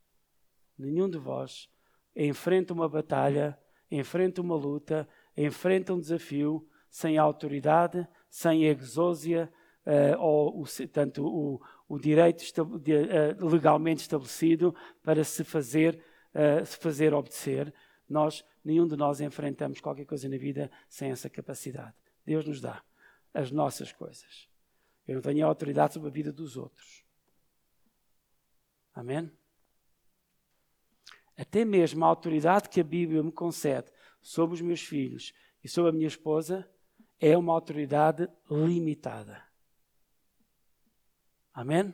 nenhum 0.78 1.10
de 1.10 1.18
vós, 1.18 1.70
enfrenta 2.16 2.74
uma 2.74 2.88
batalha, 2.88 3.58
enfrenta 3.90 4.42
uma 4.42 4.56
luta, 4.56 5.08
enfrenta 5.36 5.94
um 5.94 6.00
desafio 6.00 6.68
sem 6.90 7.18
autoridade, 7.18 8.08
sem 8.30 8.66
exósia, 8.66 9.52
uh, 9.86 10.20
ou 10.20 10.62
o, 10.62 10.88
tanto 10.88 11.26
o, 11.26 11.62
o 11.88 12.00
direito 12.00 12.44
de, 12.80 12.94
uh, 12.94 13.48
legalmente 13.48 14.02
estabelecido 14.02 14.76
para 15.04 15.24
se 15.24 15.44
fazer, 15.44 16.04
uh, 16.34 16.66
se 16.66 16.78
fazer 16.78 17.14
obedecer. 17.14 17.74
Nós, 18.08 18.44
nenhum 18.64 18.88
de 18.88 18.96
nós 18.96 19.22
enfrentamos 19.22 19.80
qualquer 19.80 20.06
coisa 20.06 20.28
na 20.28 20.38
vida 20.38 20.72
sem 20.88 21.12
essa 21.12 21.30
capacidade. 21.30 21.94
Deus 22.26 22.46
nos 22.46 22.60
dá 22.62 22.84
as 23.34 23.52
nossas 23.52 23.92
coisas. 23.92 24.48
Eu 25.08 25.16
não 25.16 25.22
tenho 25.22 25.46
autoridade 25.46 25.94
sobre 25.94 26.10
a 26.10 26.12
vida 26.12 26.32
dos 26.32 26.58
outros. 26.58 27.04
Amém? 28.94 29.32
Até 31.38 31.64
mesmo 31.64 32.04
a 32.04 32.08
autoridade 32.08 32.68
que 32.68 32.82
a 32.82 32.84
Bíblia 32.84 33.24
me 33.24 33.32
concede 33.32 33.92
sobre 34.22 34.56
os 34.56 34.62
meus 34.62 34.82
filhos 34.82 35.34
e 35.64 35.70
sobre 35.70 35.90
a 35.90 35.94
minha 35.94 36.08
esposa 36.08 36.70
é 37.20 37.38
uma 37.38 37.54
autoridade 37.54 38.30
limitada. 38.50 39.49
Amém? 41.60 41.94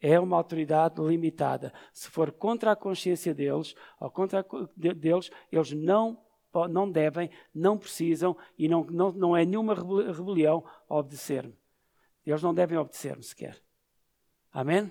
É 0.00 0.18
uma 0.18 0.36
autoridade 0.36 1.00
limitada. 1.00 1.72
Se 1.92 2.10
for 2.10 2.32
contra 2.32 2.72
a 2.72 2.76
consciência 2.76 3.32
deles, 3.32 3.72
ou 4.00 4.10
contra 4.10 4.40
a, 4.40 4.44
deles, 4.76 5.30
eles 5.52 5.70
não, 5.70 6.20
não 6.68 6.90
devem, 6.90 7.30
não 7.54 7.78
precisam 7.78 8.36
e 8.58 8.66
não, 8.66 8.82
não, 8.82 9.12
não 9.12 9.36
é 9.36 9.44
nenhuma 9.44 9.74
rebelião 9.74 10.64
obedecer-me. 10.88 11.56
Eles 12.26 12.42
não 12.42 12.52
devem 12.52 12.76
obedecer-me 12.76 13.22
sequer. 13.22 13.62
Amém? 14.52 14.90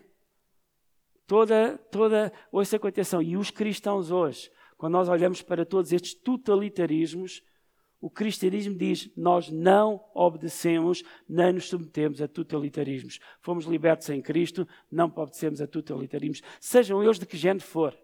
Toda, 1.27 1.77
toda, 1.91 2.31
ouça 2.53 2.79
com 2.79 2.87
atenção, 2.87 3.21
e 3.21 3.35
os 3.35 3.51
cristãos 3.51 4.11
hoje, 4.11 4.49
quando 4.77 4.93
nós 4.93 5.09
olhamos 5.09 5.41
para 5.41 5.65
todos 5.65 5.91
estes 5.91 6.13
totalitarismos, 6.13 7.43
o 8.03 8.09
cristianismo 8.09 8.77
diz: 8.77 9.09
nós 9.15 9.49
não 9.49 10.03
obedecemos 10.13 11.05
nem 11.25 11.53
nos 11.53 11.69
submetemos 11.69 12.21
a 12.21 12.27
totalitarismos. 12.27 13.17
Fomos 13.39 13.63
libertos 13.63 14.09
em 14.09 14.21
Cristo, 14.21 14.67
não 14.91 15.05
obedecemos 15.05 15.61
a 15.61 15.67
totalitarismos, 15.67 16.41
sejam 16.59 17.01
eles 17.01 17.17
de 17.17 17.25
que 17.25 17.37
género 17.37 17.63
for. 17.63 17.97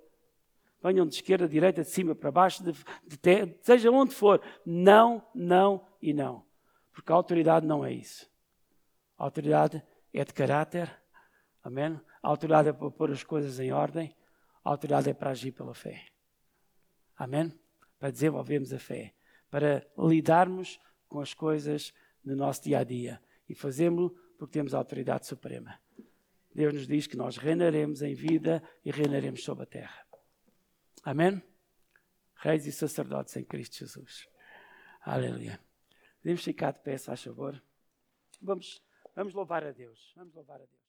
Venham 0.82 1.06
de 1.06 1.16
esquerda, 1.16 1.45
de 1.45 1.52
direita, 1.52 1.82
de 1.82 1.89
cima 1.89 2.16
para 2.16 2.32
baixo, 2.32 2.64
de, 2.64 2.72
de, 2.72 3.58
seja 3.62 3.91
onde 3.91 4.16
for. 4.16 4.41
Não, 4.66 5.22
não 5.36 5.86
e 6.02 6.14
não. 6.14 6.45
Porque 6.93 7.12
a 7.12 7.16
autoridade 7.16 7.68
não 7.68 7.84
é 7.84 7.91
isso. 7.91 8.26
A 9.18 9.26
autoridade 9.26 9.84
é 10.14 10.24
de 10.24 10.34
caráter. 10.34 10.89
Amém? 11.62 12.00
A 12.24 12.30
autoridade 12.30 12.70
é 12.70 12.72
para 12.72 12.89
pôr 12.89 13.12
as 13.12 13.22
coisas 13.22 13.60
em 13.60 13.74
ordem. 13.74 14.16
A 14.64 14.70
autoridade 14.70 15.10
é 15.10 15.14
para 15.14 15.32
agir 15.32 15.52
pela 15.52 15.74
fé. 15.74 16.06
Amém? 17.18 17.52
Para 18.00 18.12
desenvolvermos 18.12 18.72
a 18.72 18.80
fé 18.80 19.14
para 19.50 19.86
lidarmos 19.97 20.80
com 21.08 21.20
as 21.20 21.34
coisas 21.34 21.93
no 22.24 22.36
nosso 22.36 22.64
dia 22.64 22.80
a 22.80 22.84
dia. 22.84 23.22
E 23.47 23.56
fazemos 23.56 24.12
porque 24.38 24.54
temos 24.54 24.74
a 24.74 24.78
autoridade 24.78 25.28
suprema. 25.28 25.80
Deus 26.54 26.74
nos 26.74 26.88
diz 26.88 27.08
que 27.08 27.18
nós 27.18 27.38
reinaremos 27.38 28.02
em 28.02 28.14
vida 28.14 28.64
e 28.84 28.91
reinaremos 28.91 29.43
sobre 29.43 29.64
a 29.64 29.68
terra. 29.68 30.06
Amém? 31.04 31.41
Reis 32.36 32.66
e 32.66 32.72
sacerdotes 32.72 33.36
em 33.36 33.43
Cristo 33.43 33.78
Jesus. 33.78 34.28
Aleluia. 35.02 35.60
Podemos 36.22 36.43
ficar 36.43 36.72
de 36.72 36.80
pé, 36.80 36.97
se 36.97 37.06
faz 37.06 37.24
favor. 37.24 37.62
Vamos, 38.41 38.82
vamos 39.16 39.34
louvar 39.34 39.66
a 39.66 39.72
Deus. 39.72 40.14
Vamos 40.16 40.34
louvar 40.34 40.58
a 40.58 40.66
Deus. 40.66 40.89